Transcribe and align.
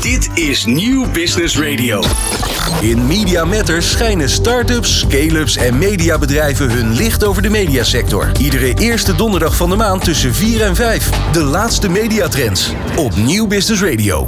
Dit 0.00 0.28
is 0.34 0.64
Nieuw 0.64 1.10
Business 1.10 1.58
Radio. 1.58 2.02
In 2.80 3.06
Media 3.06 3.44
Matters 3.44 3.90
schijnen 3.90 4.28
start-ups, 4.28 4.98
scale-ups 4.98 5.56
en 5.56 5.78
mediabedrijven 5.78 6.70
hun 6.70 6.92
licht 6.92 7.24
over 7.24 7.42
de 7.42 7.48
mediasector. 7.48 8.30
Iedere 8.40 8.74
eerste 8.74 9.14
donderdag 9.14 9.56
van 9.56 9.70
de 9.70 9.76
maand 9.76 10.04
tussen 10.04 10.34
4 10.34 10.62
en 10.62 10.76
5. 10.76 11.10
De 11.32 11.42
laatste 11.42 11.88
mediatrends 11.88 12.72
op 12.96 13.16
Nieuw 13.16 13.46
Business 13.46 13.82
Radio. 13.82 14.26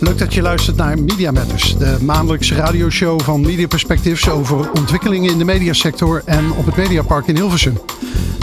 Leuk 0.00 0.18
dat 0.18 0.34
je 0.34 0.42
luistert 0.42 0.76
naar 0.76 0.98
Media 0.98 1.30
Matters, 1.30 1.76
de 1.78 1.96
maandelijkse 2.00 2.54
radioshow 2.54 3.20
van 3.20 3.40
Media 3.40 3.66
Perspectives 3.66 4.28
over 4.28 4.70
ontwikkelingen 4.70 5.30
in 5.30 5.38
de 5.38 5.44
mediasector 5.44 6.22
en 6.24 6.52
op 6.52 6.66
het 6.66 6.76
Mediapark 6.76 7.26
in 7.26 7.36
Hilversum. 7.36 7.78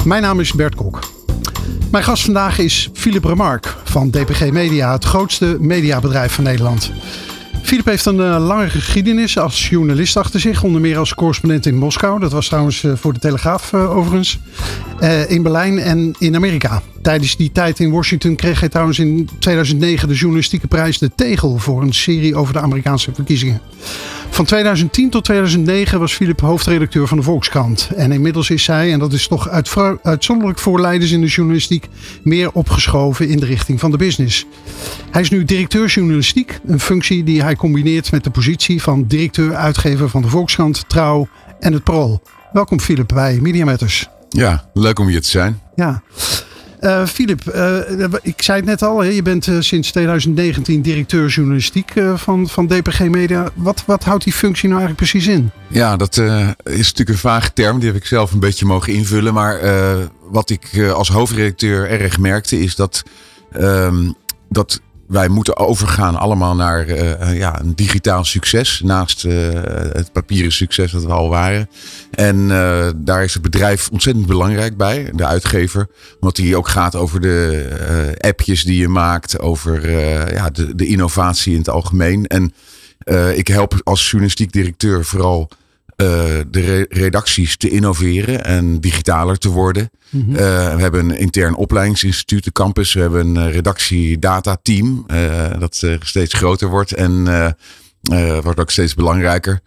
Mijn 0.06 0.22
naam 0.22 0.40
is 0.40 0.54
Bert 0.54 0.76
Kok. 0.76 1.11
Mijn 1.92 2.04
gast 2.04 2.24
vandaag 2.24 2.58
is 2.58 2.90
Philip 2.94 3.24
Remarque 3.24 3.70
van 3.84 4.10
DPG 4.10 4.52
Media, 4.52 4.92
het 4.92 5.06
grootste 5.06 5.58
mediabedrijf 5.60 6.34
van 6.34 6.44
Nederland. 6.44 6.92
Philip 7.62 7.86
heeft 7.86 8.06
een 8.06 8.18
uh, 8.18 8.46
lange 8.48 8.70
geschiedenis 8.70 9.38
als 9.38 9.70
journalist 9.70 10.18
achter 10.18 10.40
zich. 10.40 10.64
Onder 10.64 10.82
meer 10.82 10.98
als 10.98 11.14
correspondent 11.14 11.66
in 11.66 11.76
Moskou. 11.76 12.20
Dat 12.20 12.32
was 12.32 12.48
trouwens 12.48 12.84
uh, 12.84 12.94
voor 12.96 13.14
de 13.14 13.20
Telegraaf 13.20 13.72
uh, 13.72 13.98
overigens. 13.98 14.40
in 15.28 15.44
Berlijn 15.44 15.80
en 15.80 16.14
in 16.20 16.36
Amerika. 16.36 16.82
Tijdens 17.02 17.38
die 17.38 17.52
tijd 17.52 17.80
in 17.80 17.92
Washington 17.92 18.36
kreeg 18.36 18.60
hij 18.60 18.70
trouwens 18.70 19.00
in 19.00 19.30
2009 19.40 20.08
de 20.08 20.14
journalistieke 20.14 20.68
prijs 20.68 20.98
De 20.98 21.12
Tegel. 21.16 21.58
Voor 21.58 21.82
een 21.82 21.94
serie 21.94 22.36
over 22.36 22.54
de 22.54 22.60
Amerikaanse 22.60 23.12
verkiezingen. 23.14 23.62
Van 24.30 24.46
2010 24.46 25.10
tot 25.10 25.24
2009 25.24 26.00
was 26.00 26.14
Philip 26.14 26.40
hoofdredacteur 26.42 27.08
van 27.08 27.18
de 27.18 27.24
Volkskrant. 27.24 27.90
En 27.96 28.12
inmiddels 28.12 28.50
is 28.50 28.68
hij, 28.68 28.92
en 28.92 29.00
dat 29.00 29.14
is 29.14 29.28
toch 29.28 29.50
uitzonderlijk 30.02 30.60
voor 30.60 30.82
leiders 30.82 31.12
in 31.12 31.22
de 31.22 31.28
journalistiek, 31.28 31.88
meer 32.24 32.52
opgeschoven 32.52 33.28
in 33.28 33.40
de 33.40 33.46
richting 33.46 33.80
van 33.80 33.92
de 33.92 33.98
business. 33.98 34.46
Hij 35.12 35.22
is 35.22 35.30
nu 35.30 35.46
directeur 35.46 35.88
journalistiek, 35.88 36.60
een 36.66 36.80
functie 36.80 37.24
die 37.24 37.42
hij 37.42 37.56
combineert 37.56 38.12
met 38.12 38.24
de 38.24 38.30
positie 38.30 38.82
van 38.82 39.08
directeur-uitgever 39.08 40.10
van 40.10 40.22
de 40.22 40.28
Volkskrant, 40.28 40.84
Trouw 40.88 41.28
en 41.60 41.74
het 41.74 41.84
Parool. 41.84 42.22
Welkom 42.54 42.80
Philip 42.80 43.08
bij 43.14 43.40
Media 43.42 43.66
Matters. 43.66 44.10
Ja, 44.30 44.70
leuk 44.74 45.00
om 45.00 45.08
hier 45.08 45.22
te 45.22 45.30
zijn. 45.30 45.62
Ja. 45.76 46.02
Uh, 46.82 47.06
Philip, 47.06 47.42
uh, 47.56 48.04
ik 48.22 48.42
zei 48.42 48.58
het 48.58 48.66
net 48.66 48.82
al, 48.82 49.00
hè, 49.00 49.10
je 49.10 49.22
bent 49.22 49.48
uh, 49.48 49.60
sinds 49.60 49.92
2019 49.92 50.82
directeur 50.82 51.28
journalistiek 51.28 51.94
van, 52.16 52.50
van 52.50 52.68
DPG 52.68 53.00
Media. 53.00 53.50
Wat, 53.56 53.84
wat 53.86 54.04
houdt 54.04 54.24
die 54.24 54.34
functie 54.34 54.70
nou 54.70 54.82
eigenlijk 54.82 55.12
precies 55.12 55.34
in? 55.34 55.52
Ja, 55.68 55.96
dat 55.96 56.18
is 56.18 56.24
natuurlijk 56.64 57.10
een 57.10 57.18
vage 57.18 57.54
term, 57.54 57.80
die 57.80 57.88
heb 57.88 57.98
ik 57.98 58.06
zelf 58.06 58.32
een 58.32 58.40
beetje 58.40 58.66
mogen 58.66 58.94
invullen. 58.94 59.34
Maar 59.34 59.60
wat 60.30 60.50
ik 60.50 60.92
als 60.94 61.10
hoofdredacteur 61.10 61.90
erg 61.90 62.20
merkte 62.20 62.60
is 62.60 62.76
dat, 62.76 63.04
um, 63.58 64.16
dat 64.50 64.82
wij 65.12 65.28
moeten 65.28 65.58
overgaan 65.58 66.16
allemaal 66.16 66.56
naar 66.56 66.88
uh, 66.88 67.38
ja, 67.38 67.60
een 67.60 67.76
digitaal 67.76 68.24
succes. 68.24 68.82
Naast 68.84 69.26
uh, 69.26 69.34
het 69.92 70.12
papieren 70.12 70.52
succes 70.52 70.92
dat 70.92 71.04
we 71.04 71.12
al 71.12 71.30
waren. 71.30 71.70
En 72.12 72.48
daar 72.98 73.24
is 73.24 73.34
het 73.34 73.42
bedrijf 73.42 73.90
ontzettend 73.92 74.26
belangrijk 74.26 74.78
bij. 74.78 75.12
De 75.14 75.26
uitgever. 75.26 75.88
Omdat 76.20 76.36
die 76.36 76.58
ook 76.58 76.68
gaat 76.68 76.96
over 76.96 77.22
de 77.22 78.16
appjes 78.20 78.64
die 78.64 78.80
je 78.80 78.88
maakt. 78.88 79.40
Over 79.40 79.92
ja, 80.34 80.50
de, 80.50 80.76
de 80.76 80.86
innovatie 80.86 81.54
in 81.54 81.60
het 81.60 81.70
algemeen. 81.70 82.28
En 82.28 82.54
ik 83.36 83.48
help 83.48 83.82
als 83.84 84.10
journalistiek 84.10 84.52
directeur 84.52 85.06
vooral 85.06 85.50
uh, 86.02 86.08
de 86.48 86.86
redacties 86.90 87.58
te 87.58 87.70
innoveren 87.70 88.46
en 88.46 88.80
digitaler 88.80 89.38
te 89.38 89.50
worden. 89.50 89.90
Mm 90.10 90.22
-hmm. 90.22 90.32
uh, 90.32 90.76
we 90.76 90.82
hebben 90.82 91.10
een 91.10 91.18
intern 91.18 91.56
opleidingsinstituut, 91.56 92.44
de 92.44 92.52
campus. 92.52 92.94
We 92.94 93.00
hebben 93.00 93.36
een 93.36 93.52
redactie 93.52 94.20
data 94.20 94.58
team 94.62 95.06
uh, 95.08 95.60
dat 95.60 95.86
steeds 96.00 96.34
groter 96.34 96.70
wordt 96.70 96.94
en 96.94 97.24
wordt 98.44 98.60
ook 98.60 98.72
steeds 98.72 98.94
belangrijker. 98.94 99.60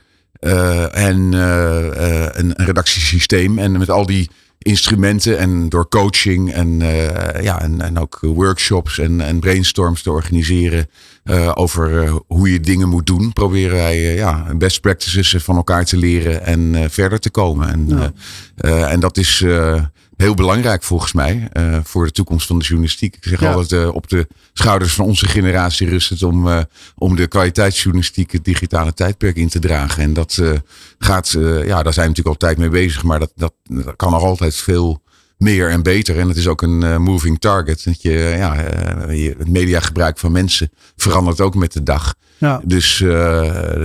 en 0.93 1.33
een 1.33 2.53
redactiesysteem. 2.57 3.59
En 3.59 3.79
met 3.79 3.91
al 3.91 4.07
die 4.07 4.31
instrumenten 4.65 5.39
en 5.39 5.69
door 5.69 5.89
coaching 5.89 6.53
en, 6.53 6.81
uh, 6.81 7.43
ja, 7.43 7.61
en, 7.61 7.81
en 7.81 7.99
ook 7.99 8.19
workshops 8.21 8.99
en, 8.99 9.21
en 9.21 9.41
brainstorms 9.41 10.03
te 10.03 10.11
organiseren 10.11 10.89
uh, 11.25 11.51
over 11.55 12.05
uh, 12.05 12.15
hoe 12.27 12.53
je 12.53 12.61
dingen 12.61 12.89
moet 12.89 13.07
doen, 13.07 13.33
proberen 13.33 13.77
wij 13.77 14.15
ja, 14.15 14.47
best 14.57 14.81
practices 14.81 15.37
van 15.45 15.57
elkaar 15.57 15.85
te 15.85 15.97
leren 15.97 16.45
en 16.45 16.91
verder 16.91 17.19
te 17.19 17.31
komen. 17.31 17.69
En, 17.69 18.13
ja. 18.57 18.89
en 18.89 19.01
dat 19.01 19.17
is 19.17 19.45
heel 20.17 20.35
belangrijk 20.35 20.83
volgens 20.83 21.13
mij 21.13 21.49
uh, 21.53 21.79
voor 21.83 22.05
de 22.05 22.13
toekomst 22.13 22.47
van 22.47 22.59
de 22.59 22.65
journalistiek. 22.65 23.17
Ik 23.17 23.25
zeg 23.25 23.41
ja. 23.41 23.53
altijd, 23.53 23.83
uh, 23.83 23.95
op 23.95 24.09
de 24.09 24.27
schouders 24.53 24.93
van 24.95 25.05
onze 25.05 25.27
generatie 25.27 25.89
rust 25.89 26.09
het 26.09 26.23
om, 26.23 26.47
uh, 26.47 26.61
om 26.95 27.17
de 27.17 27.27
kwaliteitsjournalistiek 27.27 28.33
het 28.33 28.45
digitale 28.45 28.95
tijdperk 28.95 29.37
in 29.37 29.49
te 29.49 29.59
dragen. 29.59 30.03
En 30.03 30.13
dat 30.13 30.43
gaat, 30.99 31.31
ja, 31.65 31.83
daar 31.83 31.93
zijn 31.93 32.07
we 32.07 32.13
natuurlijk 32.13 32.27
altijd 32.27 32.59
mee 32.59 32.69
bezig, 32.69 33.03
maar 33.03 33.19
dat, 33.19 33.33
dat, 33.35 33.55
dat 33.63 33.97
kan 33.97 34.11
nog 34.11 34.23
altijd 34.23 34.55
veel 34.55 35.03
meer 35.45 35.71
en 35.71 35.83
beter. 35.83 36.19
En 36.19 36.29
het 36.29 36.37
is 36.37 36.47
ook 36.47 36.63
een 36.63 37.03
moving 37.03 37.39
target. 37.41 37.85
Dat 37.85 38.03
je, 38.03 38.13
ja, 38.13 38.55
het 39.39 39.49
mediagebruik 39.49 40.19
van 40.19 40.33
mensen 40.33 40.71
verandert 40.97 41.41
ook 41.41 41.55
met 41.55 41.73
de 41.73 41.83
dag. 41.83 42.15
Ja. 42.39 42.61
Dus, 42.65 43.05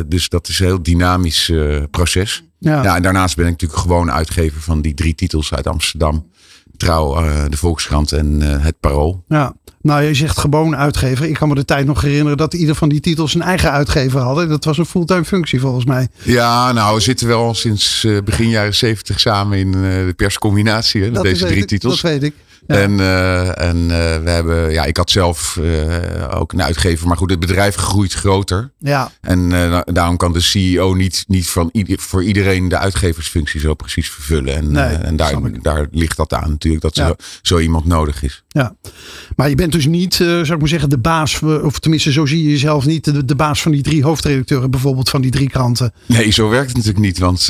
dus 0.07 0.29
dat 0.29 0.47
is 0.47 0.59
een 0.59 0.65
heel 0.65 0.83
dynamisch 0.83 1.51
proces. 1.91 2.43
Ja. 2.59 2.83
ja, 2.83 2.95
en 2.95 3.01
daarnaast 3.01 3.35
ben 3.35 3.45
ik 3.45 3.51
natuurlijk 3.51 3.79
gewoon 3.79 4.11
uitgever 4.11 4.61
van 4.61 4.81
die 4.81 4.93
drie 4.93 5.15
titels 5.15 5.53
uit 5.53 5.67
Amsterdam. 5.67 6.31
Trouw, 6.77 7.13
de 7.49 7.57
Volkskrant 7.57 8.11
en 8.11 8.41
het 8.41 8.79
Parool. 8.79 9.23
Ja, 9.27 9.53
nou 9.81 10.03
je 10.03 10.13
zegt 10.13 10.38
gewoon 10.38 10.75
uitgever. 10.75 11.25
Ik 11.25 11.34
kan 11.34 11.47
me 11.47 11.56
de 11.56 11.66
tijd 11.66 11.85
nog 11.85 12.01
herinneren 12.01 12.38
dat 12.38 12.53
ieder 12.53 12.75
van 12.75 12.90
die 12.90 13.00
titels 13.00 13.34
een 13.34 13.41
eigen 13.41 13.72
uitgever 13.72 14.19
hadden. 14.19 14.50
Dat 14.50 14.66
was 14.66 14.78
een 14.78 14.85
fulltime 14.85 15.25
functie 15.25 15.59
volgens 15.59 15.85
mij. 15.85 16.07
Ja, 16.22 16.72
nou 16.72 16.95
we 16.95 17.01
zitten 17.01 17.28
wel 17.28 17.53
sinds 17.53 18.03
uh, 18.03 18.22
begin 18.23 18.50
jaren 18.50 18.75
zeventig 18.75 19.19
samen 19.19 19.57
in 19.57 19.72
de 19.72 20.13
perscombinatie. 20.16 21.03
Hè, 21.03 21.12
deze 21.12 21.45
drie 21.45 21.62
ik, 21.62 21.68
titels. 21.68 22.01
Dat 22.01 22.12
weet 22.12 22.23
ik. 22.23 22.34
Ja. 22.68 22.75
En, 22.75 22.91
uh, 22.91 23.62
en 23.62 23.78
uh, 23.78 23.88
we 24.23 24.29
hebben, 24.29 24.72
ja, 24.72 24.84
ik 24.84 24.97
had 24.97 25.09
zelf 25.09 25.57
uh, 25.62 26.39
ook 26.39 26.53
een 26.53 26.63
uitgever, 26.63 27.07
maar 27.07 27.18
goed, 27.18 27.29
het 27.29 27.39
bedrijf 27.39 27.75
groeit 27.75 28.13
groter. 28.13 28.72
Ja. 28.79 29.12
En 29.22 29.50
daarom 29.85 30.18
kan 30.18 30.34
de 30.34 30.39
CEO 30.39 30.94
niet, 30.94 31.23
niet 31.28 31.50
van 31.50 31.69
ieder, 31.72 32.00
voor 32.00 32.23
iedereen 32.23 32.69
de 32.69 32.78
uitgeversfunctie 32.78 33.59
zo 33.59 33.73
precies 33.73 34.09
vervullen. 34.09 34.56
En, 34.56 34.72
nee, 34.72 34.95
en 34.95 35.16
daar, 35.16 35.62
daar 35.62 35.88
ligt 35.91 36.18
dat 36.18 36.34
aan 36.34 36.50
natuurlijk, 36.50 36.84
dat 36.84 36.95
ja. 36.95 37.07
zo, 37.07 37.16
zo, 37.41 37.59
iemand 37.59 37.85
nodig 37.85 38.23
is. 38.23 38.44
Ja, 38.51 38.75
maar 39.35 39.49
je 39.49 39.55
bent 39.55 39.71
dus 39.71 39.85
niet, 39.85 40.13
zou 40.13 40.53
ik 40.53 40.59
maar 40.59 40.67
zeggen, 40.67 40.89
de 40.89 40.97
baas, 40.97 41.41
of 41.41 41.79
tenminste 41.79 42.11
zo 42.11 42.25
zie 42.25 42.43
je 42.43 42.49
jezelf 42.49 42.85
niet, 42.85 43.03
de, 43.03 43.25
de 43.25 43.35
baas 43.35 43.61
van 43.61 43.71
die 43.71 43.81
drie 43.81 44.03
hoofdredacteuren 44.03 44.71
bijvoorbeeld 44.71 45.09
van 45.09 45.21
die 45.21 45.31
drie 45.31 45.49
kranten. 45.49 45.93
Nee, 46.05 46.31
zo 46.31 46.49
werkt 46.49 46.67
het 46.67 46.77
natuurlijk 46.77 47.05
niet, 47.05 47.19
want 47.19 47.45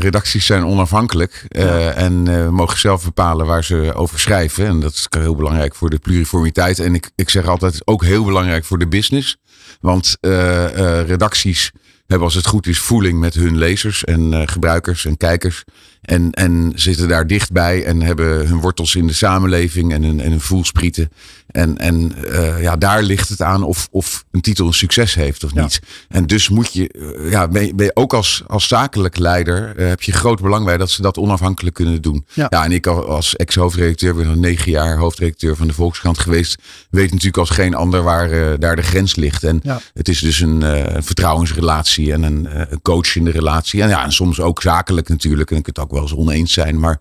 redacties 0.00 0.46
zijn 0.46 0.64
onafhankelijk 0.64 1.46
ja. 1.48 1.90
en 1.90 2.22
mogen 2.54 2.78
zelf 2.78 3.04
bepalen 3.04 3.46
waar 3.46 3.64
ze 3.64 3.92
over 3.94 4.20
schrijven. 4.20 4.66
En 4.66 4.80
dat 4.80 4.92
is 4.92 5.06
heel 5.10 5.36
belangrijk 5.36 5.74
voor 5.74 5.90
de 5.90 5.98
pluriformiteit. 5.98 6.78
En 6.78 6.94
ik, 6.94 7.10
ik 7.14 7.30
zeg 7.30 7.46
altijd 7.46 7.82
ook 7.84 8.04
heel 8.04 8.24
belangrijk 8.24 8.64
voor 8.64 8.78
de 8.78 8.88
business. 8.88 9.36
Want 9.80 10.16
uh, 10.20 10.32
uh, 10.32 11.02
redacties 11.06 11.72
hebben 12.06 12.26
als 12.26 12.34
het 12.34 12.46
goed 12.46 12.66
is 12.66 12.78
voeling 12.78 13.18
met 13.18 13.34
hun 13.34 13.58
lezers 13.58 14.04
en 14.04 14.32
uh, 14.32 14.42
gebruikers 14.44 15.04
en 15.04 15.16
kijkers. 15.16 15.64
En, 16.06 16.30
en 16.32 16.72
zitten 16.74 17.08
daar 17.08 17.26
dichtbij 17.26 17.84
en 17.84 18.02
hebben 18.02 18.46
hun 18.46 18.60
wortels 18.60 18.94
in 18.94 19.06
de 19.06 19.12
samenleving 19.12 19.92
en 19.92 20.02
hun, 20.02 20.20
en 20.20 20.30
hun 20.30 20.40
voelsprieten. 20.40 21.10
En, 21.46 21.78
en 21.78 22.12
uh, 22.24 22.62
ja, 22.62 22.76
daar 22.76 23.02
ligt 23.02 23.28
het 23.28 23.42
aan 23.42 23.62
of, 23.62 23.88
of 23.90 24.24
een 24.30 24.40
titel 24.40 24.66
een 24.66 24.74
succes 24.74 25.14
heeft 25.14 25.44
of 25.44 25.54
niet. 25.54 25.80
Ja. 25.82 25.88
En 26.08 26.26
dus 26.26 26.48
moet 26.48 26.72
je, 26.72 26.94
uh, 26.94 27.30
ja, 27.30 27.48
ben 27.48 27.66
je, 27.66 27.74
ben 27.74 27.86
je 27.86 27.96
ook 27.96 28.14
als, 28.14 28.42
als 28.46 28.68
zakelijk 28.68 29.18
leider, 29.18 29.78
uh, 29.78 29.88
heb 29.88 30.02
je 30.02 30.12
groot 30.12 30.42
belang 30.42 30.64
bij 30.64 30.76
dat 30.76 30.90
ze 30.90 31.02
dat 31.02 31.18
onafhankelijk 31.18 31.74
kunnen 31.74 32.02
doen. 32.02 32.26
Ja, 32.32 32.46
ja 32.48 32.64
en 32.64 32.72
ik 32.72 32.86
als 32.86 33.36
ex-hoofdredacteur 33.36 34.14
ben 34.14 34.28
al 34.28 34.34
negen 34.34 34.70
jaar 34.70 34.96
hoofdredacteur 34.96 35.56
van 35.56 35.66
de 35.66 35.72
Volkskrant 35.72 36.18
geweest. 36.18 36.62
Weet 36.90 37.10
natuurlijk 37.10 37.36
als 37.36 37.50
geen 37.50 37.74
ander 37.74 38.02
waar 38.02 38.58
daar 38.58 38.76
de 38.76 38.82
grens 38.82 39.16
ligt. 39.16 39.44
En 39.44 39.60
ja. 39.62 39.80
het 39.94 40.08
is 40.08 40.20
dus 40.20 40.40
een, 40.40 40.62
vertrouwensrelatie 40.98 42.12
en 42.12 42.22
een, 42.22 42.48
een 42.50 42.82
coachende 42.82 43.30
relatie. 43.30 43.82
En 43.82 43.88
ja, 43.88 44.04
en 44.04 44.12
soms 44.12 44.40
ook 44.40 44.62
zakelijk 44.62 45.08
natuurlijk. 45.08 45.50
En 45.50 45.56
ik 45.56 45.66
het 45.66 45.78
ook 45.78 45.90
wel 45.96 46.04
eens 46.04 46.14
oneens 46.28 46.52
zijn. 46.52 46.80
Maar 46.80 47.00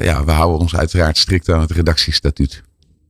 ja, 0.00 0.24
we 0.24 0.30
houden 0.30 0.60
ons 0.60 0.76
uiteraard 0.76 1.18
strikt 1.18 1.48
aan 1.48 1.60
het 1.60 1.70
redactiestatuut. 1.70 2.62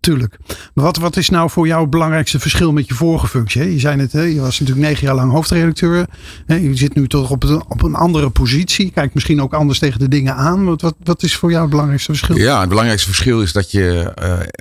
Tuurlijk. 0.04 0.36
Maar 0.74 0.84
wat, 0.84 0.96
wat 0.96 1.16
is 1.16 1.28
nou 1.28 1.50
voor 1.50 1.66
jou 1.66 1.80
het 1.80 1.90
belangrijkste 1.90 2.38
verschil 2.38 2.72
met 2.72 2.88
je 2.88 2.94
vorige 2.94 3.28
functie? 3.28 3.72
Je 3.72 3.78
zei 3.78 4.00
het, 4.00 4.12
je 4.12 4.40
was 4.40 4.60
natuurlijk 4.60 4.86
negen 4.86 5.06
jaar 5.06 5.14
lang 5.14 5.32
hoofdredacteur. 5.32 6.06
Je 6.46 6.76
zit 6.76 6.94
nu 6.94 7.08
toch 7.08 7.30
op 7.30 7.42
een, 7.42 7.64
op 7.68 7.82
een 7.82 7.94
andere 7.94 8.30
positie. 8.30 8.90
Kijk 8.90 9.14
misschien 9.14 9.42
ook 9.42 9.54
anders 9.54 9.78
tegen 9.78 9.98
de 9.98 10.08
dingen 10.08 10.34
aan. 10.34 10.64
Wat, 10.64 10.80
wat, 10.80 10.94
wat 11.02 11.22
is 11.22 11.36
voor 11.36 11.50
jou 11.50 11.60
het 11.60 11.70
belangrijkste 11.70 12.14
verschil? 12.14 12.36
Ja, 12.36 12.60
het 12.60 12.68
belangrijkste 12.68 13.08
verschil 13.08 13.42
is 13.42 13.52
dat 13.52 13.70
je 13.70 14.12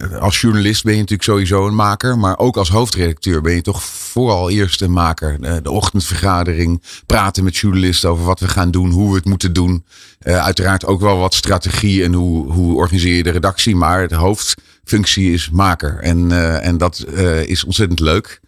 uh, 0.01 0.17
als 0.17 0.41
journalist 0.41 0.83
ben 0.83 0.93
je 0.93 0.99
natuurlijk 0.99 1.29
sowieso 1.29 1.67
een 1.67 1.75
maker. 1.75 2.17
Maar 2.17 2.37
ook 2.37 2.57
als 2.57 2.69
hoofdredacteur 2.69 3.41
ben 3.41 3.53
je 3.53 3.61
toch 3.61 3.83
vooral 3.83 4.49
eerst 4.49 4.81
een 4.81 4.91
maker. 4.91 5.37
Uh, 5.41 5.53
de 5.63 5.71
ochtendvergadering, 5.71 6.81
praten 7.05 7.43
met 7.43 7.57
journalisten 7.57 8.09
over 8.09 8.25
wat 8.25 8.39
we 8.39 8.47
gaan 8.47 8.71
doen, 8.71 8.91
hoe 8.91 9.09
we 9.09 9.15
het 9.15 9.25
moeten 9.25 9.53
doen. 9.53 9.83
Uh, 10.23 10.43
uiteraard 10.43 10.85
ook 10.85 11.01
wel 11.01 11.17
wat 11.17 11.33
strategie 11.33 12.03
en 12.03 12.13
hoe, 12.13 12.51
hoe 12.51 12.75
organiseer 12.75 13.15
je 13.15 13.23
de 13.23 13.29
redactie. 13.29 13.75
Maar 13.75 14.01
het 14.01 14.11
hoofd 14.11 14.53
functie 14.83 15.33
is 15.33 15.49
maker. 15.49 15.99
En, 15.99 16.31
en 16.61 16.77
dat 16.77 17.05
is 17.45 17.63
ontzettend 17.63 17.99
leuk. 17.99 18.39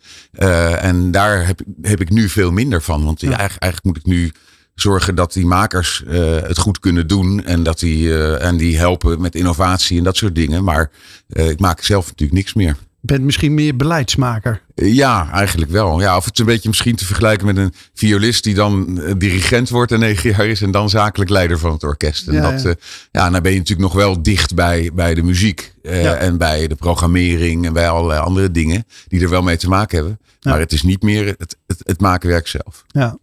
en 0.82 1.12
daar 1.12 1.46
heb, 1.46 1.62
heb 1.82 2.02
ik 2.02 2.10
nu 2.10 2.30
veel 2.30 2.52
minder 2.52 2.82
van. 2.82 3.06
Want 3.06 3.22
ja. 3.22 3.28
eigenlijk, 3.28 3.62
eigenlijk 3.62 3.84
moet 3.84 4.06
ik 4.06 4.20
nu 4.20 4.32
zorgen 4.76 5.16
dat 5.16 5.34
die 5.34 5.46
makers 5.46 6.04
het 6.48 6.58
goed 6.58 6.80
kunnen 6.80 7.08
doen. 7.08 7.44
En 7.44 7.64
dat 7.64 7.80
die, 7.80 8.38
en 8.38 8.58
die 8.58 8.78
helpen 8.78 9.22
met 9.22 9.36
innovatie 9.36 9.98
en 9.98 10.04
dat 10.04 10.18
soort 10.18 10.36
dingen. 10.36 10.64
Maar 10.64 10.92
ik 11.28 11.60
maak 11.60 11.82
zelf 11.82 12.06
natuurlijk 12.06 12.38
niks 12.38 12.54
meer 12.54 12.76
bent 13.06 13.24
misschien 13.24 13.54
meer 13.54 13.76
beleidsmaker. 13.76 14.62
Ja, 14.76 15.32
eigenlijk 15.32 15.72
wel. 15.72 16.02
Ja, 16.02 16.18
of 16.18 16.26
het 16.26 16.40
een 16.40 16.46
beetje 16.46 16.70
misschien 16.70 16.96
te 16.96 17.06
vergelijken 17.06 17.46
met 17.46 17.58
een 17.58 17.74
violist 17.94 18.44
die 18.44 18.54
dan 18.54 19.02
eh, 19.02 19.14
dirigent 19.18 19.70
wordt 19.70 19.92
en 19.92 20.00
negen 20.00 20.30
jaar 20.30 20.48
is 20.48 20.62
en 20.62 20.72
dan 20.72 20.90
zakelijk 20.90 21.30
leider 21.30 21.60
van 21.60 21.72
het 21.72 21.84
orkest. 21.84 22.28
En 22.28 22.34
ja, 22.34 22.52
dat, 22.52 22.62
ja. 22.62 22.70
Uh, 22.70 22.76
ja, 23.12 23.30
dan 23.30 23.42
ben 23.42 23.52
je 23.52 23.58
natuurlijk 23.58 23.88
nog 23.88 24.04
wel 24.04 24.22
dicht 24.22 24.56
bij, 24.56 24.92
bij 24.94 25.14
de 25.14 25.24
muziek 25.24 25.74
uh, 25.84 26.22
en 26.22 26.38
bij 26.38 26.68
de 26.68 26.76
programmering 26.76 27.66
en 27.66 27.74
bij 27.74 27.90
allerlei 27.90 28.20
andere 28.20 28.52
dingen 28.52 28.86
die 29.08 29.22
er 29.22 29.30
wel 29.30 29.44
mee 29.44 29.58
te 29.58 29.70
maken 29.70 29.98
hebben. 29.98 30.20
Maar 30.42 30.60
het 30.60 30.72
is 30.72 30.84
niet 30.84 31.02
meer 31.02 31.36
het, 31.38 31.58
het, 31.68 31.82
het 31.84 32.02
makenwerk 32.02 32.48
zelf. 32.48 32.86
Ja. 32.88 33.18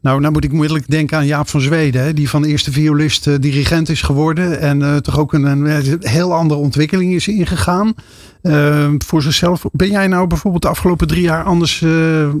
Nou, 0.00 0.20
nou 0.20 0.32
moet 0.32 0.44
ik 0.44 0.52
onmiddellijk 0.52 0.90
denken 0.90 1.16
aan 1.16 1.26
Jaap 1.26 1.48
van 1.48 1.60
Zweden, 1.60 2.02
hè, 2.02 2.12
die 2.14 2.28
van 2.28 2.42
de 2.42 2.48
eerste 2.48 2.72
violist 2.72 3.26
uh, 3.26 3.34
dirigent 3.40 3.88
is 3.88 4.02
geworden. 4.02 4.60
En 4.60 4.80
uh, 4.80 4.96
toch 4.96 5.18
ook 5.18 5.32
een, 5.32 5.44
een, 5.44 5.98
heel 6.00 6.34
andere 6.34 6.60
ontwikkeling 6.60 7.14
is 7.14 7.28
ingegaan. 7.28 7.94
Uh, 8.42 8.88
voor 8.98 9.22
zichzelf. 9.22 9.64
Ben 9.72 9.90
jij 9.90 10.06
nou 10.06 10.26
bijvoorbeeld 10.26 10.62
de 10.62 10.68
afgelopen 10.68 11.06
drie 11.06 11.22
jaar 11.22 11.44
anders, 11.44 11.84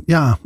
ja, 0.06 0.38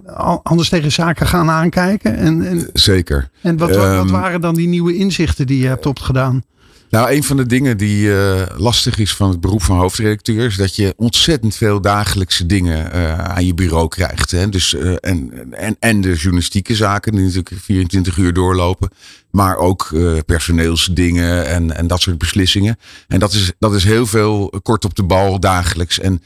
anders 0.42 0.68
tegen 0.68 0.92
zaken 0.92 1.26
gaan 1.26 1.50
aankijken? 1.50 2.16
En, 2.16 2.46
en, 2.46 2.68
Zeker. 2.72 3.30
En 3.42 3.56
wat, 3.56 3.68
wat, 3.68 3.78
wat, 3.78 3.86
ehm, 3.86 4.06
waren 4.06 4.40
dan 4.40 4.54
die 4.54 4.68
nieuwe 4.68 4.96
inzichten 4.96 5.46
die 5.46 5.58
je 5.58 5.66
hebt 5.66 5.86
opgedaan? 5.86 6.42
Nou, 6.92 7.10
een 7.10 7.24
van 7.24 7.36
de 7.36 7.46
dingen 7.46 7.76
die 7.76 8.06
uh, 8.06 8.42
lastig 8.56 8.98
is 8.98 9.14
van 9.14 9.30
het 9.30 9.40
beroep 9.40 9.62
van 9.62 9.78
hoofdredacteur 9.78 10.46
is 10.46 10.56
dat 10.56 10.76
je 10.76 10.94
ontzettend 10.96 11.54
veel 11.54 11.80
dagelijkse 11.80 12.46
dingen 12.46 12.96
uh, 12.96 13.18
aan 13.18 13.46
je 13.46 13.54
bureau 13.54 13.88
krijgt. 13.88 14.30
Hè? 14.30 14.48
Dus, 14.48 14.74
uh, 14.74 14.94
en, 15.00 15.32
en, 15.50 15.76
en 15.78 16.00
de 16.00 16.14
journalistieke 16.14 16.74
zaken 16.74 17.12
die 17.12 17.20
natuurlijk 17.20 17.52
24 17.62 18.16
uur 18.16 18.32
doorlopen, 18.32 18.90
maar 19.30 19.56
ook 19.56 19.94
personeelsdingen 20.26 21.46
en, 21.46 21.76
en 21.76 21.86
dat 21.86 22.00
soort 22.00 22.18
beslissingen. 22.18 22.78
En 23.08 23.18
dat 23.18 23.32
is, 23.32 23.52
dat 23.58 23.74
is 23.74 23.84
heel 23.84 24.06
veel 24.06 24.52
kort 24.62 24.84
op 24.84 24.94
de 24.94 25.04
bal 25.04 25.40
dagelijks. 25.40 26.00
En 26.00 26.22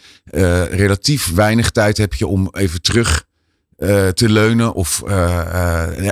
relatief 0.70 1.34
weinig 1.34 1.70
tijd 1.70 1.96
heb 1.96 2.14
je 2.14 2.26
om 2.26 2.48
even 2.52 2.82
terug 2.82 3.24
te 4.14 4.28
leunen 4.28 4.74
of 4.74 5.02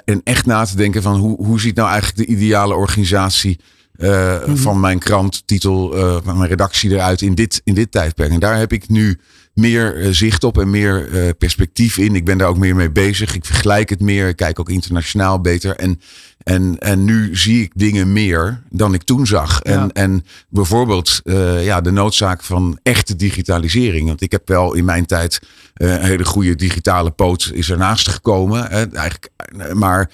en 0.05 0.21
echt 0.25 0.47
na 0.47 0.65
te 0.65 0.77
denken 0.77 1.03
van 1.03 1.17
hoe, 1.17 1.45
hoe 1.45 1.61
ziet 1.61 1.77
nou 1.77 1.89
eigenlijk 1.89 2.29
de 2.29 2.35
ideale 2.35 2.75
organisatie 2.75 3.61
uh, 3.99 4.37
van 4.47 4.81
mijn 4.81 4.99
krant, 4.99 5.47
titel, 5.47 5.97
uh, 5.97 6.17
van 6.25 6.37
mijn 6.37 6.49
redactie 6.49 6.91
eruit 6.91 7.21
in 7.23 7.35
dit, 7.35 7.61
in 7.65 7.75
dit 7.75 7.91
tijdperk. 7.91 8.31
En 8.31 8.41
daar 8.41 8.59
heb 8.59 8.73
ik 8.73 8.89
nu 8.89 9.19
meer 9.53 9.97
uh, 9.97 10.09
zicht 10.11 10.45
op 10.45 10.59
en 10.59 10.71
meer 10.71 11.35
perspectief 11.39 11.99
in. 11.99 12.15
Ik 12.15 12.25
ben 12.25 12.39
daar 12.39 12.49
ook 12.49 12.59
meer 12.59 12.77
mee 12.77 12.91
bezig. 12.91 13.35
Ik 13.35 13.45
vergelijk 13.45 13.89
het 13.89 14.01
meer. 14.01 14.29
Ik 14.29 14.37
kijk 14.37 14.61
ook 14.61 14.71
internationaal 14.71 15.41
beter. 15.41 15.77
En, 15.77 16.01
en, 16.43 16.79
en 16.79 17.05
nu 17.05 17.37
zie 17.37 17.63
ik 17.63 17.73
dingen 17.75 18.13
meer 18.13 18.63
dan 18.71 18.95
ik 18.95 19.03
toen 19.03 19.27
zag. 19.27 19.61
Ja. 19.63 19.73
En, 19.73 19.93
en 19.93 20.25
bijvoorbeeld 20.49 21.21
ja, 21.61 21.81
de 21.81 21.91
noodzaak 21.91 22.43
van 22.43 22.79
echte 22.83 23.17
digitalisering. 23.17 24.07
Want 24.07 24.23
ik 24.23 24.33
heb 24.33 24.49
wel 24.49 24.75
in 24.75 24.85
mijn 24.85 25.07
tijd 25.07 25.41
een 25.75 26.03
hele 26.03 26.25
goede 26.25 26.55
digitale 26.55 27.11
poot 27.11 27.51
is 27.53 27.71
ernaast 27.71 28.09
gekomen. 28.09 28.67
Hè, 28.71 28.87
eigenlijk, 28.93 29.29
maar 29.73 30.11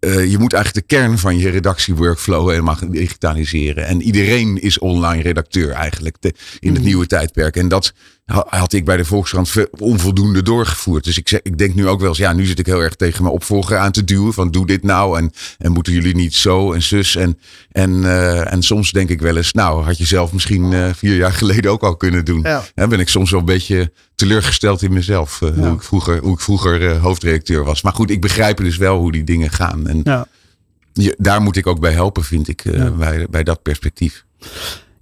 uh, 0.00 0.30
je 0.30 0.38
moet 0.38 0.52
eigenlijk 0.52 0.88
de 0.88 0.96
kern 0.96 1.18
van 1.18 1.38
je 1.38 1.48
redactieworkflow 1.48 2.48
helemaal 2.50 2.78
digitaliseren. 2.88 3.86
En 3.86 4.02
iedereen 4.02 4.60
is 4.60 4.78
online 4.78 5.22
redacteur 5.22 5.70
eigenlijk 5.70 6.16
in 6.20 6.32
het 6.68 6.78
mhm. 6.78 6.82
nieuwe 6.82 7.06
tijdperk. 7.06 7.56
En 7.56 7.68
dat 7.68 7.92
had 8.34 8.72
ik 8.72 8.84
bij 8.84 8.96
de 8.96 9.04
Volkskrant 9.04 9.54
onvoldoende 9.78 10.42
doorgevoerd. 10.42 11.04
Dus 11.04 11.18
ik, 11.18 11.28
zeg, 11.28 11.40
ik 11.42 11.58
denk 11.58 11.74
nu 11.74 11.88
ook 11.88 12.00
wel 12.00 12.08
eens, 12.08 12.18
ja, 12.18 12.32
nu 12.32 12.44
zit 12.44 12.58
ik 12.58 12.66
heel 12.66 12.80
erg 12.80 12.94
tegen 12.94 13.22
mijn 13.22 13.34
opvolger 13.34 13.78
aan 13.78 13.92
te 13.92 14.04
duwen. 14.04 14.32
Van 14.32 14.50
doe 14.50 14.66
dit 14.66 14.82
nou 14.82 15.18
en, 15.18 15.32
en 15.58 15.72
moeten 15.72 15.92
jullie 15.92 16.14
niet 16.14 16.34
zo 16.34 16.72
en 16.72 16.82
zus. 16.82 17.16
En, 17.16 17.38
en, 17.72 17.90
uh, 17.90 18.52
en 18.52 18.62
soms 18.62 18.92
denk 18.92 19.08
ik 19.08 19.20
wel 19.20 19.36
eens, 19.36 19.52
nou, 19.52 19.84
had 19.84 19.98
je 19.98 20.04
zelf 20.04 20.32
misschien 20.32 20.72
uh, 20.72 20.88
vier 20.94 21.16
jaar 21.16 21.32
geleden 21.32 21.70
ook 21.70 21.82
al 21.82 21.96
kunnen 21.96 22.24
doen. 22.24 22.40
Ja. 22.42 22.64
Dan 22.74 22.88
ben 22.88 23.00
ik 23.00 23.08
soms 23.08 23.30
wel 23.30 23.40
een 23.40 23.46
beetje 23.46 23.92
teleurgesteld 24.14 24.82
in 24.82 24.92
mezelf. 24.92 25.40
Uh, 25.40 25.56
ja. 25.56 25.62
hoe, 25.62 25.74
ik 25.74 25.82
vroeger, 25.82 26.18
hoe 26.18 26.32
ik 26.32 26.40
vroeger 26.40 26.96
hoofdredacteur 26.96 27.64
was. 27.64 27.82
Maar 27.82 27.92
goed, 27.92 28.10
ik 28.10 28.20
begrijp 28.20 28.56
dus 28.56 28.76
wel 28.76 28.98
hoe 28.98 29.12
die 29.12 29.24
dingen 29.24 29.50
gaan. 29.50 29.86
En 29.86 30.00
ja. 30.04 30.26
je, 30.92 31.14
daar 31.18 31.42
moet 31.42 31.56
ik 31.56 31.66
ook 31.66 31.80
bij 31.80 31.92
helpen, 31.92 32.24
vind 32.24 32.48
ik, 32.48 32.62
bij, 32.98 33.26
bij 33.30 33.42
dat 33.42 33.62
perspectief. 33.62 34.24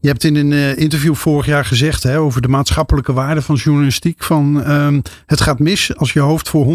Je 0.07 0.13
hebt 0.13 0.25
in 0.25 0.37
een 0.37 0.53
uh, 0.53 0.79
interview 0.79 1.15
vorig 1.15 1.47
jaar 1.47 1.65
gezegd 1.65 2.03
hè, 2.03 2.19
over 2.19 2.43
de 2.43 2.49
maatschappelijke 2.49 3.13
waarde 3.13 3.43
van 3.43 3.55
journalistiek. 3.55 4.23
Van 4.23 4.63
uh, 4.67 4.99
het 5.27 5.41
gaat 5.41 5.59
mis 5.59 5.97
als 5.97 6.13
je 6.13 6.21
hoofd 6.21 6.49
voor 6.49 6.67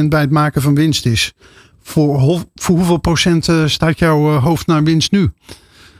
100% 0.00 0.04
bij 0.08 0.20
het 0.20 0.30
maken 0.30 0.62
van 0.62 0.74
winst 0.74 1.06
is. 1.06 1.32
Voor, 1.82 2.44
voor 2.54 2.76
hoeveel 2.76 2.96
procent 2.96 3.48
uh, 3.48 3.66
staat 3.66 3.98
jouw 3.98 4.34
eh, 4.34 4.44
hoofd 4.44 4.66
naar 4.66 4.82
winst 4.82 5.12
nu? 5.12 5.30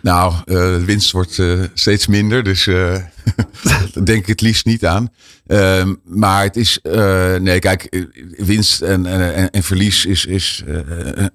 Nou, 0.03 0.35
de 0.45 0.83
winst 0.85 1.11
wordt 1.11 1.43
steeds 1.75 2.07
minder. 2.07 2.43
Dus 2.43 2.65
daar 3.95 4.05
denk 4.05 4.21
ik 4.21 4.27
het 4.27 4.41
liefst 4.41 4.65
niet 4.65 4.87
aan. 4.87 5.09
Ehm, 5.47 5.95
maar 6.05 6.43
het 6.43 6.57
is, 6.57 6.79
nee, 7.39 7.59
kijk, 7.59 8.07
winst 8.37 8.81
en, 8.81 9.07
en, 9.07 9.51
en 9.51 9.63
verlies 9.63 10.05
is, 10.05 10.25
is, 10.25 10.65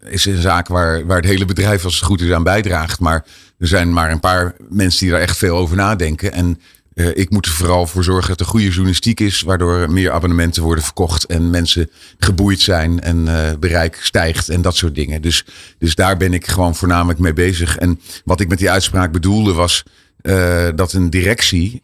is 0.10 0.26
een 0.26 0.42
zaak 0.42 0.68
waar, 0.68 1.06
waar 1.06 1.18
het 1.18 1.26
hele 1.26 1.46
bedrijf 1.46 1.84
als 1.84 1.96
het 1.96 2.04
goed 2.04 2.22
is 2.22 2.32
aan 2.32 2.44
bijdraagt. 2.44 3.00
Maar 3.00 3.26
er 3.60 3.68
zijn 3.68 3.94
maar 3.94 4.12
een 4.12 4.20
paar 4.20 4.56
mensen 4.70 5.00
die 5.00 5.10
daar 5.10 5.22
echt 5.22 5.38
veel 5.38 5.58
over 5.58 5.76
nadenken. 5.76 6.34
En 6.34 6.60
uh, 6.96 7.18
ik 7.18 7.30
moet 7.30 7.46
er 7.46 7.52
vooral 7.52 7.88
voor 7.88 8.04
zorgen 8.04 8.30
dat 8.30 8.40
er 8.40 8.46
goede 8.46 8.68
journalistiek 8.70 9.20
is, 9.20 9.42
waardoor 9.42 9.92
meer 9.92 10.12
abonnementen 10.12 10.64
worden 10.64 10.84
verkocht 10.84 11.26
en 11.26 11.50
mensen 11.50 11.90
geboeid 12.18 12.60
zijn 12.60 13.02
en 13.02 13.26
uh, 13.26 13.52
bereik 13.60 14.00
stijgt 14.02 14.50
en 14.50 14.62
dat 14.62 14.76
soort 14.76 14.96
dingen. 14.96 15.22
Dus, 15.22 15.46
dus 15.78 15.96
daar 15.96 16.18
ben 16.18 16.34
ik 16.34 16.48
gewoon 16.48 16.76
voornamelijk 16.76 17.20
mee 17.20 17.34
bezig. 17.34 17.78
En 17.78 18.00
wat 18.26 18.40
ik 18.40 18.48
met 18.48 18.58
die 18.58 18.72
uitspraak 18.72 19.12
bedoelde 19.12 19.54
was 19.54 19.84
uh, 20.22 20.68
dat 20.76 20.94
een 20.94 21.10
directie, 21.10 21.82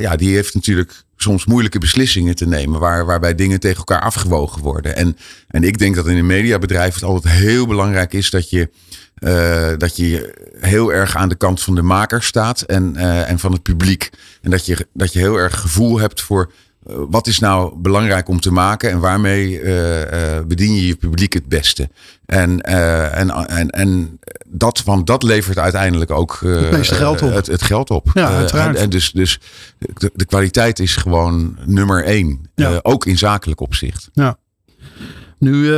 ja, 0.00 0.16
die 0.16 0.34
heeft 0.34 0.54
natuurlijk 0.54 1.04
soms 1.16 1.44
moeilijke 1.44 1.78
beslissingen 1.78 2.34
te 2.34 2.46
nemen, 2.46 2.80
waar, 2.80 3.06
waarbij 3.06 3.34
dingen 3.34 3.60
tegen 3.60 3.78
elkaar 3.78 4.00
afgewogen 4.00 4.62
worden. 4.62 4.96
En, 4.96 5.16
en 5.48 5.64
ik 5.64 5.78
denk 5.78 5.94
dat 5.94 6.06
in 6.06 6.16
een 6.16 6.26
mediabedrijf 6.26 6.94
het 6.94 7.02
altijd 7.02 7.34
heel 7.34 7.66
belangrijk 7.66 8.12
is 8.12 8.30
dat 8.30 8.50
je 8.50 8.70
uh, 9.18 9.68
dat 9.78 9.96
je 9.96 10.34
heel 10.60 10.92
erg 10.92 11.16
aan 11.16 11.28
de 11.28 11.34
kant 11.34 11.62
van 11.62 11.74
de 11.74 11.82
maker 11.82 12.22
staat 12.22 12.60
en, 12.60 12.92
uh, 12.96 13.30
en 13.30 13.38
van 13.38 13.52
het 13.52 13.62
publiek. 13.62 14.10
En 14.42 14.50
dat 14.50 14.66
je, 14.66 14.86
dat 14.92 15.12
je 15.12 15.18
heel 15.18 15.36
erg 15.36 15.60
gevoel 15.60 15.98
hebt 15.98 16.20
voor 16.20 16.52
uh, 16.86 16.96
wat 17.08 17.26
is 17.26 17.38
nou 17.38 17.76
belangrijk 17.76 18.28
om 18.28 18.40
te 18.40 18.52
maken 18.52 18.90
en 18.90 18.98
waarmee 18.98 19.60
bedien 20.46 20.74
je 20.74 20.86
je 20.86 20.96
publiek 20.96 21.32
het 21.32 21.48
beste. 21.48 21.90
En, 22.26 22.60
en, 22.60 23.30
en, 23.30 23.70
en 23.70 24.18
dat, 24.56 24.82
want 24.84 25.06
dat 25.06 25.22
levert 25.22 25.58
uiteindelijk 25.58 26.10
ook 26.10 26.40
het 26.40 26.70
meeste 26.70 26.94
geld 26.94 27.22
op. 27.22 27.32
Het, 27.32 27.46
het 27.46 27.62
geld 27.62 27.90
op. 27.90 28.10
Ja, 28.14 28.28
uiteraard. 28.28 28.76
En, 28.76 28.82
en, 28.82 28.90
dus, 28.90 29.12
dus 29.12 29.40
de, 29.78 30.10
de, 30.14 30.24
kwaliteit 30.24 30.78
is 30.78 30.96
gewoon 30.96 31.58
nummer 31.64 32.04
één. 32.04 32.50
Ja. 32.54 32.78
ook 32.82 33.06
in 33.06 33.18
zakelijk 33.18 33.60
opzicht. 33.60 34.08
Ja. 34.12 34.38
Nu 35.38 35.74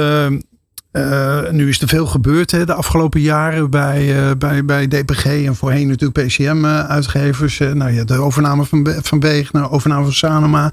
uh, 0.92 1.50
nu 1.50 1.68
is 1.68 1.80
er 1.80 1.88
veel 1.88 2.06
gebeurd 2.06 2.50
hè, 2.50 2.66
de 2.66 2.74
afgelopen 2.74 3.20
jaren 3.20 3.70
bij, 3.70 4.16
uh, 4.16 4.30
bij, 4.38 4.64
bij 4.64 4.88
DPG 4.88 5.24
en 5.24 5.56
voorheen 5.56 5.88
natuurlijk 5.88 6.26
PCM-uitgevers. 6.26 7.60
Uh, 7.60 7.72
nou 7.72 7.92
ja, 7.92 8.04
de 8.04 8.14
overname 8.14 8.64
van, 8.64 8.86
van 9.02 9.20
Beeg, 9.20 9.50
de 9.50 9.70
overname 9.70 10.04
van 10.04 10.12
Sanoma, 10.12 10.72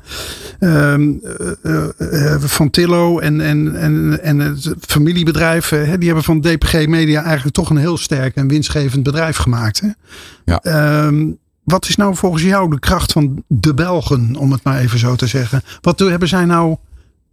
ehm, 0.60 1.12
van 2.40 2.70
Tillo 2.70 3.20
en, 3.20 3.42
en, 3.42 3.76
en, 3.76 4.24
en 4.24 4.40
het 4.40 4.76
familiebedrijf. 4.80 5.70
Hè, 5.70 5.98
die 5.98 6.08
hebben 6.08 6.24
van 6.24 6.42
DPG 6.42 6.88
Media 6.88 7.24
eigenlijk 7.24 7.56
toch 7.56 7.70
een 7.70 7.78
heel 7.78 7.98
sterk 7.98 8.36
en 8.36 8.48
winstgevend 8.48 9.04
bedrijf 9.04 9.38
gemaakt. 9.38 9.82
Hè? 9.82 9.90
Ja. 10.46 11.06
Um, 11.06 11.38
wat 11.64 11.88
is 11.88 11.96
nou 11.96 12.16
volgens 12.16 12.44
jou 12.44 12.70
de 12.70 12.80
kracht 12.80 13.12
van 13.12 13.44
de 13.48 13.74
Belgen, 13.74 14.36
om 14.36 14.52
het 14.52 14.64
maar 14.64 14.80
even 14.80 15.00
zo 15.00 15.16
te 15.16 15.28
zeggen? 15.28 15.62
Wat 15.82 16.00
hebben 16.00 16.28
zij 16.28 16.46
nou 16.46 16.78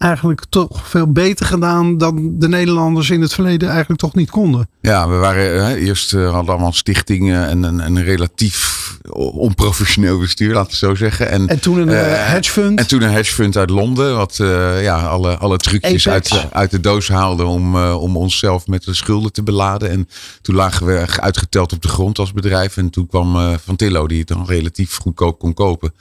eigenlijk 0.02 0.44
toch 0.48 0.88
veel 0.88 1.12
beter 1.12 1.46
gedaan 1.46 1.98
dan 1.98 2.38
de 2.38 2.48
Nederlanders 2.48 3.10
in 3.10 3.20
het 3.20 3.34
verleden 3.34 3.68
eigenlijk 3.68 4.00
toch 4.00 4.14
niet 4.14 4.30
konden. 4.30 4.68
Ja, 4.80 5.08
we 5.08 5.14
waren 5.14 5.64
hè, 5.64 5.74
eerst 5.74 6.12
uh, 6.12 6.32
hadden 6.32 6.54
allemaal 6.54 6.72
stichtingen 6.72 7.48
en 7.48 7.62
een, 7.62 7.78
een 7.78 8.04
relatief 8.04 8.80
onprofessioneel 9.12 10.18
bestuur, 10.18 10.54
laten 10.54 10.70
we 10.70 10.76
zo 10.76 10.94
zeggen. 10.94 11.30
En, 11.30 11.48
en 11.48 11.60
toen 11.60 11.78
een 11.78 11.88
uh, 11.88 12.02
hedge 12.04 12.50
fund. 12.50 12.78
En 12.78 12.86
toen 12.86 13.02
een 13.02 13.10
hedge 13.10 13.32
fund 13.32 13.56
uit 13.56 13.70
Londen, 13.70 14.16
wat 14.16 14.38
uh, 14.40 14.82
ja, 14.82 15.06
alle, 15.06 15.36
alle 15.36 15.56
trucjes 15.56 16.08
uit, 16.08 16.46
uit 16.52 16.70
de 16.70 16.80
doos 16.80 17.08
haalde 17.08 17.44
om, 17.44 17.76
om 17.76 18.16
onszelf 18.16 18.66
met 18.66 18.84
de 18.84 18.94
schulden 18.94 19.32
te 19.32 19.42
beladen. 19.42 19.90
En 19.90 20.08
toen 20.42 20.54
lagen 20.54 20.86
we 20.86 21.04
uitgeteld 21.16 21.72
op 21.72 21.82
de 21.82 21.88
grond 21.88 22.18
als 22.18 22.32
bedrijf. 22.32 22.76
En 22.76 22.90
toen 22.90 23.06
kwam 23.06 23.58
Van 23.64 23.76
Tillo, 23.76 24.06
die 24.06 24.18
het 24.18 24.28
dan 24.28 24.46
relatief 24.46 24.96
goedkoop 24.96 25.38
kon 25.38 25.54
kopen. 25.54 25.92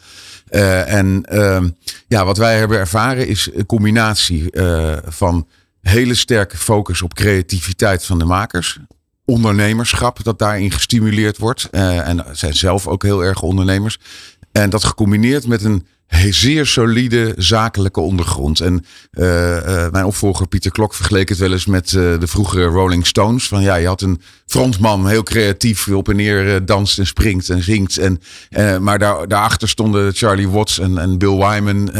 Uh, 0.51 0.93
en 0.93 1.25
uh, 1.31 1.63
ja, 2.08 2.25
wat 2.25 2.38
wij 2.38 2.58
hebben 2.58 2.77
ervaren 2.77 3.27
is 3.27 3.50
een 3.53 3.65
combinatie 3.65 4.48
uh, 4.51 4.98
van 5.05 5.48
hele 5.81 6.15
sterke 6.15 6.58
focus 6.58 7.01
op 7.01 7.13
creativiteit 7.13 8.05
van 8.05 8.20
de 8.20 8.25
makers. 8.25 8.79
Ondernemerschap 9.25 10.24
dat 10.24 10.39
daarin 10.39 10.72
gestimuleerd 10.72 11.38
wordt. 11.38 11.67
Uh, 11.72 12.08
en 12.08 12.25
zijn 12.31 12.53
zelf 12.53 12.88
ook 12.88 13.03
heel 13.03 13.24
erg 13.24 13.41
ondernemers. 13.41 14.00
En 14.51 14.70
dat 14.70 14.84
gecombineerd 14.84 15.48
met 15.48 15.63
een 15.63 15.88
zeer 16.30 16.65
solide 16.65 17.34
zakelijke 17.38 18.00
ondergrond. 18.00 18.60
En 18.60 18.74
uh, 18.74 19.24
mijn 19.91 20.06
opvolger 20.06 20.48
Pieter 20.48 20.72
Klok 20.72 20.94
vergeleek 20.94 21.30
het 21.30 21.38
wel 21.38 21.51
eens 21.51 21.65
met 21.65 21.91
uh, 21.91 22.20
de 22.20 22.27
vroegere 22.27 22.65
Rolling 22.65 23.08
Stones. 23.08 23.48
Van 23.48 23.62
ja, 23.62 23.75
je 23.75 23.88
had 23.88 24.01
een 24.01 24.22
frontman, 24.46 25.08
heel 25.08 25.24
creatief, 25.24 25.88
op 25.88 26.10
en 26.10 26.15
neer 26.15 26.65
danst 26.65 27.00
en 27.00 27.08
springt 27.08 27.50
en 27.50 27.63
zingt. 27.63 27.98
En, 27.98 28.20
maar 28.84 29.00
daar, 29.00 29.27
daarachter 29.27 29.70
stonden 29.70 30.13
Charlie 30.13 30.50
Watts 30.50 30.80
en, 30.80 30.98
en 30.98 31.18
Bill 31.18 31.36
Wyman. 31.36 31.94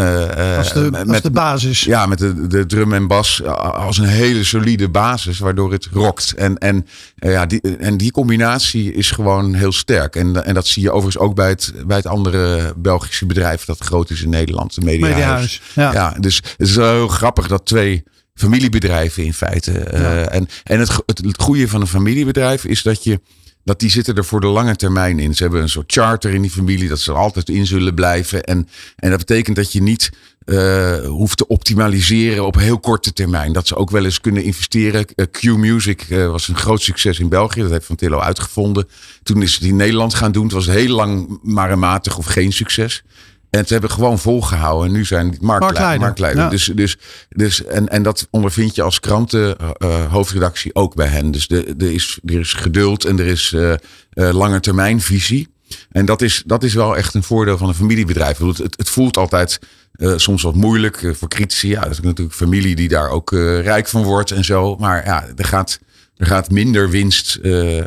als, 0.58 0.74
de, 0.74 0.88
met, 0.92 1.08
als 1.08 1.22
de 1.22 1.32
basis. 1.32 1.84
Ja, 1.84 2.06
met 2.06 2.18
de, 2.18 2.48
de 2.48 2.66
drum 2.66 2.94
en 2.94 3.08
bas 3.08 3.44
als 3.44 3.98
een 3.98 4.06
hele 4.06 4.44
solide 4.44 4.90
basis, 4.90 5.40
waardoor 5.40 5.72
het 5.72 5.88
rokt. 5.92 6.34
En, 6.36 6.58
en, 6.58 6.88
ja, 7.16 7.46
die, 7.46 7.62
en 7.78 7.98
die 7.98 8.12
combinatie 8.12 8.94
is 8.94 9.12
gewoon 9.12 9.54
heel 9.54 9.72
sterk. 9.72 10.16
En, 10.16 10.46
en 10.46 10.54
dat 10.54 10.68
zie 10.68 10.84
je 10.84 10.92
overigens 10.92 11.24
ook 11.24 11.36
bij 11.36 11.50
het, 11.50 11.74
bij 11.86 11.98
het 11.98 12.08
andere 12.08 12.74
Belgische 12.78 13.26
bedrijf 13.26 13.66
dat 13.66 13.84
groot 14.02 14.18
is 14.18 14.24
in 14.24 14.30
Nederland, 14.30 14.76
de 14.76 14.82
Mediahuis. 14.82 15.62
ja. 15.76 15.94
ja, 15.94 16.16
dus 16.20 16.36
het 16.36 16.68
is 16.68 16.76
wel 16.76 16.94
heel 16.94 17.08
grappig 17.08 17.48
dat 17.48 17.66
twee 17.66 18.04
familiebedrijven 18.34 19.24
in 19.24 19.34
feite. 19.34 19.72
Uh, 19.94 20.34
en 20.34 20.48
en 20.64 20.80
het, 20.80 20.92
het, 21.06 21.18
het 21.18 21.42
goede 21.42 21.68
van 21.68 21.82
een 21.82 21.88
familiebedrijf 21.88 22.66
is 22.66 22.82
dat 22.82 23.04
je 23.04 23.22
dat 23.64 23.80
die 23.80 23.90
zitten 23.90 24.16
er 24.16 24.26
voor 24.26 24.42
de 24.42 24.48
lange 24.48 24.76
termijn 24.76 25.20
in. 25.20 25.36
Ze 25.36 25.44
hebben 25.44 25.62
een 25.62 25.70
soort 25.70 25.92
charter 25.92 26.34
in 26.34 26.42
die 26.42 26.52
familie 26.52 26.90
dat 26.90 27.00
ze 27.00 27.12
er 27.12 27.18
altijd 27.18 27.50
in 27.50 27.66
zullen 27.66 27.94
blijven. 27.94 28.44
En, 28.44 28.68
en 28.96 29.10
dat 29.10 29.20
betekent 29.20 29.56
dat 29.56 29.72
je 29.72 29.82
niet 29.82 30.10
uh, 30.46 31.06
hoeft 31.06 31.38
te 31.38 31.48
optimaliseren 31.48 32.46
op 32.46 32.56
heel 32.56 32.80
korte 32.80 33.14
termijn. 33.14 33.54
Dat 33.54 33.68
ze 33.68 33.76
ook 33.76 33.92
wel 33.92 34.06
eens 34.06 34.22
kunnen 34.22 34.44
investeren. 34.44 35.06
Uh, 35.16 35.26
Q 35.32 35.44
Music 35.44 36.06
uh, 36.10 36.28
was 36.28 36.48
een 36.48 36.58
groot 36.58 36.82
succes 36.82 37.20
in 37.20 37.30
België. 37.30 37.62
Dat 37.62 37.72
heeft 37.72 37.86
Van 37.86 37.96
Tillo 37.96 38.20
uitgevonden. 38.20 38.88
Toen 39.24 39.42
is 39.42 39.54
het 39.54 39.64
in 39.64 39.76
Nederland 39.76 40.14
gaan 40.14 40.32
doen. 40.32 40.44
Het 40.44 40.54
was 40.54 40.66
heel 40.66 40.96
lang 40.96 41.40
maar 41.44 41.72
een 41.72 41.80
matig 41.80 42.18
of 42.18 42.26
geen 42.26 42.52
succes. 42.52 43.04
En 43.52 43.66
ze 43.66 43.74
hebben 43.74 43.92
gewoon 43.92 44.20
volgehouden. 44.20 44.88
En 44.88 44.94
nu 44.94 45.06
zijn 45.06 45.30
het 45.30 45.42
marktleider. 45.42 46.00
marktleider. 46.00 46.50
Dus, 46.50 46.72
dus, 46.76 46.98
dus, 47.30 47.66
en, 47.66 47.88
en 47.88 48.04
dat 48.04 48.28
ondervind 48.30 48.76
je 48.76 48.82
als 48.82 49.00
kranten 49.00 49.56
uh, 49.84 50.12
hoofdredactie 50.12 50.76
ook 50.76 50.96
bij 50.96 51.08
hen. 51.08 51.32
Dus 51.32 51.48
de, 51.48 51.74
de 51.78 51.94
is, 51.94 52.20
er 52.26 52.40
is 52.40 52.54
geduld 52.54 53.06
en 53.06 53.20
er 53.20 53.26
is 53.26 53.52
uh, 53.52 53.74
uh, 54.14 54.30
lange 54.34 54.60
termijn 54.60 55.02
visie. 55.02 55.50
En 55.92 56.06
dat 56.06 56.22
is, 56.22 56.44
dat 56.46 56.64
is 56.64 56.74
wel 56.74 56.98
echt 56.98 57.14
een 57.14 57.24
voordeel 57.24 57.58
van 57.58 57.68
een 57.68 57.76
familiebedrijf. 57.76 58.38
Het, 58.38 58.58
het, 58.58 58.78
het 58.78 58.90
voelt 58.90 59.18
altijd 59.18 59.60
uh, 59.96 60.14
soms 60.16 60.42
wat 60.42 60.56
moeilijk 60.56 61.02
uh, 61.02 61.14
voor 61.14 61.28
critici. 61.28 61.68
Ja, 61.68 61.82
dat 61.82 61.92
is 61.92 62.00
natuurlijk 62.00 62.36
familie 62.36 62.76
die 62.76 62.88
daar 62.88 63.10
ook 63.10 63.32
uh, 63.32 63.62
rijk 63.62 63.88
van 63.88 64.04
wordt 64.04 64.32
en 64.32 64.44
zo. 64.44 64.76
Maar 64.76 65.06
ja, 65.06 65.26
er 65.36 65.46
gaat 65.46 65.80
er 66.22 66.28
gaat 66.28 66.52
minder 66.52 66.90
winst 66.90 67.40
uh, 67.42 67.78
uh, 67.78 67.84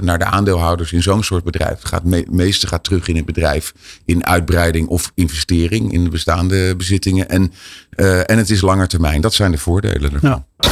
naar 0.00 0.18
de 0.18 0.24
aandeelhouders 0.24 0.92
in 0.92 1.02
zo'n 1.02 1.22
soort 1.22 1.44
bedrijf. 1.44 1.78
Het 1.78 1.84
gaat 1.84 2.04
me 2.04 2.26
meeste 2.30 2.66
gaat 2.66 2.84
terug 2.84 3.08
in 3.08 3.16
het 3.16 3.24
bedrijf 3.24 3.72
in 4.04 4.26
uitbreiding 4.26 4.88
of 4.88 5.12
investering 5.14 5.92
in 5.92 6.04
de 6.04 6.10
bestaande 6.10 6.76
bezittingen. 6.76 7.28
En, 7.28 7.52
uh, 7.96 8.30
en 8.30 8.38
het 8.38 8.50
is 8.50 8.60
langer 8.60 8.88
termijn. 8.88 9.20
Dat 9.20 9.34
zijn 9.34 9.50
de 9.50 9.58
voordelen 9.58 10.12
ervan. 10.12 10.30
Ja. 10.30 10.68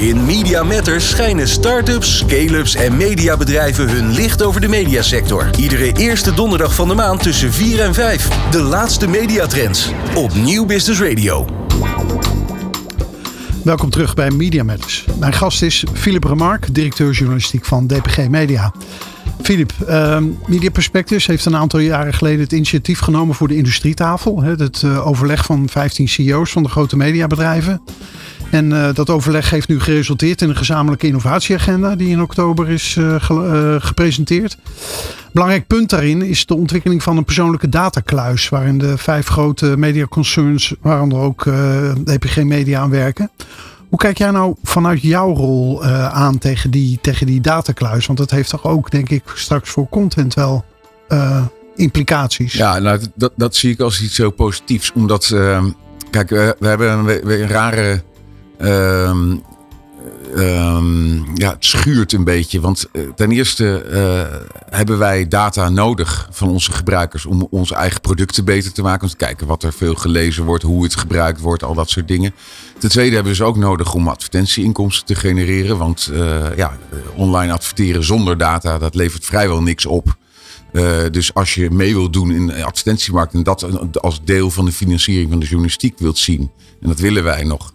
In 0.00 0.24
Media 0.24 0.62
Matters 0.62 1.08
schijnen 1.08 1.48
start-ups, 1.48 2.18
scale-ups 2.18 2.74
en 2.74 2.96
mediabedrijven 2.96 3.88
hun 3.88 4.12
licht 4.12 4.42
over 4.42 4.60
de 4.60 4.68
mediasector. 4.68 5.50
Iedere 5.58 5.92
eerste 5.92 6.34
donderdag 6.34 6.74
van 6.74 6.88
de 6.88 6.94
maand 6.94 7.22
tussen 7.22 7.52
4 7.52 7.80
en 7.80 7.94
5. 7.94 8.28
De 8.50 8.62
laatste 8.62 9.08
mediatrends 9.08 9.90
op 10.14 10.34
Nieuw 10.34 10.66
Business 10.66 11.00
Radio. 11.00 11.57
Welkom 13.68 13.90
terug 13.90 14.14
bij 14.14 14.30
Media 14.30 14.64
Matters. 14.64 15.04
Mijn 15.18 15.32
gast 15.32 15.62
is 15.62 15.84
Philip 15.92 16.24
Remark, 16.24 16.74
directeur 16.74 17.12
journalistiek 17.12 17.64
van 17.64 17.86
DPG 17.86 18.28
Media. 18.28 18.72
Philip, 19.42 19.72
uh, 19.88 20.18
Media 20.46 20.70
Perspectives 20.70 21.26
heeft 21.26 21.44
een 21.44 21.56
aantal 21.56 21.80
jaren 21.80 22.14
geleden 22.14 22.40
het 22.40 22.52
initiatief 22.52 22.98
genomen 22.98 23.34
voor 23.34 23.48
de 23.48 23.56
industrietafel. 23.56 24.42
Het 24.42 24.82
uh, 24.82 25.06
overleg 25.06 25.44
van 25.44 25.68
15 25.68 26.08
CEO's 26.08 26.50
van 26.50 26.62
de 26.62 26.68
grote 26.68 26.96
mediabedrijven. 26.96 27.80
En 28.50 28.70
uh, 28.70 28.88
dat 28.94 29.10
overleg 29.10 29.50
heeft 29.50 29.68
nu 29.68 29.80
geresulteerd 29.80 30.42
in 30.42 30.48
een 30.48 30.56
gezamenlijke 30.56 31.06
innovatieagenda 31.06 31.96
die 31.96 32.08
in 32.08 32.22
oktober 32.22 32.70
is 32.70 32.96
uh, 32.98 33.14
ge 33.18 33.76
gepresenteerd. 33.80 34.58
Belangrijk 35.32 35.66
punt 35.66 35.90
daarin 35.90 36.22
is 36.22 36.46
de 36.46 36.54
ontwikkeling 36.54 37.02
van 37.02 37.16
een 37.16 37.24
persoonlijke 37.24 37.68
datakluis, 37.68 38.48
waarin 38.48 38.78
de 38.78 38.98
vijf 38.98 39.26
grote 39.26 39.76
mediaconcerns, 39.76 40.74
waaronder 40.80 41.18
ook 41.18 41.44
DPG 42.04 42.42
Media 42.42 42.80
aan 42.80 42.90
werken. 42.90 43.30
Hoe 43.88 43.98
kijk 43.98 44.18
jij 44.18 44.30
nou 44.30 44.54
vanuit 44.62 45.02
jouw 45.02 45.34
rol 45.34 45.84
aan 45.84 46.38
tegen 46.38 46.70
die, 46.70 46.98
tegen 47.02 47.26
die 47.26 47.40
datakluis? 47.40 48.06
Want 48.06 48.18
dat 48.18 48.30
heeft 48.30 48.50
toch 48.50 48.64
ook, 48.64 48.90
denk 48.90 49.08
ik, 49.08 49.22
straks 49.34 49.70
voor 49.70 49.88
content 49.88 50.34
wel 50.34 50.64
implicaties. 51.76 52.52
Ja, 52.52 52.78
nou, 52.78 53.00
dat, 53.14 53.32
dat 53.36 53.56
zie 53.56 53.72
ik 53.72 53.80
als 53.80 54.02
iets 54.02 54.16
heel 54.16 54.30
positiefs. 54.30 54.92
Omdat, 54.92 55.30
uh, 55.34 55.64
kijk, 56.10 56.30
we, 56.30 56.56
hebben 56.60 57.08
een 57.08 57.48
rare 57.48 58.02
Um, 58.60 59.42
um, 60.36 61.36
ja, 61.36 61.50
het 61.50 61.64
schuurt 61.64 62.12
een 62.12 62.24
beetje. 62.24 62.60
Want 62.60 62.88
uh, 62.92 63.02
ten 63.16 63.30
eerste 63.30 63.84
uh, 63.90 64.36
hebben 64.70 64.98
wij 64.98 65.28
data 65.28 65.68
nodig 65.68 66.28
van 66.30 66.48
onze 66.48 66.72
gebruikers 66.72 67.26
om 67.26 67.46
onze 67.50 67.74
eigen 67.74 68.00
producten 68.00 68.44
beter 68.44 68.72
te 68.72 68.82
maken. 68.82 69.02
Om 69.02 69.08
te 69.08 69.16
kijken 69.16 69.46
wat 69.46 69.62
er 69.62 69.72
veel 69.72 69.94
gelezen 69.94 70.44
wordt, 70.44 70.64
hoe 70.64 70.82
het 70.82 70.96
gebruikt 70.96 71.40
wordt, 71.40 71.62
al 71.62 71.74
dat 71.74 71.90
soort 71.90 72.08
dingen. 72.08 72.34
Ten 72.78 72.90
tweede 72.90 73.14
hebben 73.14 73.32
we 73.32 73.38
dus 73.38 73.46
ook 73.46 73.56
nodig 73.56 73.94
om 73.94 74.08
advertentieinkomsten 74.08 75.06
te 75.06 75.14
genereren. 75.14 75.78
Want 75.78 76.10
uh, 76.12 76.56
ja, 76.56 76.78
online 77.14 77.52
adverteren 77.52 78.04
zonder 78.04 78.38
data, 78.38 78.78
dat 78.78 78.94
levert 78.94 79.24
vrijwel 79.24 79.62
niks 79.62 79.86
op. 79.86 80.16
Dus 81.10 81.34
als 81.34 81.54
je 81.54 81.70
mee 81.70 81.94
wilt 81.94 82.12
doen 82.12 82.30
in 82.30 82.46
de 82.46 82.64
advertentiemarkt 82.64 83.34
en 83.34 83.42
dat 83.42 84.00
als 84.00 84.20
deel 84.24 84.50
van 84.50 84.64
de 84.64 84.72
financiering 84.72 85.30
van 85.30 85.38
de 85.38 85.46
journalistiek 85.46 85.98
wilt 85.98 86.18
zien, 86.18 86.50
en 86.80 86.88
dat 86.88 86.98
willen 86.98 87.24
wij 87.24 87.44
nog, 87.44 87.72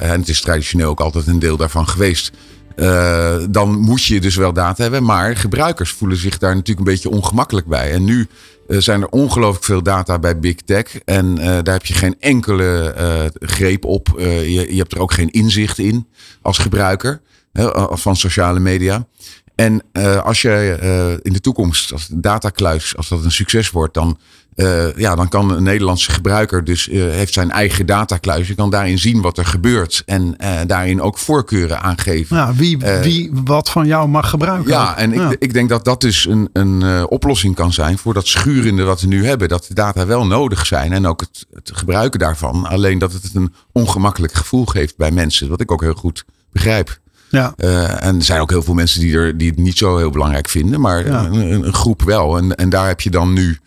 en 0.00 0.20
het 0.20 0.28
is 0.28 0.40
traditioneel 0.40 0.88
ook 0.88 1.00
altijd 1.00 1.26
een 1.26 1.38
deel 1.38 1.56
daarvan 1.56 1.88
geweest. 1.88 2.32
Uh, 2.76 3.36
dan 3.50 3.78
moet 3.78 4.04
je 4.04 4.20
dus 4.20 4.36
wel 4.36 4.52
data 4.52 4.82
hebben. 4.82 5.04
Maar 5.04 5.36
gebruikers 5.36 5.90
voelen 5.90 6.16
zich 6.16 6.38
daar 6.38 6.54
natuurlijk 6.54 6.86
een 6.86 6.92
beetje 6.92 7.10
ongemakkelijk 7.10 7.66
bij. 7.66 7.92
En 7.92 8.04
nu 8.04 8.28
uh, 8.68 8.80
zijn 8.80 9.02
er 9.02 9.08
ongelooflijk 9.08 9.64
veel 9.64 9.82
data 9.82 10.18
bij 10.18 10.38
Big 10.38 10.54
Tech. 10.54 10.98
En 11.04 11.34
daar 11.34 11.74
heb 11.74 11.86
je 11.86 11.94
geen 11.94 12.16
enkele 12.20 12.94
greep 13.40 13.84
op. 13.84 14.08
Je, 14.18 14.66
je, 14.70 14.76
hebt 14.76 14.92
er 14.92 15.00
ook 15.00 15.12
geen 15.12 15.30
inzicht 15.30 15.78
in 15.78 16.08
als 16.42 16.58
gebruiker 16.58 17.20
van 17.90 18.16
sociale 18.16 18.60
media. 18.60 19.06
En 19.54 19.82
als 20.22 20.42
jij 20.42 20.78
in 21.22 21.32
de 21.32 21.40
toekomst, 21.40 21.92
als 21.92 22.08
datakluis, 22.12 22.96
als 22.96 23.08
dat 23.08 23.24
een 23.24 23.32
succes 23.32 23.70
wordt, 23.70 23.94
dan 23.94 24.18
uh, 24.56 24.96
ja, 24.96 25.14
dan 25.14 25.28
kan 25.28 25.50
een 25.50 25.62
Nederlandse 25.62 26.10
gebruiker 26.10 26.64
dus 26.64 26.88
uh, 26.88 27.10
heeft 27.10 27.32
zijn 27.32 27.50
eigen 27.50 27.86
datakluis. 27.86 28.48
Je 28.48 28.54
kan 28.54 28.70
daarin 28.70 28.98
zien 28.98 29.20
wat 29.20 29.38
er 29.38 29.46
gebeurt 29.46 30.02
en 30.06 30.34
uh, 30.40 30.60
daarin 30.66 31.00
ook 31.00 31.18
voorkeuren 31.18 31.80
aangeven. 31.80 32.36
Ja, 32.36 32.54
wie, 32.54 32.78
wie 32.78 33.30
wat 33.44 33.70
van 33.70 33.86
jou 33.86 34.08
mag 34.08 34.30
gebruiken. 34.30 34.70
Ja, 34.70 34.96
en 34.96 35.12
ja. 35.12 35.30
Ik, 35.30 35.36
ik 35.38 35.52
denk 35.52 35.68
dat 35.68 35.84
dat 35.84 36.00
dus 36.00 36.26
een, 36.26 36.48
een 36.52 37.06
oplossing 37.08 37.54
kan 37.54 37.72
zijn 37.72 37.98
voor 37.98 38.14
dat 38.14 38.26
schurende 38.26 38.82
wat 38.82 39.00
we 39.00 39.06
nu 39.06 39.26
hebben. 39.26 39.48
Dat 39.48 39.64
de 39.68 39.74
data 39.74 40.06
wel 40.06 40.26
nodig 40.26 40.66
zijn 40.66 40.92
en 40.92 41.06
ook 41.06 41.20
het, 41.20 41.46
het 41.54 41.70
gebruiken 41.74 42.18
daarvan. 42.18 42.66
Alleen 42.66 42.98
dat 42.98 43.12
het 43.12 43.30
een 43.34 43.54
ongemakkelijk 43.72 44.32
gevoel 44.32 44.66
geeft 44.66 44.96
bij 44.96 45.10
mensen. 45.10 45.48
Wat 45.48 45.60
ik 45.60 45.72
ook 45.72 45.82
heel 45.82 45.94
goed 45.94 46.24
begrijp. 46.52 46.98
Ja. 47.28 47.54
Uh, 47.56 48.04
en 48.04 48.16
er 48.16 48.24
zijn 48.24 48.40
ook 48.40 48.50
heel 48.50 48.62
veel 48.62 48.74
mensen 48.74 49.00
die, 49.00 49.16
er, 49.16 49.38
die 49.38 49.50
het 49.50 49.58
niet 49.58 49.78
zo 49.78 49.96
heel 49.96 50.10
belangrijk 50.10 50.48
vinden, 50.48 50.80
maar 50.80 51.06
ja. 51.06 51.24
een, 51.24 51.66
een, 51.66 51.72
groep 51.72 52.02
wel. 52.02 52.36
En, 52.36 52.54
en 52.54 52.68
daar 52.68 52.86
heb 52.86 53.00
je 53.00 53.10
dan 53.10 53.32
nu 53.32 53.58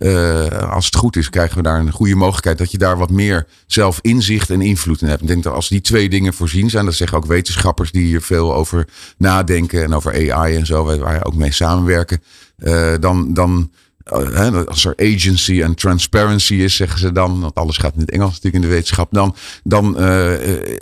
uh, 0.00 0.72
als 0.72 0.84
het 0.84 0.96
goed 0.96 1.16
is, 1.16 1.30
krijgen 1.30 1.56
we 1.56 1.62
daar 1.62 1.80
een 1.80 1.92
goede 1.92 2.14
mogelijkheid 2.14 2.58
dat 2.58 2.70
je 2.70 2.78
daar 2.78 2.98
wat 2.98 3.10
meer 3.10 3.46
zelf 3.66 3.98
inzicht 4.02 4.50
en 4.50 4.60
invloed 4.60 5.02
in 5.02 5.08
hebt. 5.08 5.20
Ik 5.20 5.26
denk 5.26 5.42
dat 5.42 5.54
als 5.54 5.68
die 5.68 5.80
twee 5.80 6.08
dingen 6.08 6.34
voorzien 6.34 6.70
zijn, 6.70 6.84
dat 6.84 6.94
zeggen 6.94 7.18
ook 7.18 7.26
wetenschappers 7.26 7.92
die 7.92 8.04
hier 8.04 8.22
veel 8.22 8.54
over 8.54 8.88
nadenken 9.16 9.84
en 9.84 9.94
over 9.94 10.32
AI 10.32 10.56
en 10.56 10.66
zo, 10.66 10.84
waar 10.84 11.18
we 11.18 11.24
ook 11.24 11.34
mee 11.34 11.52
samenwerken, 11.52 12.22
uh, 12.58 12.94
dan. 13.00 13.34
dan 13.34 13.70
uh, 14.12 14.64
als 14.66 14.84
er 14.84 14.94
agency 14.96 15.62
en 15.62 15.74
transparency 15.74 16.54
is, 16.54 16.76
zeggen 16.76 16.98
ze 16.98 17.12
dan, 17.12 17.40
want 17.40 17.54
alles 17.54 17.76
gaat 17.76 17.94
in 17.94 18.00
het 18.00 18.10
Engels 18.10 18.30
natuurlijk 18.30 18.64
in 18.64 18.70
de 18.70 18.74
wetenschap, 18.74 19.08
dan, 19.12 19.34
dan, 19.62 19.92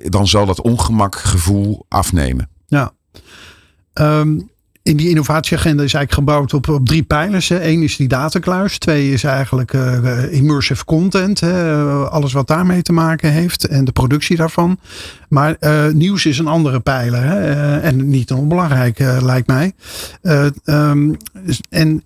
dan 0.05 0.29
zal 0.29 0.47
dat 0.47 0.61
ongemakgevoel 0.61 1.87
afnemen. 1.89 2.49
Ja. 2.67 2.93
Um, 3.95 4.51
in 4.89 4.97
die 4.97 5.09
innovatieagenda 5.09 5.83
is 5.83 5.95
eigenlijk 5.95 6.13
gebouwd 6.13 6.55
op, 6.55 6.69
op 6.69 6.87
drie 6.87 7.03
pijlers. 7.03 7.51
Eén 7.51 7.83
is 7.83 7.97
die 7.97 8.09
datakluis. 8.09 8.79
Twee 8.79 9.13
is 9.13 9.25
eigenlijk 9.25 9.73
uh, 9.73 10.33
immersive 10.33 10.85
content. 10.85 11.41
Hè, 11.41 11.85
alles 12.09 12.33
wat 12.33 12.47
daarmee 12.47 12.83
te 12.83 12.93
maken 12.93 13.33
heeft. 13.33 13.65
En 13.65 13.85
de 13.85 13.93
productie 13.93 14.37
daarvan. 14.37 14.79
Maar 15.29 15.57
nieuws 15.93 16.27
is 16.27 16.39
een 16.39 16.47
andere 16.47 16.81
pijler. 16.81 17.23
Hè, 17.23 17.77
en 17.79 18.09
niet 18.09 18.33
onbelangrijk 18.33 18.99
lijkt 19.21 19.47
mij. 19.47 19.73
Um, 20.65 21.17
en 21.69 22.03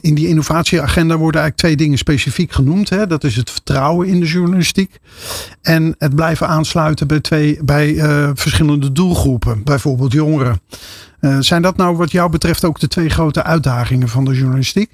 in 0.00 0.14
die 0.14 0.28
innovatieagenda 0.28 1.16
worden 1.16 1.40
eigenlijk 1.40 1.56
twee 1.56 1.76
dingen 1.76 1.98
specifiek 1.98 2.52
genoemd. 2.52 2.88
Hè. 2.88 3.06
Dat 3.06 3.24
is 3.24 3.36
het 3.36 3.50
vertrouwen 3.50 4.06
in 4.06 4.20
de 4.20 4.26
journalistiek. 4.26 4.98
En 5.62 5.94
het 5.98 6.14
blijven 6.14 6.48
aansluiten 6.48 7.06
bij, 7.06 7.20
twee, 7.20 7.58
bij 7.64 7.94
verschillende 8.34 8.92
doelgroepen. 8.92 9.62
Bijvoorbeeld 9.64 10.12
jongeren. 10.12 10.60
Uh, 11.26 11.36
zijn 11.40 11.62
dat 11.62 11.76
nou 11.76 11.96
wat 11.96 12.10
jou 12.10 12.30
betreft 12.30 12.64
ook 12.64 12.80
de 12.80 12.88
twee 12.88 13.08
grote 13.08 13.42
uitdagingen 13.42 14.08
van 14.08 14.24
de 14.24 14.34
journalistiek? 14.34 14.90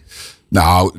Nou, 0.48 0.94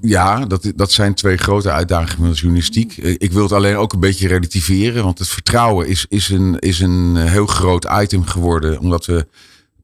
ja, 0.00 0.44
dat, 0.46 0.72
dat 0.76 0.92
zijn 0.92 1.14
twee 1.14 1.36
grote 1.36 1.70
uitdagingen 1.70 2.18
van 2.18 2.30
de 2.30 2.36
journalistiek. 2.36 2.96
Ik 2.96 3.32
wil 3.32 3.42
het 3.42 3.52
alleen 3.52 3.76
ook 3.76 3.92
een 3.92 4.00
beetje 4.00 4.28
relativeren, 4.28 5.04
want 5.04 5.18
het 5.18 5.28
vertrouwen 5.28 5.88
is, 5.88 6.06
is, 6.08 6.28
een, 6.28 6.58
is 6.58 6.80
een 6.80 7.16
heel 7.16 7.46
groot 7.46 7.86
item 8.00 8.24
geworden, 8.24 8.78
omdat 8.78 9.06
we 9.06 9.26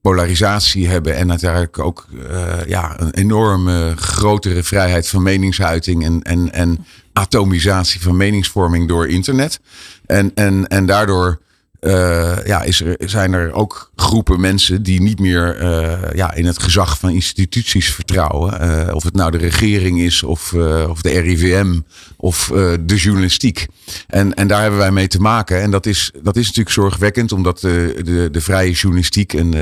polarisatie 0.01 0.89
hebben 0.89 1.17
en 1.17 1.31
uiteindelijk 1.31 1.79
ook 1.79 2.07
uh, 2.13 2.53
ja, 2.67 3.01
een 3.01 3.15
enorme 3.15 3.93
grotere 3.97 4.63
vrijheid 4.63 5.09
van 5.09 5.23
meningsuiting 5.23 6.05
en, 6.05 6.23
en, 6.23 6.53
en 6.53 6.87
atomisatie 7.13 8.01
van 8.01 8.17
meningsvorming 8.17 8.89
door 8.89 9.09
internet. 9.09 9.61
En, 10.07 10.31
en, 10.35 10.67
en 10.67 10.87
daardoor 10.87 11.41
uh, 11.81 12.37
ja, 12.45 12.63
is 12.63 12.81
er, 12.81 12.97
zijn 12.99 13.33
er 13.33 13.53
ook 13.53 13.91
groepen 13.97 14.41
mensen 14.41 14.83
die 14.83 15.01
niet 15.01 15.19
meer 15.19 15.63
uh, 15.63 16.15
ja, 16.15 16.35
in 16.35 16.47
het 16.47 16.63
gezag 16.63 16.99
van 16.99 17.11
instituties 17.11 17.93
vertrouwen. 17.95 18.63
Uh, 18.63 18.95
of 18.95 19.03
het 19.03 19.15
nou 19.15 19.31
de 19.31 19.39
regering 19.39 20.01
is, 20.01 20.23
of, 20.23 20.55
of 20.89 21.03
de 21.03 21.21
RIVM, 21.21 21.81
of 22.17 22.51
de 22.81 22.97
journalistiek. 22.97 23.67
En, 24.07 24.35
en 24.35 24.49
daar 24.49 24.61
hebben 24.61 24.79
wij 24.79 24.91
mee 24.91 25.07
te 25.07 25.21
maken. 25.21 25.63
En 25.63 25.71
dat 25.71 25.87
is, 25.87 26.11
dat 26.23 26.37
is 26.37 26.45
natuurlijk 26.45 26.75
zorgwekkend, 26.75 27.33
omdat 27.33 27.61
de, 27.61 28.01
de, 28.05 28.29
de 28.31 28.41
vrije 28.41 28.73
journalistiek 28.73 29.35
en, 29.35 29.55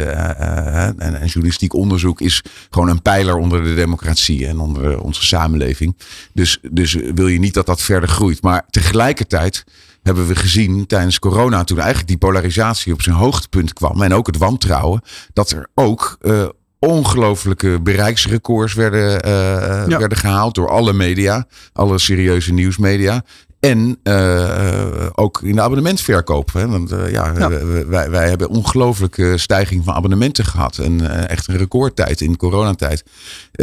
en, 0.98 1.20
en 1.20 1.26
journalistiek 1.26 1.74
onderzoek 1.74 2.20
is 2.20 2.42
gewoon 2.70 2.88
een 2.88 3.02
pijler 3.02 3.36
onder 3.36 3.64
de 3.64 3.74
democratie 3.74 4.46
en 4.46 4.58
onder 4.58 5.00
onze 5.00 5.24
samenleving. 5.24 5.96
Dus, 6.32 6.58
dus 6.70 6.96
wil 7.14 7.28
je 7.28 7.38
niet 7.38 7.54
dat 7.54 7.66
dat 7.66 7.82
verder 7.82 8.08
groeit. 8.08 8.42
Maar 8.42 8.64
tegelijkertijd 8.70 9.64
hebben 10.04 10.26
we 10.26 10.36
gezien 10.36 10.86
tijdens 10.86 11.18
corona, 11.18 11.64
toen 11.64 11.78
eigenlijk 11.78 12.08
die 12.08 12.18
polarisatie 12.18 12.92
op 12.92 13.02
zijn 13.02 13.16
hoogtepunt 13.16 13.72
kwam 13.72 14.02
en 14.02 14.14
ook 14.14 14.26
het 14.26 14.38
wantrouwen, 14.38 15.02
dat 15.32 15.50
er 15.50 15.68
ook 15.74 16.16
uh, 16.22 16.48
ongelooflijke 16.78 17.80
bereiksrecords 17.82 18.74
werden, 18.74 19.28
uh, 19.28 19.98
werden 19.98 20.18
gehaald 20.18 20.54
door 20.54 20.70
alle 20.70 20.92
media, 20.92 21.46
alle 21.72 21.98
serieuze 21.98 22.52
nieuwsmedia. 22.52 23.24
En 23.60 23.98
uh, 24.02 25.06
ook 25.14 25.42
in 25.42 25.54
de 25.54 25.60
abonnementverkoop. 25.60 26.52
Hè? 26.52 26.68
Want 26.68 26.92
uh, 26.92 27.10
ja, 27.10 27.32
ja. 27.38 27.48
Wij, 27.86 28.10
wij 28.10 28.28
hebben 28.28 28.48
ongelooflijke 28.48 29.38
stijging 29.38 29.84
van 29.84 29.94
abonnementen 29.94 30.44
gehad. 30.44 30.78
En 30.78 31.02
uh, 31.02 31.28
echt 31.28 31.48
een 31.48 31.56
recordtijd 31.56 32.20
in 32.20 32.36
coronatijd. 32.36 33.04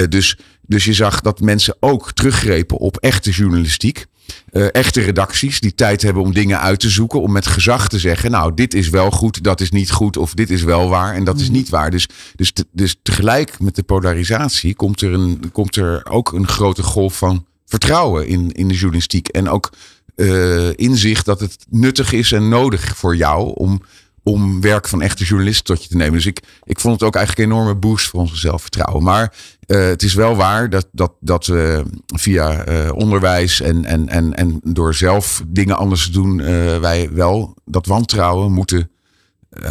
dus, 0.10 0.38
dus 0.62 0.86
je 0.86 0.93
zag 0.93 1.21
dat 1.21 1.39
mensen 1.39 1.75
ook 1.79 2.12
teruggrepen 2.12 2.77
op 2.77 2.98
echte 2.98 3.31
journalistiek. 3.31 4.05
Uh, 4.51 4.67
echte 4.71 5.01
redacties 5.01 5.59
die 5.59 5.75
tijd 5.75 6.01
hebben 6.01 6.23
om 6.23 6.33
dingen 6.33 6.59
uit 6.59 6.79
te 6.79 6.89
zoeken. 6.89 7.21
Om 7.21 7.31
met 7.31 7.47
gezag 7.47 7.89
te 7.89 8.00
zeggen, 8.00 8.31
nou, 8.31 8.53
dit 8.53 8.73
is 8.73 8.89
wel 8.89 9.11
goed, 9.11 9.43
dat 9.43 9.61
is 9.61 9.71
niet 9.71 9.91
goed. 9.91 10.17
Of 10.17 10.33
dit 10.33 10.50
is 10.50 10.63
wel 10.63 10.89
waar 10.89 11.13
en 11.13 11.23
dat 11.23 11.39
is 11.39 11.50
niet 11.50 11.69
waar. 11.69 11.91
Dus, 11.91 12.07
dus, 12.35 12.51
te, 12.51 12.65
dus 12.71 12.95
tegelijk 13.03 13.59
met 13.59 13.75
de 13.75 13.83
polarisatie 13.83 14.75
komt 14.75 15.01
er, 15.01 15.13
een, 15.13 15.51
komt 15.51 15.75
er 15.75 16.05
ook 16.09 16.31
een 16.31 16.47
grote 16.47 16.83
golf 16.83 17.17
van 17.17 17.45
vertrouwen 17.65 18.27
in, 18.27 18.51
in 18.51 18.67
de 18.67 18.73
journalistiek. 18.73 19.27
En 19.27 19.50
ook 19.50 19.69
uh, 20.15 20.69
inzicht 20.75 21.25
dat 21.25 21.39
het 21.39 21.65
nuttig 21.69 22.13
is 22.13 22.31
en 22.31 22.50
nodig 22.50 22.97
voor 22.97 23.15
jou 23.15 23.51
om, 23.55 23.81
om 24.24 24.62
werk 24.62 24.88
van 24.88 25.01
echte 25.01 25.24
journalisten 25.24 25.66
tot 25.66 25.84
je 25.84 25.90
te 25.90 25.98
nemen. 25.98 26.13
Dus 26.13 26.25
ik, 26.25 26.42
ik 26.63 26.80
vond 26.80 26.94
het 26.94 27.04
ook 27.04 27.16
eigenlijk 27.16 27.48
een 27.48 27.56
enorme 27.56 27.75
boost 27.75 28.08
voor 28.08 28.20
onze 28.20 28.36
zelfvertrouwen. 28.36 29.04
Maar 29.04 29.34
uh, 29.68 29.86
het 29.86 30.04
is 30.04 30.13
wel 30.13 30.36
waar 30.36 30.70
dat, 30.70 30.88
dat, 30.92 31.13
dat 31.20 31.46
we 31.46 31.84
via 32.06 32.68
uh, 32.68 32.92
onderwijs 32.94 33.62
en, 33.62 33.86
en, 33.86 34.10
en, 34.10 34.36
en 34.36 34.60
door 34.63 34.96
zelf 34.96 35.44
dingen 35.48 35.78
anders 35.78 36.06
te 36.06 36.12
doen, 36.12 36.38
wij 36.82 37.10
wel 37.12 37.58
dat 37.66 37.86
wantrouwen 37.86 38.51
moeten 38.51 38.92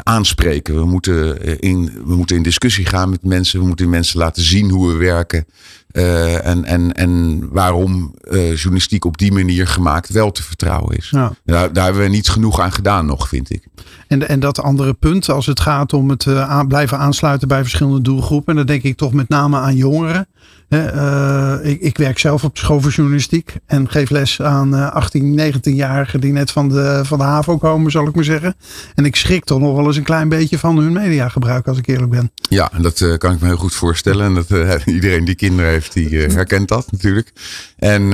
aanspreken. 0.03 0.75
We 0.75 0.85
moeten, 0.85 1.43
in, 1.61 1.93
we 2.05 2.15
moeten 2.15 2.37
in 2.37 2.43
discussie 2.43 2.85
gaan 2.85 3.11
met 3.11 3.25
mensen. 3.25 3.61
We 3.61 3.67
moeten 3.67 3.91
mensen 3.91 4.19
laten 4.19 4.43
zien 4.43 4.71
hoe 4.71 4.93
we 4.93 4.97
werken. 4.97 5.47
Uh, 5.93 6.47
en, 6.47 6.65
en, 6.65 6.93
en 6.93 7.39
waarom 7.53 8.15
uh, 8.31 8.55
journalistiek 8.55 9.05
op 9.05 9.19
die 9.19 9.33
manier 9.33 9.67
gemaakt 9.67 10.09
wel 10.09 10.33
te 10.33 10.43
vertrouwen 10.43 10.97
is. 10.97 11.09
Ja. 11.11 11.33
Daar, 11.45 11.73
daar, 11.73 11.85
hebben 11.85 12.03
we 12.03 12.09
niet 12.09 12.29
genoeg 12.29 12.61
aan 12.61 12.73
gedaan 12.73 13.07
nog, 13.07 13.29
vind 13.29 13.51
ik. 13.51 13.67
En, 14.09 14.29
en 14.29 14.41
dat 14.41 14.63
andere 14.63 14.95
punt, 14.95 15.29
als 15.29 15.47
het 15.47 15.61
gaat 15.61 15.93
om 15.93 16.11
het 16.11 16.25
uh, 16.25 16.51
aan, 16.51 16.69
blijven 16.69 16.99
aansluiten 16.99 17.49
bij 17.49 17.63
verschillende 17.63 18.01
doelgroepen. 18.01 18.49
En 18.51 18.57
dan 18.57 18.67
denk 18.67 18.83
ik 18.83 18.97
toch 18.97 19.13
met 19.13 19.29
name 19.29 19.59
aan 19.59 19.77
jongeren. 19.77 20.29
Uh, 20.71 21.55
ik, 21.63 21.99
werk 21.99 22.19
zelf 22.19 22.45
op 22.45 22.59
school 22.59 22.81
voor 22.81 22.91
journalistiek 22.91 23.55
en 23.67 23.89
geef 23.89 24.11
les 24.11 24.43
aan 24.43 24.75
uh, 24.75 24.91
18, 24.93 25.41
19-jarigen 25.41 26.21
die 26.21 26.33
net 26.33 26.51
van 26.51 26.69
de, 26.69 27.01
van 27.05 27.19
de 27.19 27.25
HAVO 27.25 27.59
komen, 27.59 27.91
zal 27.91 28.07
ik 28.07 28.15
maar 28.15 28.25
zeggen. 28.25 28.55
En 28.95 29.05
ik 29.05 29.17
schrik 29.17 29.45
toch 29.45 29.61
nog 29.61 29.77
wel 29.77 29.87
eens 29.87 29.97
een 29.97 30.03
klein 30.03 30.29
beetje 30.29 30.59
van 30.59 30.79
hun 30.79 30.93
mediagebruik, 30.93 31.67
als 31.67 31.79
ik 31.79 31.87
eerlijk 31.87 32.11
ben. 32.11 32.33
Ja, 32.49 32.71
dat 32.81 33.01
uh, 33.01 33.17
kan 33.17 33.33
ik 33.33 33.41
me 33.41 33.47
heel 33.47 33.57
goed 33.57 33.75
voorstellen. 33.75 34.27
En 34.27 34.35
dat 34.35 34.51
uh, 34.51 34.75
iedereen 34.95 35.25
die 35.25 35.35
kinderen 35.35 35.71
heeft, 35.71 35.93
die 35.93 36.19
herkent 36.19 36.69
dat 36.69 36.93
natuurlijk. 36.93 37.33
En, 37.77 38.09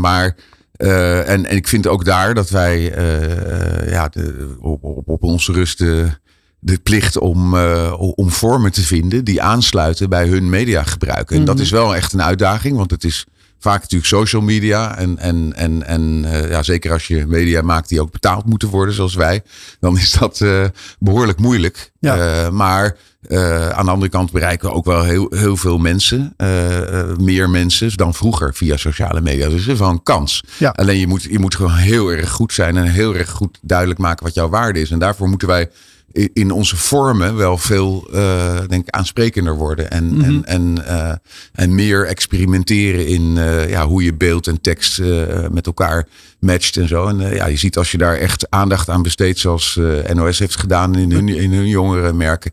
maar. 0.00 0.36
en, 0.76 1.46
en 1.46 1.56
ik 1.56 1.68
vind 1.68 1.86
ook 1.86 2.04
daar 2.04 2.34
dat 2.34 2.50
wij 2.50 2.82
ja, 3.88 4.08
de, 4.08 4.56
op, 4.60 4.84
op, 4.84 5.08
op 5.08 5.22
onze 5.22 5.52
rust 5.52 5.84
de 6.60 6.78
plicht 6.78 7.18
om, 7.18 7.54
uh, 7.54 7.94
om 8.14 8.30
vormen 8.30 8.72
te 8.72 8.82
vinden 8.82 9.24
die 9.24 9.42
aansluiten 9.42 10.08
bij 10.08 10.28
hun 10.28 10.50
mediagebruik. 10.50 11.30
En 11.30 11.44
dat 11.44 11.54
mhm. 11.54 11.64
is 11.64 11.70
wel 11.70 11.96
echt 11.96 12.12
een 12.12 12.22
uitdaging, 12.22 12.76
want 12.76 12.90
het 12.90 13.04
is 13.04 13.26
vaak 13.58 13.80
natuurlijk 13.80 14.10
social 14.10 14.42
media. 14.42 14.96
En, 14.96 15.18
en, 15.18 15.52
en, 15.56 15.86
en 15.86 16.22
uh, 16.24 16.50
ja, 16.50 16.62
zeker 16.62 16.92
als 16.92 17.06
je 17.06 17.26
media 17.26 17.62
maakt 17.62 17.88
die 17.88 18.00
ook 18.00 18.10
betaald 18.10 18.44
moeten 18.44 18.68
worden, 18.68 18.94
zoals 18.94 19.14
wij, 19.14 19.42
dan 19.80 19.98
is 19.98 20.12
dat 20.12 20.40
uh, 20.40 20.64
behoorlijk 20.98 21.38
moeilijk. 21.38 21.92
Ja. 21.98 22.50
maar 22.50 22.96
aan 23.72 23.84
de 23.84 23.90
andere 23.90 24.10
kant 24.10 24.32
bereiken 24.32 24.68
we 24.68 24.74
ook 24.74 24.84
wel 24.84 25.02
heel, 25.02 25.26
heel 25.30 25.56
veel 25.56 25.78
mensen, 25.78 26.34
meer 27.18 27.50
mensen 27.50 27.96
dan 27.96 28.14
vroeger 28.14 28.54
via 28.54 28.76
sociale 28.76 29.20
media. 29.20 29.48
Dus 29.48 29.64
er 29.64 29.72
is 29.72 29.78
wel 29.78 29.90
een 29.90 30.02
kans. 30.02 30.44
Ja. 30.58 30.70
Alleen 30.70 30.98
je 30.98 31.06
moet, 31.06 31.22
je 31.22 31.38
moet 31.38 31.54
gewoon 31.54 31.74
heel 31.74 32.08
erg 32.08 32.30
goed 32.30 32.52
zijn 32.52 32.76
en 32.76 32.84
heel 32.86 33.16
erg 33.16 33.30
goed 33.30 33.58
duidelijk 33.62 33.98
maken 33.98 34.24
wat 34.24 34.34
jouw 34.34 34.48
waarde 34.48 34.80
is. 34.80 34.90
En 34.90 34.98
daarvoor 34.98 35.28
moeten 35.28 35.48
wij 35.48 35.70
in 36.12 36.50
onze 36.50 36.76
vormen 36.76 37.36
wel 37.36 37.58
veel 37.58 38.08
uh, 38.12 38.58
denk 38.68 38.86
ik, 38.86 38.94
aansprekender 38.94 39.56
worden. 39.56 39.90
En, 39.90 40.04
mm 40.04 40.22
-hmm. 40.22 40.44
en, 40.44 40.44
en, 40.44 40.84
uh, 40.88 41.12
en 41.52 41.74
meer 41.74 42.06
experimenteren 42.06 43.06
in 43.06 43.36
uh, 43.36 43.68
ja, 43.68 43.86
hoe 43.86 44.02
je 44.02 44.14
beeld 44.14 44.46
en 44.46 44.60
tekst 44.60 44.98
met 45.50 45.66
elkaar 45.66 46.06
matcht 46.40 46.76
en 46.76 46.88
zo. 46.88 47.06
En 47.06 47.34
ja, 47.34 47.46
je 47.46 47.56
ziet 47.56 47.78
als 47.78 47.90
je 47.90 47.98
daar 47.98 48.16
echt 48.16 48.50
aandacht 48.50 48.88
aan 48.88 49.02
besteedt, 49.02 49.38
zoals 49.38 49.78
NOS 50.12 50.38
heeft 50.38 50.56
gedaan 50.56 50.94
in 50.94 51.12
hun, 51.12 51.28
in 51.28 51.52
hun 51.52 51.68
jongere 51.68 52.12
merken, 52.12 52.50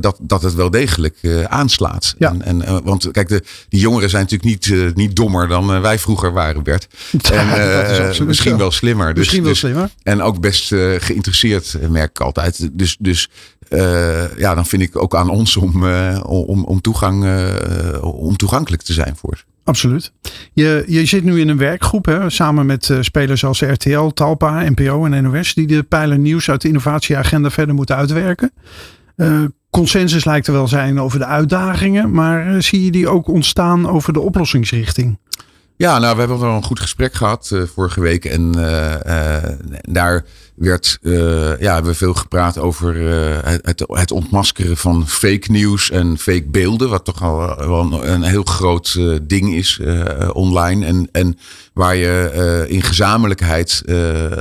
dat, 0.00 0.18
dat 0.22 0.42
het 0.42 0.54
wel 0.54 0.70
degelijk 0.70 1.18
aanslaat. 1.48 2.14
Ja. 2.18 2.34
En, 2.38 2.62
en, 2.62 2.84
want 2.84 3.10
kijk, 3.10 3.28
de, 3.28 3.42
die 3.68 3.80
jongeren 3.80 4.10
zijn 4.10 4.22
natuurlijk 4.22 4.50
niet, 4.50 4.94
niet 4.94 5.16
dommer 5.16 5.48
dan 5.48 5.80
wij 5.80 5.98
vroeger 5.98 6.32
waren, 6.32 6.62
Bert. 6.62 6.86
En 7.32 8.26
misschien 8.26 8.56
wel 8.56 8.70
slimmer. 8.70 9.08
Dus, 9.08 9.16
misschien 9.16 9.42
wel 9.42 9.50
dus, 9.50 9.60
slimmer. 9.60 9.90
En 10.02 10.22
ook 10.22 10.40
best 10.40 10.74
geïnteresseerd, 10.98 11.76
merk 11.88 12.10
ik 12.10 12.20
altijd. 12.20 12.68
Dus, 12.72 12.96
dus 12.98 13.28
uh, 13.72 14.38
ja, 14.38 14.54
dan 14.54 14.66
vind 14.66 14.82
ik 14.82 15.02
ook 15.02 15.16
aan 15.16 15.28
ons 15.28 15.56
om, 15.56 15.84
uh, 15.84 16.20
om, 16.26 16.64
om, 16.64 16.80
toegang, 16.80 17.24
uh, 17.24 18.02
om 18.02 18.36
toegankelijk 18.36 18.82
te 18.82 18.92
zijn 18.92 19.16
voor. 19.16 19.44
Absoluut. 19.64 20.12
Je, 20.52 20.84
je 20.86 21.04
zit 21.06 21.24
nu 21.24 21.40
in 21.40 21.48
een 21.48 21.58
werkgroep 21.58 22.06
hè, 22.06 22.30
samen 22.30 22.66
met 22.66 22.90
spelers 23.00 23.44
als 23.44 23.60
RTL, 23.60 24.06
Talpa, 24.06 24.70
NPO 24.70 25.04
en 25.04 25.22
NOS, 25.22 25.54
die 25.54 25.66
de 25.66 25.82
pijlen 25.82 26.22
nieuws 26.22 26.50
uit 26.50 26.60
de 26.60 26.68
innovatieagenda 26.68 27.50
verder 27.50 27.74
moeten 27.74 27.96
uitwerken. 27.96 28.52
consensus 29.70 30.24
lijkt 30.24 30.46
er 30.46 30.52
wel 30.52 30.68
zijn 30.68 31.00
over 31.00 31.18
de 31.18 31.26
uitdagingen, 31.26 32.10
maar 32.10 32.62
zie 32.62 32.84
je 32.84 32.90
die 32.90 33.08
ook 33.08 33.28
ontstaan 33.28 33.88
over 33.88 34.12
de 34.12 34.20
oplossingsrichting? 34.20 35.18
Ja, 35.76 35.98
nou, 35.98 36.12
we 36.12 36.18
hebben 36.20 36.38
wel 36.38 36.56
een 36.56 36.62
goed 36.62 36.80
gesprek 36.80 37.14
gehad 37.14 37.54
vorige 37.74 38.00
week. 38.00 38.24
En 38.24 38.52
daar 39.80 40.24
werd, 40.62 40.98
ja, 41.60 41.74
hebben 41.74 41.92
we 41.92 41.94
veel 41.94 42.14
gepraat 42.14 42.58
over 42.58 42.96
het, 43.62 43.84
het, 43.86 44.10
ontmaskeren 44.10 44.76
van 44.76 45.08
fake 45.08 45.50
nieuws 45.50 45.90
en 45.90 46.18
fake 46.18 46.46
beelden. 46.46 46.88
Wat 46.88 47.04
toch 47.04 47.22
al 47.22 47.36
wel 47.56 47.80
een, 47.80 48.12
een 48.12 48.22
heel 48.22 48.44
groot 48.44 49.00
ding 49.22 49.54
is 49.54 49.80
online. 50.32 50.86
En, 50.86 51.08
en 51.12 51.38
waar 51.72 51.96
je 51.96 52.64
in 52.68 52.82
gezamenlijkheid 52.82 53.82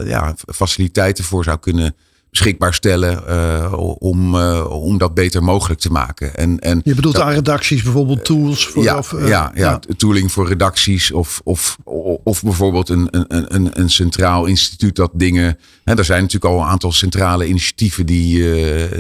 ja, 0.06 0.36
faciliteiten 0.54 1.24
voor 1.24 1.44
zou 1.44 1.58
kunnen 1.60 1.96
beschikbaar 2.32 2.74
stellen 2.74 3.24
uh, 3.30 3.74
om, 4.00 4.36
uh, 4.36 4.66
om 4.70 4.98
dat 4.98 5.14
beter 5.14 5.44
mogelijk 5.44 5.80
te 5.80 5.92
maken. 5.92 6.36
En, 6.36 6.60
en 6.60 6.82
je 6.84 6.96
bedoelt 6.96 7.16
dat, 7.16 7.24
aan 7.24 7.34
redacties 7.34 7.84
bijvoorbeeld 7.84 8.26
tools 8.26 8.66
voor 8.68 8.84
ja, 8.84 8.98
of, 8.98 9.12
uh, 9.12 9.28
ja, 9.28 9.52
ja, 9.56 9.62
ja, 9.62 9.80
tooling 9.98 10.32
voor 10.32 10.48
redacties 10.48 11.12
of, 11.12 11.42
of, 11.44 11.78
of 12.24 12.44
bijvoorbeeld 12.44 12.90
een, 12.90 13.08
een, 13.12 13.56
een, 13.56 13.70
een 13.74 13.90
centraal 13.90 14.46
instituut 14.46 14.96
dat 14.96 15.12
dingen. 15.14 15.58
Hè, 15.84 15.98
er 15.98 16.06
zijn 16.06 16.22
natuurlijk 16.22 16.54
al 16.54 16.62
een 16.62 16.68
aantal 16.68 16.92
centrale 16.92 17.48
initiatieven 17.48 18.06
die, 18.06 18.46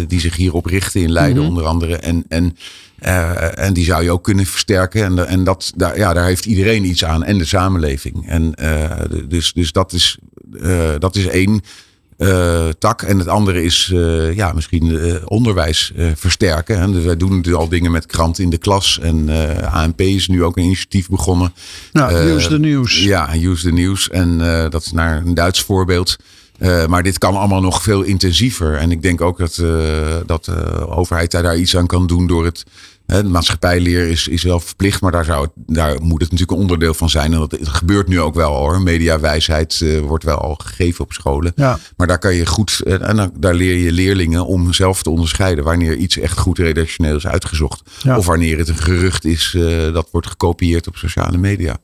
die 0.08 0.20
zich 0.20 0.36
hierop 0.36 0.66
richten 0.66 1.02
in 1.02 1.12
Leiden, 1.12 1.36
mm 1.36 1.40
-hmm. 1.40 1.50
onder 1.50 1.66
andere. 1.66 1.96
En, 1.96 2.26
en 2.28 2.58
en 3.56 3.74
die 3.74 3.86
zou 3.86 4.04
je 4.04 4.12
ook 4.12 4.24
kunnen 4.24 4.46
versterken. 4.46 5.04
En, 5.04 5.28
en 5.28 5.44
dat, 5.44 5.72
daar, 5.76 5.98
ja, 5.98 6.14
daar 6.14 6.26
heeft 6.26 6.46
iedereen 6.46 6.86
iets 6.86 7.06
aan. 7.06 7.24
En 7.24 7.38
de 7.38 7.46
samenleving. 7.46 8.30
En 8.30 8.54
dus, 9.28 9.54
dus 9.54 9.72
dat 9.72 9.94
is, 9.94 10.18
dat 11.00 11.16
is 11.16 11.28
één 11.28 11.62
tak. 12.80 13.02
En 13.02 13.18
het 13.18 13.28
andere 13.28 13.64
is 13.64 13.94
ja, 14.34 14.54
misschien 14.54 15.00
onderwijs 15.26 15.92
versterken. 16.16 16.80
Hè. 16.80 16.92
Dus 16.92 17.04
wij 17.04 17.18
doen 17.18 17.36
natuurlijk 17.36 17.64
al 17.64 17.70
dingen 17.70 17.92
met 17.92 18.06
krant 18.06 18.40
in 18.40 18.50
de 18.50 18.58
klas. 18.58 19.00
En 19.02 19.30
ANP 19.72 20.02
is 20.02 20.28
nu 20.28 20.44
ook 20.44 20.58
een 20.58 20.64
initiatief 20.64 21.10
begonnen. 21.10 21.54
Nou, 21.92 22.14
Use 22.14 22.48
the 22.48 22.60
News. 22.60 23.04
Ja, 23.04 23.36
Use 23.36 23.64
the 23.64 23.72
News. 23.72 24.10
En 24.10 24.38
dat 24.70 24.86
is 24.86 24.92
naar 24.92 25.22
een 25.26 25.34
Duits 25.34 25.62
voorbeeld. 25.62 26.18
maar 26.88 27.04
dit 27.04 27.18
kan 27.18 27.36
allemaal 27.36 27.62
nog 27.62 27.82
veel 27.82 28.02
intensiever. 28.02 28.76
En 28.76 28.92
ik 28.92 29.02
denk 29.02 29.22
ook 29.22 29.38
dat, 29.38 29.64
dat 30.26 30.46
de 30.46 30.88
overheid 30.88 31.32
daar 31.32 31.58
iets 31.58 31.78
aan 31.78 31.88
kan 31.88 32.08
doen 32.08 32.28
door 32.28 32.46
het 32.46 32.64
de 33.12 33.24
maatschappijleer 33.24 34.08
is, 34.08 34.28
is 34.28 34.44
wel 34.44 34.60
verplicht, 34.60 35.02
maar 35.02 35.12
daar, 35.12 35.26
zou 35.26 35.42
het, 35.42 35.52
daar 35.56 36.02
moet 36.02 36.22
het 36.22 36.32
natuurlijk 36.32 36.52
een 36.52 36.58
onderdeel 36.58 36.94
van 36.94 37.10
zijn. 37.10 37.34
En 37.34 37.40
dat 37.40 37.58
gebeurt 37.62 38.08
nu 38.08 38.20
ook 38.20 38.36
wel 38.36 38.54
hoor. 38.54 38.82
Mediawijsheid 38.82 39.80
uh, 39.84 40.00
wordt 40.00 40.24
wel 40.24 40.38
al 40.38 40.56
gegeven 40.56 41.04
op 41.04 41.14
scholen. 41.14 41.52
Ja. 41.56 41.80
Maar 41.98 42.08
daar 42.08 42.20
kan 42.20 42.36
je 42.36 42.46
goed, 42.46 42.82
uh, 42.84 43.10
en 43.10 43.32
daar 43.40 43.54
leer 43.54 43.76
je 43.76 43.92
leerlingen 43.92 44.46
om 44.46 44.74
zelf 44.74 45.04
te 45.04 45.10
onderscheiden 45.10 45.64
wanneer 45.64 45.96
iets 45.96 46.18
echt 46.18 46.38
goed 46.38 46.58
redactioneel 46.58 47.16
is 47.16 47.28
uitgezocht. 47.28 47.82
Of 48.18 48.26
wanneer 48.26 48.58
het 48.58 48.68
een 48.68 48.78
gerucht 48.78 49.26
is 49.26 49.54
uh, 49.58 49.94
dat 49.94 50.08
wordt 50.12 50.28
gekopieerd 50.28 50.88
op 50.88 50.96
sociale 50.96 51.38
media. 51.38 51.78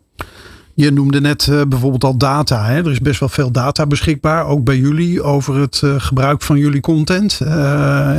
Je 0.80 0.92
noemde 0.92 1.22
net 1.22 1.48
uh, 1.48 1.62
bijvoorbeeld 1.68 2.04
al 2.04 2.18
data. 2.18 2.66
Hè? 2.66 2.78
Er 2.78 2.92
is 2.92 3.00
best 3.00 3.20
wel 3.20 3.30
veel 3.30 3.52
data 3.52 3.86
beschikbaar, 3.86 4.46
ook 4.46 4.64
bij 4.64 4.78
jullie, 4.78 5.22
over 5.22 5.56
het 5.56 5.82
uh, 5.84 5.96
gebruik 5.98 6.42
van 6.42 6.58
jullie 6.58 6.82
content. 6.82 7.40
Uh, 7.44 7.50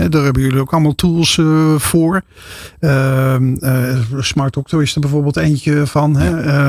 daar 0.08 0.22
hebben 0.24 0.42
jullie 0.42 0.60
ook 0.60 0.72
allemaal 0.72 0.94
tools 0.94 1.40
voor. 1.76 2.22
Ehm, 2.80 3.56
Smart 4.18 4.52
Doctor 4.54 4.82
is 4.82 4.94
er 4.94 5.00
bijvoorbeeld 5.00 5.36
eentje 5.36 5.86
van. 5.86 6.16
Hè? 6.16 6.68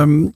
Um, 0.00 0.32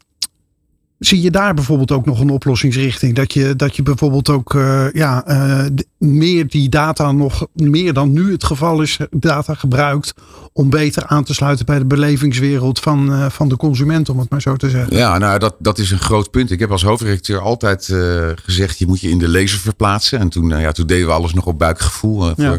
Zie 0.98 1.20
je 1.20 1.30
daar 1.30 1.54
bijvoorbeeld 1.54 1.92
ook 1.92 2.06
nog 2.06 2.20
een 2.20 2.30
oplossingsrichting? 2.30 3.14
Dat 3.14 3.32
je, 3.32 3.56
dat 3.56 3.76
je 3.76 3.82
bijvoorbeeld 3.82 4.28
ook 4.28 4.52
ja, 4.92 5.24
meer 6.04 6.48
die 6.48 6.68
data 6.68 7.12
nog 7.12 7.46
meer 7.52 7.92
dan 7.92 8.12
nu 8.12 8.32
het 8.32 8.44
geval 8.44 8.82
is, 8.82 8.98
data 9.10 9.54
gebruikt 9.54 10.14
om 10.52 10.70
beter 10.70 11.06
aan 11.06 11.24
te 11.24 11.34
sluiten 11.34 11.66
bij 11.66 11.78
de 11.78 11.84
belevingswereld 11.84 12.80
van, 12.80 13.12
uh, 13.12 13.30
van 13.30 13.48
de 13.48 13.56
consument, 13.56 14.08
om 14.08 14.18
het 14.18 14.30
maar 14.30 14.40
zo 14.40 14.56
te 14.56 14.70
zeggen. 14.70 14.96
Ja, 14.96 15.18
nou 15.18 15.38
dat, 15.38 15.54
dat 15.58 15.78
is 15.78 15.90
een 15.90 15.98
groot 15.98 16.30
punt. 16.30 16.50
Ik 16.50 16.58
heb 16.58 16.70
als 16.70 16.82
hoofdredacteur 16.82 17.40
altijd 17.40 17.94
gezegd, 18.44 18.78
je 18.78 18.86
moet 18.86 19.00
je 19.00 19.08
in 19.08 19.18
de 19.18 19.28
lezer 19.28 19.58
verplaatsen. 19.58 20.18
En 20.18 20.28
toen, 20.28 20.48
ja, 20.48 20.72
toen 20.72 20.86
deden 20.86 21.06
we 21.06 21.12
alles 21.12 21.34
nog 21.34 21.46
op 21.46 21.58
buikgevoel. 21.58 22.26
Ja. 22.26 22.34
Voor, 22.34 22.58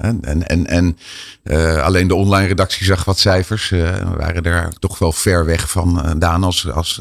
en 0.00 0.46
en, 0.46 0.66
en 0.66 0.96
alleen 1.82 2.08
de 2.08 2.14
online 2.14 2.46
redactie 2.46 2.86
zag 2.86 3.04
wat 3.04 3.18
cijfers. 3.18 3.68
we 3.68 4.14
waren 4.16 4.42
daar 4.42 4.72
toch 4.78 4.98
wel 4.98 5.12
ver 5.12 5.44
weg 5.44 5.70
van 5.70 6.14
Daan 6.18 6.44
als, 6.44 6.70
als, 6.70 7.00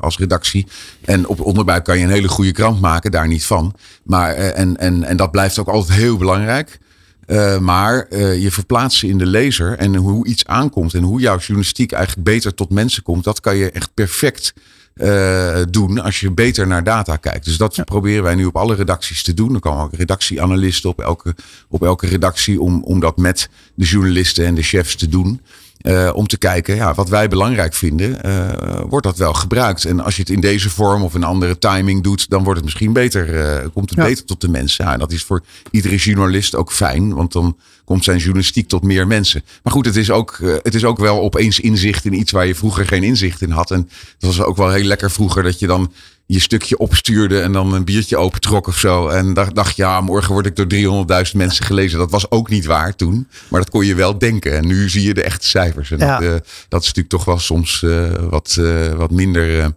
als 0.00 0.18
redactie. 0.18 0.66
En 1.04 1.26
op 1.26 1.40
onderbuik 1.40 1.84
kan 1.84 1.98
je 1.98 2.04
een 2.04 2.10
hele 2.10 2.28
goede 2.28 2.52
krant 2.52 2.80
maken, 2.80 3.10
daar 3.10 3.28
niet 3.28 3.46
van. 3.46 3.74
Maar, 4.06 4.32
eh, 4.32 4.58
en, 4.58 4.76
en, 4.76 5.15
en 5.16 5.22
dat 5.22 5.30
blijft 5.30 5.58
ook 5.58 5.68
altijd 5.68 5.98
heel 5.98 6.16
belangrijk. 6.16 6.78
Uh, 7.26 7.58
maar 7.58 8.06
uh, 8.10 8.42
je 8.42 8.50
verplaatst 8.50 9.02
in 9.02 9.18
de 9.18 9.26
lezer 9.26 9.78
en 9.78 9.96
hoe 9.96 10.26
iets 10.26 10.46
aankomt 10.46 10.94
en 10.94 11.02
hoe 11.02 11.20
jouw 11.20 11.38
journalistiek 11.38 11.92
eigenlijk 11.92 12.26
beter 12.26 12.54
tot 12.54 12.70
mensen 12.70 13.02
komt, 13.02 13.24
dat 13.24 13.40
kan 13.40 13.56
je 13.56 13.70
echt 13.70 13.94
perfect 13.94 14.54
uh, 14.94 15.62
doen 15.70 15.98
als 16.02 16.20
je 16.20 16.30
beter 16.30 16.66
naar 16.66 16.84
data 16.84 17.16
kijkt. 17.16 17.44
Dus 17.44 17.56
dat 17.56 17.84
proberen 17.84 18.22
wij 18.22 18.34
nu 18.34 18.44
op 18.44 18.56
alle 18.56 18.74
redacties 18.74 19.22
te 19.22 19.34
doen. 19.34 19.54
Er 19.54 19.60
komen 19.60 19.84
ook 19.84 19.94
redactieanalisten 19.94 20.90
op 20.90 21.00
elke, 21.00 21.34
op 21.68 21.82
elke 21.82 22.06
redactie 22.06 22.60
om, 22.60 22.82
om 22.84 23.00
dat 23.00 23.16
met 23.16 23.48
de 23.74 23.84
journalisten 23.84 24.46
en 24.46 24.54
de 24.54 24.62
chefs 24.62 24.96
te 24.96 25.08
doen. 25.08 25.40
Uh, 25.86 26.10
om 26.14 26.26
te 26.26 26.38
kijken, 26.38 26.74
ja, 26.74 26.94
wat 26.94 27.08
wij 27.08 27.28
belangrijk 27.28 27.74
vinden, 27.74 28.18
uh, 28.26 28.80
wordt 28.88 29.06
dat 29.06 29.16
wel 29.18 29.32
gebruikt? 29.32 29.84
En 29.84 30.00
als 30.00 30.16
je 30.16 30.20
het 30.20 30.30
in 30.30 30.40
deze 30.40 30.70
vorm 30.70 31.02
of 31.02 31.14
een 31.14 31.24
andere 31.24 31.58
timing 31.58 32.02
doet, 32.02 32.30
dan 32.30 32.42
wordt 32.42 32.56
het 32.56 32.64
misschien 32.64 32.92
beter, 32.92 33.34
uh, 33.34 33.68
komt 33.72 33.90
het 33.90 33.98
ja. 33.98 34.04
beter 34.04 34.24
tot 34.24 34.40
de 34.40 34.48
mensen. 34.48 34.84
Ja, 34.84 34.96
dat 34.96 35.12
is 35.12 35.22
voor 35.22 35.42
iedere 35.70 35.96
journalist 35.96 36.54
ook 36.54 36.72
fijn, 36.72 37.14
want 37.14 37.32
dan 37.32 37.56
komt 37.84 38.04
zijn 38.04 38.18
journalistiek 38.18 38.68
tot 38.68 38.82
meer 38.82 39.06
mensen. 39.06 39.42
Maar 39.62 39.72
goed, 39.72 39.86
het 39.86 39.96
is 39.96 40.10
ook, 40.10 40.38
het 40.62 40.74
is 40.74 40.84
ook 40.84 40.98
wel 40.98 41.20
opeens 41.20 41.60
inzicht 41.60 42.04
in 42.04 42.18
iets 42.18 42.32
waar 42.32 42.46
je 42.46 42.54
vroeger 42.54 42.86
geen 42.86 43.02
inzicht 43.02 43.42
in 43.42 43.50
had. 43.50 43.70
En 43.70 43.88
dat 44.18 44.36
was 44.36 44.46
ook 44.46 44.56
wel 44.56 44.70
heel 44.70 44.84
lekker 44.84 45.10
vroeger 45.10 45.42
dat 45.42 45.58
je 45.58 45.66
dan 45.66 45.92
je 46.26 46.40
stukje 46.40 46.78
opstuurde 46.78 47.40
en 47.40 47.52
dan 47.52 47.74
een 47.74 47.84
biertje 47.84 48.16
opentrok 48.16 48.66
of 48.66 48.78
zo. 48.78 49.08
En 49.08 49.34
dacht, 49.34 49.54
dacht 49.54 49.76
ja, 49.76 50.00
morgen 50.00 50.32
word 50.32 50.46
ik 50.46 50.56
door 50.56 51.04
300.000 51.26 51.36
mensen 51.36 51.64
gelezen. 51.64 51.98
Dat 51.98 52.10
was 52.10 52.30
ook 52.30 52.48
niet 52.48 52.64
waar 52.64 52.96
toen, 52.96 53.28
maar 53.48 53.60
dat 53.60 53.70
kon 53.70 53.86
je 53.86 53.94
wel 53.94 54.18
denken. 54.18 54.56
En 54.56 54.66
nu 54.66 54.88
zie 54.88 55.02
je 55.02 55.14
de 55.14 55.22
echte 55.22 55.46
cijfers. 55.46 55.90
En 55.90 55.98
ja. 55.98 56.18
dat, 56.18 56.28
uh, 56.28 56.34
dat, 56.68 56.80
is 56.80 56.86
natuurlijk 56.86 57.08
toch 57.08 57.24
wel 57.24 57.38
soms 57.38 57.82
uh, 57.82 58.08
wat, 58.30 58.56
uh, 58.60 58.92
wat 58.92 59.10
minder 59.10 59.74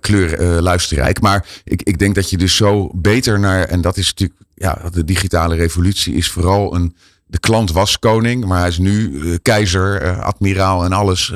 kleur 0.00 0.60
luisterrijk. 0.62 1.20
Maar 1.20 1.46
ik, 1.64 1.82
ik 1.82 1.98
denk 1.98 2.14
dat 2.14 2.30
je 2.30 2.36
dus 2.36 2.56
zo 2.56 2.90
beter 2.94 3.40
naar, 3.40 3.64
en 3.64 3.80
dat 3.80 3.96
is 3.96 4.08
natuurlijk, 4.08 4.40
ja, 4.54 4.82
de 4.92 5.04
digitale 5.04 5.54
revolutie 5.54 6.14
is 6.14 6.30
vooral 6.30 6.74
een 6.74 6.96
de 7.26 7.38
klant 7.38 7.72
was 7.72 7.98
koning, 7.98 8.44
maar 8.44 8.58
hij 8.58 8.68
is 8.68 8.78
nu 8.78 9.36
keizer, 9.42 10.20
admiraal 10.20 10.84
en 10.84 10.92
alles. 10.92 11.26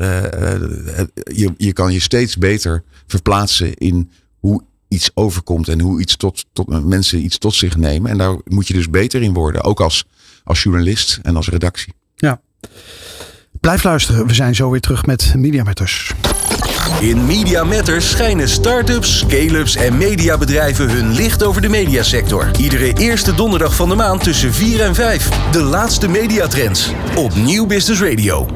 Je, 1.32 1.52
je 1.56 1.72
kan 1.72 1.92
je 1.92 2.00
steeds 2.00 2.36
beter 2.36 2.82
verplaatsen 3.06 3.74
in 3.74 4.10
hoe 4.44 4.62
iets 4.88 5.10
overkomt 5.14 5.68
en 5.68 5.80
hoe 5.80 6.00
iets 6.00 6.16
tot, 6.16 6.44
tot 6.52 6.84
mensen 6.84 7.24
iets 7.24 7.38
tot 7.38 7.54
zich 7.54 7.76
nemen. 7.76 8.10
En 8.10 8.18
daar 8.18 8.36
moet 8.44 8.68
je 8.68 8.74
dus 8.74 8.90
beter 8.90 9.22
in 9.22 9.32
worden, 9.32 9.62
ook 9.62 9.80
als, 9.80 10.04
als 10.44 10.62
journalist 10.62 11.18
en 11.22 11.36
als 11.36 11.48
redactie. 11.48 11.92
Ja. 12.16 12.40
Blijf 13.60 13.84
luisteren, 13.84 14.26
we 14.26 14.34
zijn 14.34 14.54
zo 14.54 14.70
weer 14.70 14.80
terug 14.80 15.06
met 15.06 15.34
Media 15.36 15.62
Matters. 15.62 16.12
In 17.00 17.26
Media 17.26 17.64
Matters 17.64 18.10
schijnen 18.10 18.48
start-ups, 18.48 19.18
scale-ups 19.18 19.76
en 19.76 19.96
mediabedrijven 19.96 20.90
hun 20.90 21.12
licht 21.12 21.42
over 21.42 21.62
de 21.62 21.68
mediasector. 21.68 22.50
Iedere 22.60 22.92
eerste 22.92 23.34
donderdag 23.34 23.74
van 23.74 23.88
de 23.88 23.94
maand 23.94 24.22
tussen 24.22 24.52
4 24.52 24.80
en 24.80 24.94
5. 24.94 25.28
De 25.50 25.62
laatste 25.62 26.08
mediatrends 26.08 26.90
op 27.14 27.34
Nieuw 27.34 27.66
Business 27.66 28.02
Radio. 28.02 28.46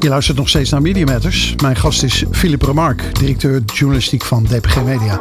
Je 0.00 0.08
luistert 0.08 0.36
nog 0.36 0.48
steeds 0.48 0.70
naar 0.70 0.82
Media 0.82 1.04
Matters. 1.04 1.54
Mijn 1.62 1.76
gast 1.76 2.02
is 2.02 2.24
Philip 2.30 2.62
Remark, 2.62 3.18
directeur 3.18 3.62
journalistiek 3.64 4.24
van 4.24 4.44
DPG 4.44 4.84
Media. 4.84 5.20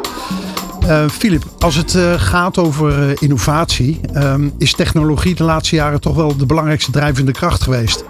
Filip, 1.11 1.43
uh, 1.43 1.51
als 1.59 1.75
het 1.75 1.93
uh, 1.93 2.13
gaat 2.17 2.57
over 2.57 3.09
uh, 3.09 3.15
innovatie, 3.19 3.99
um, 4.15 4.53
is 4.57 4.73
technologie 4.73 5.35
de 5.35 5.43
laatste 5.43 5.75
jaren 5.75 6.01
toch 6.01 6.15
wel 6.15 6.37
de 6.37 6.45
belangrijkste 6.45 6.91
drijvende 6.91 7.31
kracht 7.31 7.63
geweest. 7.63 8.03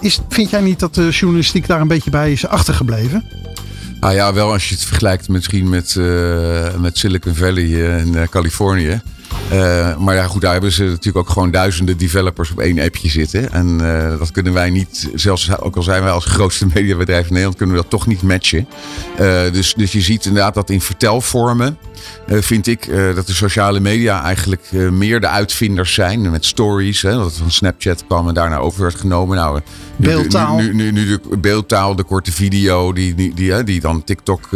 is, 0.00 0.20
vind 0.28 0.50
jij 0.50 0.60
niet 0.60 0.78
dat 0.78 0.94
de 0.94 1.08
journalistiek 1.08 1.66
daar 1.66 1.80
een 1.80 1.88
beetje 1.88 2.10
bij 2.10 2.32
is 2.32 2.46
achtergebleven? 2.46 3.24
Nou 4.00 4.14
ja, 4.14 4.32
wel 4.32 4.52
als 4.52 4.68
je 4.68 4.74
het 4.74 4.84
vergelijkt 4.84 5.28
misschien 5.28 5.68
met, 5.68 5.96
met 6.78 6.98
Silicon 6.98 7.34
Valley 7.34 7.98
in 7.98 8.28
Californië. 8.30 9.00
Uh, 9.52 9.96
maar 9.96 10.14
ja, 10.14 10.26
goed, 10.26 10.40
daar 10.40 10.52
hebben 10.52 10.72
ze 10.72 10.84
natuurlijk 10.84 11.16
ook 11.16 11.30
gewoon 11.30 11.50
duizenden 11.50 11.96
developers 11.96 12.50
op 12.50 12.58
één 12.58 12.80
appje 12.80 13.08
zitten. 13.08 13.52
En 13.52 13.78
uh, 13.82 14.18
dat 14.18 14.30
kunnen 14.30 14.52
wij 14.52 14.70
niet, 14.70 15.10
zelfs 15.14 15.58
ook 15.58 15.76
al 15.76 15.82
zijn 15.82 16.02
wij 16.02 16.12
als 16.12 16.24
grootste 16.24 16.66
mediabedrijf 16.74 17.22
in 17.22 17.30
Nederland, 17.30 17.56
kunnen 17.56 17.76
we 17.76 17.82
dat 17.82 17.90
toch 17.90 18.06
niet 18.06 18.22
matchen. 18.22 18.68
Uh, 19.20 19.40
dus, 19.52 19.74
dus 19.74 19.92
je 19.92 20.00
ziet 20.00 20.24
inderdaad 20.24 20.54
dat 20.54 20.70
in 20.70 20.80
vertelvormen. 20.80 21.78
vind 22.26 22.66
ik 22.66 22.90
dat 23.14 23.26
de 23.26 23.34
sociale 23.34 23.80
media 23.80 24.22
eigenlijk 24.22 24.72
meer 24.72 25.20
de 25.20 25.28
uitvinders 25.28 25.94
zijn 25.94 26.30
met 26.30 26.44
stories. 26.44 27.02
Hè, 27.02 27.12
dat 27.12 27.24
het 27.24 27.36
van 27.36 27.50
Snapchat 27.50 28.04
kwam 28.06 28.28
en 28.28 28.34
daarna 28.34 28.56
over 28.56 28.82
werd 28.82 28.94
genomen. 28.94 29.36
Nou, 29.36 29.60
beeldtaal. 30.00 30.56
Nu, 30.56 30.74
nu, 30.74 30.90
nu, 30.90 31.06
de 31.06 31.36
beeldtaal, 31.38 31.96
de 31.96 32.02
korte 32.02 32.32
video 32.32 32.92
die, 32.92 33.14
die, 33.14 33.34
die, 33.34 33.64
die 33.64 33.80
dan 33.80 34.04
TikTok 34.04 34.48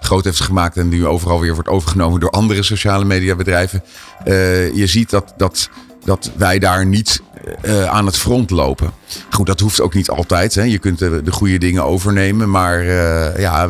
groot 0.00 0.24
heeft 0.24 0.40
gemaakt 0.40 0.76
en 0.76 0.88
die 0.88 1.06
overal 1.06 1.40
weer 1.40 1.54
wordt 1.54 1.68
overgenomen 1.68 2.20
door 2.20 2.30
andere 2.30 2.62
sociale 2.62 3.04
mediabedrijven. 3.04 3.82
Uh, 4.26 4.74
je 4.74 4.86
ziet 4.86 5.10
dat, 5.10 5.34
dat, 5.36 5.70
dat 6.08 6.30
wij 6.36 6.58
daar 6.58 6.86
niet 6.86 7.22
uh, 7.62 7.84
aan 7.84 8.06
het 8.06 8.16
front 8.16 8.50
lopen. 8.50 8.90
Goed, 9.30 9.46
dat 9.46 9.60
hoeft 9.60 9.80
ook 9.80 9.94
niet 9.94 10.10
altijd. 10.10 10.54
Hè. 10.54 10.62
Je 10.62 10.78
kunt 10.78 10.98
de, 10.98 11.22
de 11.24 11.32
goede 11.32 11.58
dingen 11.58 11.84
overnemen. 11.84 12.50
Maar 12.50 12.84
uh, 12.84 13.38
ja, 13.38 13.68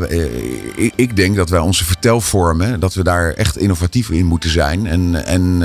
ik, 0.77 0.92
ik, 0.96 1.16
denk 1.16 1.37
dat 1.37 1.51
wij 1.51 1.61
onze 1.61 1.85
vertelvormen, 1.85 2.81
dat 2.81 2.94
we 2.94 3.03
daar 3.03 3.33
echt 3.33 3.57
innovatief 3.57 4.11
in 4.11 4.27
moeten 4.27 4.51
zijn. 4.51 4.87
En, 4.87 5.24
en, 5.24 5.62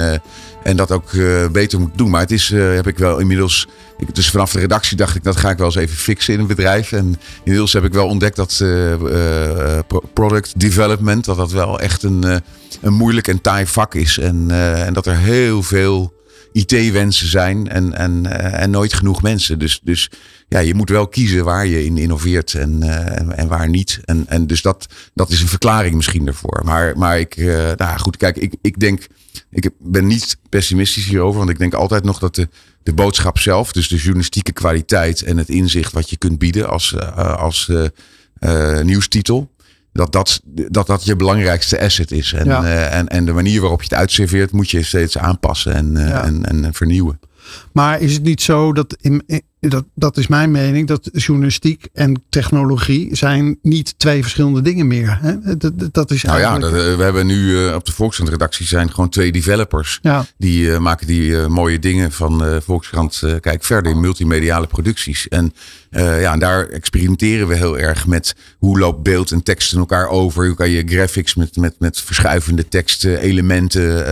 en 0.63 0.75
dat 0.75 0.91
ook 0.91 1.11
beter 1.51 1.79
moeten 1.79 1.97
doen. 1.97 2.09
Maar 2.09 2.21
het 2.21 2.31
is, 2.31 2.49
heb 2.49 2.87
ik 2.87 2.97
wel 2.97 3.17
inmiddels. 3.17 3.67
Dus 4.13 4.29
vanaf 4.29 4.51
de 4.51 4.59
redactie 4.59 4.97
dacht 4.97 5.15
ik, 5.15 5.23
dat 5.23 5.37
ga 5.37 5.49
ik 5.49 5.57
wel 5.57 5.65
eens 5.65 5.75
even 5.75 5.97
fixen 5.97 6.33
in 6.33 6.39
een 6.39 6.47
bedrijf. 6.47 6.91
En 6.91 7.19
inmiddels 7.43 7.73
heb 7.73 7.83
ik 7.83 7.93
wel 7.93 8.07
ontdekt 8.07 8.35
dat 8.35 8.63
product 10.13 10.59
development, 10.59 11.25
dat 11.25 11.37
dat 11.37 11.51
wel 11.51 11.79
echt 11.79 12.03
een 12.03 12.41
een 12.81 12.93
moeilijk 12.93 13.27
en 13.27 13.41
taai 13.41 13.67
vak 13.67 13.95
is. 13.95 14.17
En, 14.17 14.51
en 14.85 14.93
dat 14.93 15.05
er 15.05 15.17
heel 15.17 15.63
veel 15.63 16.13
IT-wensen 16.53 17.27
zijn 17.27 17.67
en, 17.67 17.93
en, 17.93 18.23
uh, 18.25 18.61
en 18.61 18.69
nooit 18.69 18.93
genoeg 18.93 19.21
mensen. 19.21 19.59
Dus, 19.59 19.79
dus 19.83 20.09
ja, 20.47 20.59
je 20.59 20.73
moet 20.73 20.89
wel 20.89 21.07
kiezen 21.07 21.43
waar 21.43 21.67
je 21.67 21.85
in 21.85 21.97
innoveert 21.97 22.53
en, 22.53 22.83
uh, 22.83 23.39
en, 23.39 23.47
waar 23.47 23.69
niet. 23.69 23.99
En, 24.05 24.25
en 24.27 24.47
dus 24.47 24.61
dat, 24.61 24.87
dat 25.13 25.29
is 25.29 25.41
een 25.41 25.47
verklaring 25.47 25.95
misschien 25.95 26.25
daarvoor. 26.25 26.61
Maar, 26.65 26.97
maar 26.97 27.19
ik, 27.19 27.37
nou 27.77 27.99
goed, 27.99 28.17
kijk, 28.17 28.37
ik, 28.37 28.53
ik 28.61 28.79
denk, 28.79 29.07
ik 29.49 29.69
ben 29.79 30.07
niet 30.07 30.37
pessimistisch 30.49 31.05
hierover, 31.05 31.37
want 31.37 31.49
ik 31.49 31.57
denk 31.57 31.73
altijd 31.73 32.03
nog 32.03 32.19
dat 32.19 32.35
de, 32.35 32.47
de 32.83 32.93
boodschap 32.93 33.39
zelf, 33.39 33.71
dus 33.71 33.87
de 33.87 33.95
journalistieke 33.95 34.51
kwaliteit 34.51 35.21
en 35.21 35.37
het 35.37 35.49
inzicht 35.49 35.93
wat 35.93 36.09
je 36.09 36.17
kunt 36.17 36.39
bieden 36.39 36.69
als, 36.69 36.97
als 37.15 37.71
nieuwstitel, 38.83 39.51
dat 39.93 40.11
dat, 40.11 40.41
dat 40.45 40.87
dat 40.87 41.05
je 41.05 41.15
belangrijkste 41.15 41.81
asset 41.81 42.11
is. 42.11 42.33
En, 42.33 42.45
Ja. 42.45 42.63
eh, 42.63 42.97
en, 42.97 43.07
en 43.07 43.25
de 43.25 43.33
manier 43.33 43.61
waarop 43.61 43.79
je 43.81 43.87
het 43.89 43.97
uitserveert 43.99 44.51
moet 44.51 44.69
je 44.69 44.83
steeds 44.83 45.17
aanpassen 45.17 45.73
en, 45.73 45.97
eh, 45.97 46.07
Ja. 46.07 46.23
en, 46.23 46.45
en 46.45 46.73
vernieuwen. 46.73 47.19
Maar 47.71 48.01
is 48.01 48.13
het 48.13 48.23
niet 48.23 48.41
zo 48.41 48.73
dat, 48.73 48.95
in- 49.01 49.23
dat, 49.69 49.85
dat 49.95 50.17
is 50.17 50.27
mijn 50.27 50.51
mening, 50.51 50.87
dat 50.87 51.09
journalistiek 51.13 51.87
en 51.93 52.23
technologie 52.29 53.15
zijn 53.15 53.57
niet 53.61 53.93
twee 53.99 54.21
verschillende 54.21 54.61
dingen 54.61 54.87
meer. 54.87 55.17
Hè? 55.21 55.57
Dat, 55.57 55.73
dat- 55.91 56.11
is 56.11 56.23
Nou 56.23 56.39
ja, 56.39 56.59
dat, 56.59 56.71
eh, 56.73 56.95
we 56.95 57.03
hebben 57.03 57.25
nu 57.25 57.65
eh, 57.67 57.75
op 57.75 57.85
de 57.85 57.91
Volkskrant-redactie 57.91 58.65
zijn 58.65 58.91
gewoon 58.91 59.09
twee 59.09 59.31
developers. 59.31 59.99
ja, 60.01 60.25
Die 60.37 60.71
eh, 60.73 60.79
maken 60.79 61.07
die 61.07 61.37
mooie 61.37 61.79
dingen 61.79 62.11
van 62.11 62.61
Volkskrant 62.63 63.21
Kijk 63.39 63.63
Verder 63.63 63.91
in 63.91 63.99
multimediale 63.99 64.67
producties. 64.67 65.27
En 65.27 65.53
ja, 65.95 66.33
en 66.33 66.39
daar 66.39 66.67
experimenteren 66.67 67.47
we 67.47 67.55
heel 67.55 67.77
erg 67.79 68.07
met 68.07 68.35
hoe 68.57 68.79
loopt 68.79 69.03
beeld 69.03 69.31
en 69.31 69.43
tekst 69.43 69.73
in 69.73 69.79
elkaar 69.79 70.07
over. 70.07 70.45
Hoe 70.45 70.55
kan 70.55 70.69
je 70.69 70.83
graphics 70.85 71.35
met, 71.35 71.55
met, 71.55 71.75
met 71.79 72.01
verschuivende 72.01 72.67
teksten, 72.67 73.19
elementen 73.19 74.07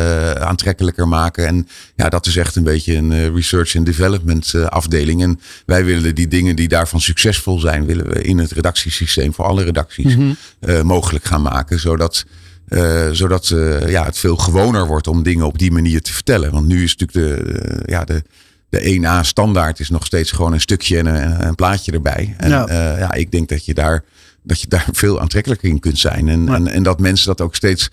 aantrekkelijker 0.47 1.07
maken. 1.07 1.47
En 1.47 1.67
ja, 1.95 2.09
dat 2.09 2.25
is 2.25 2.35
echt 2.37 2.55
een 2.55 2.63
beetje 2.63 2.95
een 2.95 3.35
research 3.35 3.75
and 3.75 3.85
development 3.85 4.53
afdeling. 4.69 5.21
En 5.21 5.39
wij 5.65 5.85
willen 5.85 6.15
die 6.15 6.27
dingen 6.27 6.55
die 6.55 6.67
daarvan 6.67 7.01
succesvol 7.01 7.59
zijn, 7.59 7.85
willen 7.85 8.07
we 8.07 8.21
in 8.21 8.37
het 8.37 8.51
redactiesysteem 8.51 9.33
voor 9.33 9.45
alle 9.45 9.63
redacties 9.63 10.15
eh, 10.59 10.81
mogelijk 10.81 11.25
gaan 11.25 11.41
maken. 11.41 11.79
Zodat 11.79 12.25
eh, 12.67 13.09
zodat 13.11 13.49
eh, 13.49 13.89
ja, 13.89 14.05
het 14.05 14.17
veel 14.17 14.35
gewoner 14.35 14.87
wordt 14.87 15.07
om 15.07 15.23
dingen 15.23 15.45
op 15.45 15.57
die 15.57 15.71
manier 15.71 16.01
te 16.01 16.13
vertellen. 16.13 16.51
Want 16.51 16.67
nu 16.67 16.83
is 16.83 16.95
natuurlijk 16.95 17.35
de, 17.45 17.83
ja, 17.85 18.03
de, 18.03 18.23
de 18.69 18.99
1A 19.01 19.25
standaard 19.27 19.79
is 19.79 19.89
nog 19.89 20.05
steeds 20.05 20.31
gewoon 20.31 20.53
een 20.53 20.61
stukje 20.61 20.97
en 20.97 21.05
een, 21.05 21.47
een 21.47 21.55
plaatje 21.55 21.91
erbij. 21.91 22.35
En 22.37 22.49
Ja. 22.49 22.65
ja. 22.69 22.97
ja, 22.97 23.13
ik 23.13 23.31
denk 23.31 23.49
dat 23.49 23.65
je 23.65 23.73
daar, 23.73 24.03
dat 24.43 24.61
je 24.61 24.67
daar 24.67 24.87
veel 24.91 25.19
aantrekkelijker 25.19 25.69
in 25.69 25.79
kunt 25.79 25.99
zijn. 25.99 26.29
En, 26.29 26.45
Ja. 26.45 26.55
en, 26.55 26.67
en 26.67 26.83
dat 26.83 26.99
mensen 26.99 27.27
dat 27.27 27.41
ook 27.41 27.55
steeds 27.55 27.89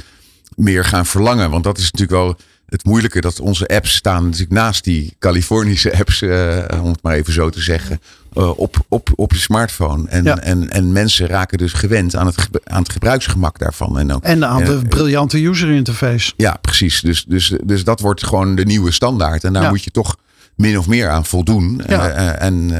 meer 0.56 0.84
gaan 0.84 1.06
verlangen. 1.06 1.50
Want 1.50 1.64
dat 1.64 1.78
is 1.78 1.90
natuurlijk 1.90 2.20
wel 2.20 2.36
het 2.68 2.84
moeilijke 2.84 3.20
dat 3.20 3.40
onze 3.40 3.66
apps 3.66 3.94
staan 3.94 4.24
natuurlijk 4.24 4.52
naast 4.52 4.84
die 4.84 5.16
Californische 5.18 5.98
apps, 5.98 6.22
eh, 6.22 6.58
om 6.82 6.90
het 6.90 7.02
maar 7.02 7.14
even 7.14 7.32
zo 7.32 7.50
te 7.50 7.60
zeggen, 7.60 8.00
eh, 8.34 8.58
op, 8.58 8.76
op, 8.88 9.08
op 9.14 9.32
je 9.32 9.38
smartphone. 9.38 10.08
En, 10.08 10.24
Ja. 10.24 10.38
en, 10.38 10.70
en 10.70 10.92
mensen 10.92 11.26
raken 11.26 11.58
dus 11.58 11.72
gewend 11.72 12.16
aan 12.16 12.26
het, 12.26 12.48
aan 12.64 12.82
het 12.82 12.92
gebruiksgemak 12.92 13.58
daarvan. 13.58 13.98
En 13.98 14.12
ook, 14.12 14.22
en 14.22 14.44
aan 14.46 14.64
de 14.64 14.72
eh, 14.82 14.88
briljante 14.88 15.46
user 15.46 15.70
interface. 15.70 16.32
ja, 16.36 16.58
precies. 16.60 17.00
Dus, 17.00 17.24
dus, 17.24 17.52
dus 17.64 17.84
dat 17.84 18.00
wordt 18.00 18.24
gewoon 18.26 18.54
de 18.54 18.64
nieuwe 18.64 18.90
standaard. 18.92 19.44
En 19.44 19.52
daar 19.52 19.62
Ja. 19.62 19.68
moet 19.70 19.84
je 19.84 19.90
toch 19.90 20.16
min 20.54 20.78
of 20.78 20.86
meer 20.86 21.08
aan 21.08 21.24
voldoen. 21.26 21.82
Ja. 21.86 22.08
en, 22.34 22.70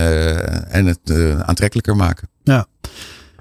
en 0.71 0.87
het 0.87 1.13
aantrekkelijker 1.47 1.97
maken. 1.97 2.29
Ja. 2.43 2.67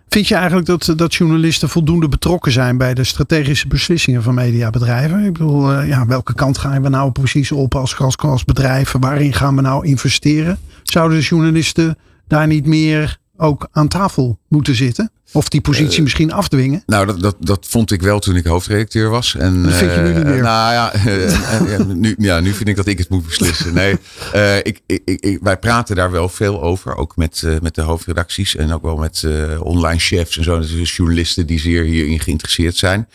Vind 0.09 0.27
je 0.27 0.35
eigenlijk 0.35 0.67
dat, 0.67 0.93
dat 0.95 1.15
journalisten 1.15 1.69
voldoende 1.69 2.07
betrokken 2.07 2.51
zijn 2.51 2.77
bij 2.77 2.93
de 2.93 3.03
strategische 3.03 3.67
beslissingen 3.67 4.23
van 4.23 4.33
mediabedrijven? 4.33 5.25
Ik 5.25 5.33
bedoel, 5.33 5.71
eh, 5.71 5.87
ja, 5.87 6.05
welke 6.05 6.33
kant 6.33 6.57
gaan 6.57 6.81
we 6.81 6.89
nou 6.89 7.11
precies 7.11 7.51
op 7.51 7.75
als, 7.75 7.97
als, 8.17 8.45
bedrijven? 8.45 8.99
Waarin 8.99 9.33
gaan 9.33 9.55
we 9.55 9.61
nou 9.61 9.85
investeren? 9.85 10.59
Zouden 10.83 11.17
de 11.17 11.23
journalisten 11.23 11.97
daar 12.27 12.47
niet 12.47 12.65
meer 12.65 13.17
ook 13.37 13.67
aan 13.71 13.87
tafel 13.87 14.39
moeten 14.47 14.75
zitten? 14.75 15.11
Of 15.31 15.49
die 15.49 15.61
positie 15.61 16.03
misschien 16.03 16.31
afdwingen? 16.31 16.83
Nou, 16.85 17.05
dat, 17.05 17.19
dat, 17.19 17.35
dat 17.39 17.65
vond 17.69 17.91
ik 17.91 18.01
wel 18.01 18.19
toen 18.19 18.35
ik 18.35 18.45
hoofdredacteur 18.45 19.09
was. 19.09 19.35
En, 19.35 19.63
Dat 19.63 19.73
vind 19.73 19.93
je 19.93 19.99
nu 19.99 20.09
eh, 20.09 20.15
niet 20.15 20.25
meer? 20.25 20.41
Nou 20.41 20.73
ja, 20.73 20.93
eh, 20.93 21.73
en 21.73 21.99
nu, 21.99 22.15
ja, 22.17 22.39
nu 22.39 22.53
vind 22.53 22.69
ik 22.69 22.75
dat 22.75 22.87
ik 22.87 22.97
het 22.97 23.09
moet 23.09 23.25
beslissen. 23.25 23.73
Nee, 23.73 23.97
eh, 24.33 24.57
ik, 24.57 24.81
ik, 24.85 25.01
ik, 25.05 25.39
wij 25.41 25.57
praten 25.57 25.95
daar 25.95 26.11
wel 26.11 26.29
veel 26.29 26.61
over. 26.61 26.95
Ook 26.95 27.15
met, 27.15 27.43
eh, 27.45 27.55
met 27.61 27.75
de 27.75 27.81
hoofdredacties 27.81 28.55
en 28.55 28.73
ook 28.73 28.83
wel 28.83 28.97
met 28.97 29.23
eh, 29.23 29.61
online 29.61 29.99
chefs 29.99 30.37
en 30.37 30.43
zo. 30.43 30.59
Dus 30.59 30.95
journalisten 30.95 31.45
die 31.45 31.59
zeer 31.59 31.83
hierin 31.83 32.19
geïnteresseerd 32.19 32.75
zijn. 32.75 33.07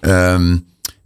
Ehm, 0.00 0.56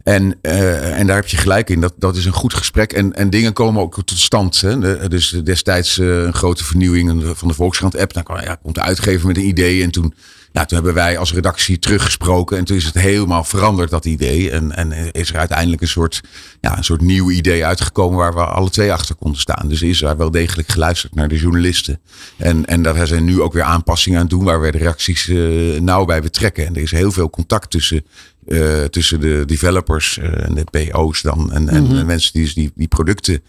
en, 0.03 0.37
eh, 0.41 0.99
en 0.99 1.07
daar 1.07 1.15
heb 1.15 1.27
je 1.27 1.37
gelijk 1.37 1.69
in. 1.69 1.81
Dat, 1.81 1.93
dat 1.97 2.15
is 2.15 2.25
een 2.25 2.33
goed 2.33 2.53
gesprek. 2.53 2.93
En, 2.93 3.13
en 3.13 3.29
dingen 3.29 3.53
komen 3.53 3.81
ook 3.81 3.95
tot 3.95 4.19
stand. 4.19 4.61
Hè. 4.61 5.07
Dus 5.07 5.29
destijds 5.43 5.99
eh, 5.99 6.07
een 6.07 6.33
grote 6.33 6.63
vernieuwing 6.63 7.23
van 7.35 7.47
de 7.47 7.53
Volkskrant-app. 7.53 8.13
Dan 8.13 8.23
kwam, 8.23 8.41
ja, 8.41 8.57
komt 8.63 8.75
de 8.75 8.81
uitgever 8.81 9.27
met 9.27 9.37
een 9.37 9.47
idee. 9.47 9.83
En 9.83 9.91
toen, 9.91 10.13
ja, 10.51 10.65
toen 10.65 10.77
hebben 10.77 10.93
wij 10.93 11.17
als 11.17 11.33
redactie 11.33 11.79
teruggesproken. 11.79 12.57
En 12.57 12.65
toen 12.65 12.77
is 12.77 12.85
het 12.85 12.93
helemaal 12.93 13.43
veranderd, 13.43 13.89
dat 13.89 14.05
idee. 14.05 14.51
En, 14.51 14.75
en 14.75 15.11
is 15.11 15.29
er 15.29 15.37
uiteindelijk 15.37 15.81
een 15.81 15.87
soort, 15.87 16.21
ja, 16.61 16.77
een 16.77 16.83
soort 16.83 17.01
nieuw 17.01 17.31
idee 17.31 17.65
uitgekomen... 17.65 18.17
waar 18.17 18.33
we 18.33 18.45
alle 18.45 18.69
twee 18.69 18.93
achter 18.93 19.15
konden 19.15 19.39
staan. 19.39 19.67
Dus 19.67 19.81
is 19.81 20.01
er 20.01 20.17
wel 20.17 20.31
degelijk 20.31 20.67
geluisterd 20.67 21.15
naar 21.15 21.27
de 21.27 21.39
journalisten. 21.39 21.99
En, 22.37 22.65
en 22.65 22.81
daar 22.81 23.07
zijn 23.07 23.23
nu 23.23 23.41
ook 23.41 23.53
weer 23.53 23.63
aanpassingen 23.63 24.19
aan 24.19 24.27
doen... 24.27 24.43
waar 24.43 24.61
we 24.61 24.71
de 24.71 24.77
reacties 24.77 25.27
eh, 25.27 25.81
nauw 25.81 26.05
bij 26.05 26.21
betrekken. 26.21 26.65
En 26.65 26.75
er 26.75 26.81
is 26.81 26.91
heel 26.91 27.11
veel 27.11 27.29
contact 27.29 27.69
tussen 27.69 28.03
eh, 28.49 28.83
tussen 28.83 29.19
de 29.19 29.43
developers 29.45 30.17
eh, 30.17 30.45
en 30.45 30.53
de 30.53 30.63
PO's 30.63 31.21
dan. 31.21 31.51
En, 31.53 31.69
en 31.69 31.87
de 31.87 32.03
mensen 32.03 32.33
die, 32.33 32.43
dus 32.43 32.53
die 32.53 32.71
die 32.75 32.87
producten 32.87 33.41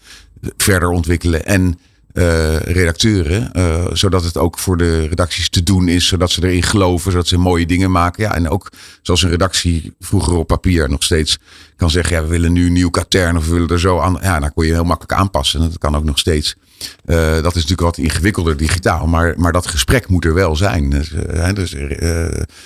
verder 0.57 0.89
ontwikkelen. 0.89 1.45
En 1.45 1.79
eh, 2.13 2.59
redacteuren. 2.59 3.53
eh, 3.53 3.85
zodat 3.93 4.23
het 4.23 4.37
ook 4.37 4.59
voor 4.59 4.77
de 4.77 5.07
redacties 5.07 5.49
te 5.49 5.63
doen 5.63 5.87
is. 5.87 6.07
Zodat 6.07 6.31
ze 6.31 6.47
erin 6.47 6.63
geloven. 6.63 7.11
Zodat 7.11 7.27
ze 7.27 7.37
mooie 7.37 7.65
dingen 7.65 7.91
maken. 7.91 8.23
Ja, 8.23 8.35
en 8.35 8.49
ook 8.49 8.69
zoals 9.01 9.23
een 9.23 9.29
redactie 9.29 9.93
vroeger 9.99 10.33
op 10.33 10.47
papier 10.47 10.89
nog 10.89 11.03
steeds 11.03 11.37
kan 11.75 11.89
zeggen. 11.89 12.15
Ja, 12.15 12.21
we 12.23 12.29
willen 12.29 12.53
nu 12.53 12.65
een 12.65 12.73
nieuw 12.73 12.89
katern. 12.89 13.37
Of 13.37 13.45
we 13.45 13.53
willen 13.53 13.69
er 13.69 13.79
zo 13.79 13.99
aan. 13.99 14.17
Ja, 14.21 14.39
dan 14.39 14.53
kon 14.53 14.65
je 14.65 14.73
heel 14.73 14.83
makkelijk 14.83 15.19
aanpassen. 15.19 15.61
En 15.61 15.67
dat 15.67 15.77
kan 15.77 15.95
ook 15.95 16.03
nog 16.03 16.19
steeds. 16.19 16.55
Eh, 17.05 17.33
dat 17.33 17.55
is 17.55 17.65
natuurlijk 17.65 17.81
wat 17.81 17.97
ingewikkelder 17.97 18.57
digitaal. 18.57 19.07
Maar, 19.07 19.33
maar 19.37 19.51
dat 19.51 19.67
gesprek 19.67 20.07
moet 20.07 20.25
er 20.25 20.33
wel 20.33 20.55
zijn. 20.55 20.89
Dus, 20.89 21.13
dus, 21.53 21.75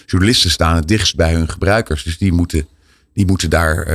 journalisten 0.05 0.49
staan 0.49 0.75
het 0.75 0.87
dichtst 0.87 1.15
bij 1.15 1.33
hun 1.33 1.49
gebruikers. 1.49 2.03
Dus 2.03 2.17
die 2.17 2.31
moeten, 2.31 2.67
die 3.13 3.25
moeten, 3.25 3.49
daar, 3.49 3.93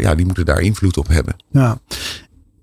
ja, 0.00 0.14
die 0.14 0.26
moeten 0.26 0.44
daar 0.44 0.60
invloed 0.60 0.96
op 0.96 1.08
hebben. 1.08 1.36
Ja. 1.50 1.78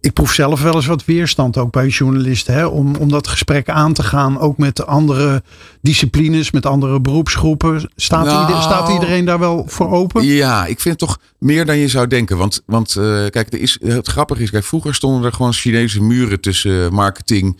Ik 0.01 0.13
proef 0.13 0.33
zelf 0.33 0.61
wel 0.61 0.75
eens 0.75 0.85
wat 0.85 1.05
weerstand 1.05 1.57
ook 1.57 1.71
bij 1.71 1.87
journalisten. 1.87 2.53
Hè, 2.53 2.65
om, 2.65 2.95
om 2.95 3.09
dat 3.09 3.27
gesprek 3.27 3.69
aan 3.69 3.93
te 3.93 4.03
gaan. 4.03 4.39
Ook 4.39 4.57
met 4.57 4.85
andere 4.85 5.43
disciplines, 5.81 6.51
met 6.51 6.65
andere 6.65 7.01
beroepsgroepen. 7.01 7.89
Staat, 7.95 8.25
Nou. 8.25 8.47
ieder- 8.47 8.61
staat 8.61 8.89
iedereen 8.89 9.25
daar 9.25 9.39
wel 9.39 9.63
voor 9.67 9.91
open? 9.91 10.25
Ja, 10.25 10.65
ik 10.65 10.79
vind 10.79 10.97
toch 10.97 11.19
meer 11.37 11.65
dan 11.65 11.77
je 11.77 11.87
zou 11.87 12.07
denken. 12.07 12.37
Want, 12.37 12.61
want 12.65 12.95
eh, 12.95 13.03
kijk, 13.29 13.53
er 13.53 13.59
is, 13.59 13.77
het 13.83 14.07
grappige 14.07 14.41
is, 14.43 14.49
kijk, 14.49 14.63
vroeger 14.63 14.93
stonden 14.95 15.23
er 15.23 15.33
gewoon 15.33 15.53
Chinese 15.53 16.01
muren 16.01 16.39
tussen 16.41 16.93
marketing, 16.93 17.57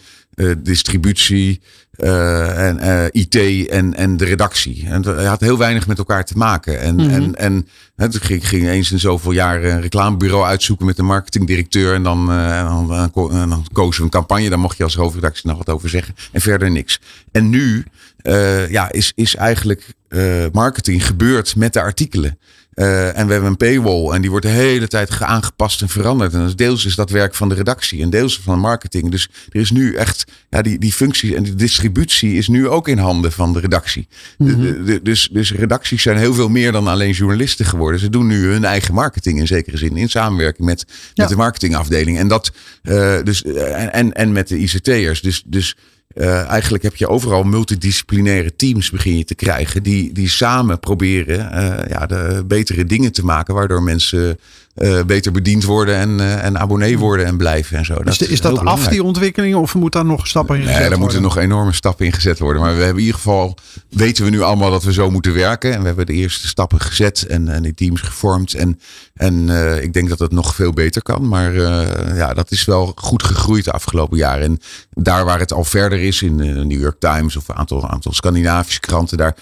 distributie 0.58 1.62
eh, 2.02 2.68
en 2.68 2.80
eh, 2.80 3.06
IT 3.12 3.68
en, 3.68 3.96
en 3.96 4.18
de 4.18 4.26
redactie. 4.26 4.88
En 4.88 5.02
dat 5.02 5.26
had 5.26 5.40
heel 5.40 5.58
weinig 5.58 5.88
met 5.88 5.98
elkaar 5.98 6.26
te 6.26 6.38
maken. 6.38 6.80
En, 6.80 7.00
en, 7.00 7.36
en 7.36 7.68
hè, 7.96 8.10
toen 8.10 8.22
ging, 8.22 8.48
ging 8.48 8.68
eens 8.68 8.92
in 8.92 9.00
zoveel 9.00 9.32
jaar 9.32 9.64
een 9.64 9.82
reclamebureau 9.82 10.46
uitzoeken 10.46 10.86
met 10.86 10.98
een 10.98 11.06
marketingdirecteur. 11.06 11.94
En 11.94 12.04
dan, 12.04 12.32
eh, 12.32 12.60
en 12.60 12.66
dan, 12.66 12.94
en 13.32 13.52
en 13.52 13.64
kozen 13.72 14.00
we 14.00 14.04
een 14.04 14.10
campagne. 14.10 14.50
Daar 14.50 14.60
mocht 14.60 14.78
je 14.78 14.84
als 14.84 14.96
hoofdredactie 14.96 15.48
nog 15.48 15.58
wat 15.58 15.70
over 15.70 15.90
zeggen. 15.90 16.16
En 16.32 16.42
verder 16.42 16.72
niks. 16.72 17.00
En 17.32 17.50
nu 17.50 17.86
eh, 18.22 18.70
ja, 18.70 18.92
is, 18.92 19.12
is 19.16 19.36
eigenlijk 19.36 19.94
eh, 20.08 20.46
marketing 20.52 21.06
gebeurd 21.06 21.56
met 21.56 21.74
de 21.74 21.82
artikelen. 21.82 22.38
Eh, 22.72 23.18
en 23.18 23.26
we 23.28 23.32
hebben 23.32 23.50
een 23.50 23.58
paywall 23.58 24.14
en 24.14 24.22
die 24.22 24.30
wordt 24.30 24.46
de 24.46 24.52
hele 24.52 24.88
tijd 24.88 25.12
ge- 25.12 25.26
aangepast 25.26 25.82
en 25.82 25.90
veranderd. 25.90 26.34
En 26.34 26.52
deels 26.56 26.86
is 26.86 26.96
dat 26.96 27.10
werk 27.10 27.36
van 27.36 27.50
de 27.50 27.56
redactie 27.56 28.02
en 28.02 28.10
deels 28.10 28.40
van 28.40 28.54
de 28.56 28.60
marketing. 28.62 29.12
Dus 29.12 29.30
er 29.50 29.60
is 29.62 29.72
nu 29.72 29.96
echt, 29.96 30.24
ja, 30.50 30.62
die, 30.62 30.80
die 30.80 30.92
functie 30.94 31.36
en 31.36 31.44
die 31.44 31.56
distributie 31.56 32.34
is 32.36 32.48
nu 32.48 32.68
ook 32.68 32.88
in 32.88 32.98
handen 32.98 33.32
van 33.32 33.54
de 33.54 33.60
redactie. 33.60 34.08
De- 34.38 34.60
de- 34.60 34.84
de- 34.84 35.00
dus, 35.04 35.30
dus 35.32 35.54
redacties 35.54 36.02
zijn 36.02 36.18
heel 36.18 36.34
veel 36.34 36.50
meer 36.50 36.72
dan 36.72 36.88
alleen 36.88 37.12
journalisten 37.12 37.66
geworden. 37.66 38.00
Ze 38.00 38.10
doen 38.10 38.28
nu 38.28 38.46
hun 38.46 38.64
eigen 38.66 38.94
marketing 38.94 39.40
in 39.40 39.48
zekere 39.48 39.78
zin, 39.78 39.98
in 39.98 40.10
samenwerking 40.10 40.68
met, 40.68 40.86
Ja. 40.88 40.96
met 41.16 41.30
de 41.30 41.36
marketingafdeling. 41.36 42.18
En, 42.18 42.28
dat, 42.28 42.52
eh, 42.82 43.18
dus, 43.24 43.44
eh, 43.44 43.96
en, 43.96 44.14
en 44.14 44.32
met 44.32 44.48
de 44.48 44.58
ICT'ers. 44.58 45.22
Dus, 45.22 45.44
dus 45.46 45.76
eh, 46.14 46.48
eigenlijk 46.48 46.84
heb 46.84 46.96
je 46.96 47.08
overal 47.08 47.44
multidisciplinaire 47.44 48.56
teams 48.56 48.90
begin 48.90 49.18
je 49.18 49.24
te 49.24 49.36
krijgen. 49.36 49.84
Die, 49.84 50.14
die 50.14 50.30
samen 50.30 50.80
proberen 50.80 51.52
eh, 51.52 51.90
ja, 51.90 52.06
de 52.06 52.44
betere 52.48 52.86
dingen 52.86 53.12
te 53.12 53.26
maken. 53.26 53.54
Waardoor 53.54 53.84
mensen 53.84 54.40
eh, 54.76 55.04
beter 55.04 55.32
bediend 55.32 55.64
worden 55.64 55.96
en, 55.96 56.20
eh, 56.20 56.44
en 56.44 56.60
abonnee 56.60 56.98
worden 56.98 57.26
en 57.26 57.38
blijven 57.38 57.78
en 57.78 57.86
zo. 57.86 57.94
is, 57.94 58.18
de- 58.18 58.28
is 58.28 58.42
dat 58.42 58.52
af 58.52 58.60
belangrijk. 58.60 58.92
die 58.92 59.04
ontwikkelingen 59.04 59.60
of 59.60 59.76
moet 59.76 59.92
daar 59.92 60.06
nog 60.06 60.28
stappen 60.28 60.56
in 60.56 60.62
gezet 60.62 60.80
Nee, 60.80 60.90
daar 60.90 61.00
moeten 61.00 61.22
nog 61.22 61.38
enorme 61.38 61.74
stappen 61.74 62.06
in 62.06 62.12
gezet 62.14 62.40
worden. 62.40 62.62
Maar 62.62 62.72
we 62.76 62.78
hebben 62.78 63.00
in 63.00 63.06
ieder 63.06 63.16
geval, 63.20 63.58
weten 63.90 64.24
we 64.24 64.30
nu 64.30 64.42
allemaal 64.42 64.72
dat 64.72 64.84
we 64.84 64.94
zo 64.94 65.12
moeten 65.12 65.34
werken. 65.34 65.74
En 65.74 65.80
we 65.82 65.88
hebben 65.88 66.06
de 66.06 66.14
eerste 66.14 66.48
stappen 66.48 66.80
gezet 66.80 67.26
en, 67.26 67.50
en 67.50 67.64
die 67.64 67.74
teams 67.74 68.02
gevormd. 68.02 68.54
En, 68.54 68.80
en 69.14 69.50
eh, 69.50 69.84
ik 69.84 69.94
denk 69.94 70.10
dat 70.10 70.20
het 70.20 70.32
nog 70.32 70.56
veel 70.56 70.74
beter 70.74 71.02
kan. 71.02 71.28
Maar 71.28 71.56
eh, 71.56 72.16
ja, 72.18 72.34
dat 72.34 72.52
is 72.52 72.66
wel 72.66 72.92
goed 72.96 73.24
gegroeid 73.24 73.66
de 73.66 73.72
afgelopen 73.72 74.18
jaren. 74.18 74.44
En 74.44 74.60
daar 75.04 75.26
waar 75.26 75.40
het 75.40 75.54
al 75.54 75.64
verder 75.64 76.00
is, 76.00 76.22
in 76.22 76.38
de 76.38 76.44
New 76.44 76.82
York 76.82 77.00
Times 77.00 77.36
of 77.36 77.48
een 77.48 77.56
aantal, 77.56 77.90
aantal 77.90 78.14
Scandinavische 78.14 78.80
kranten, 78.80 79.18
daar 79.18 79.36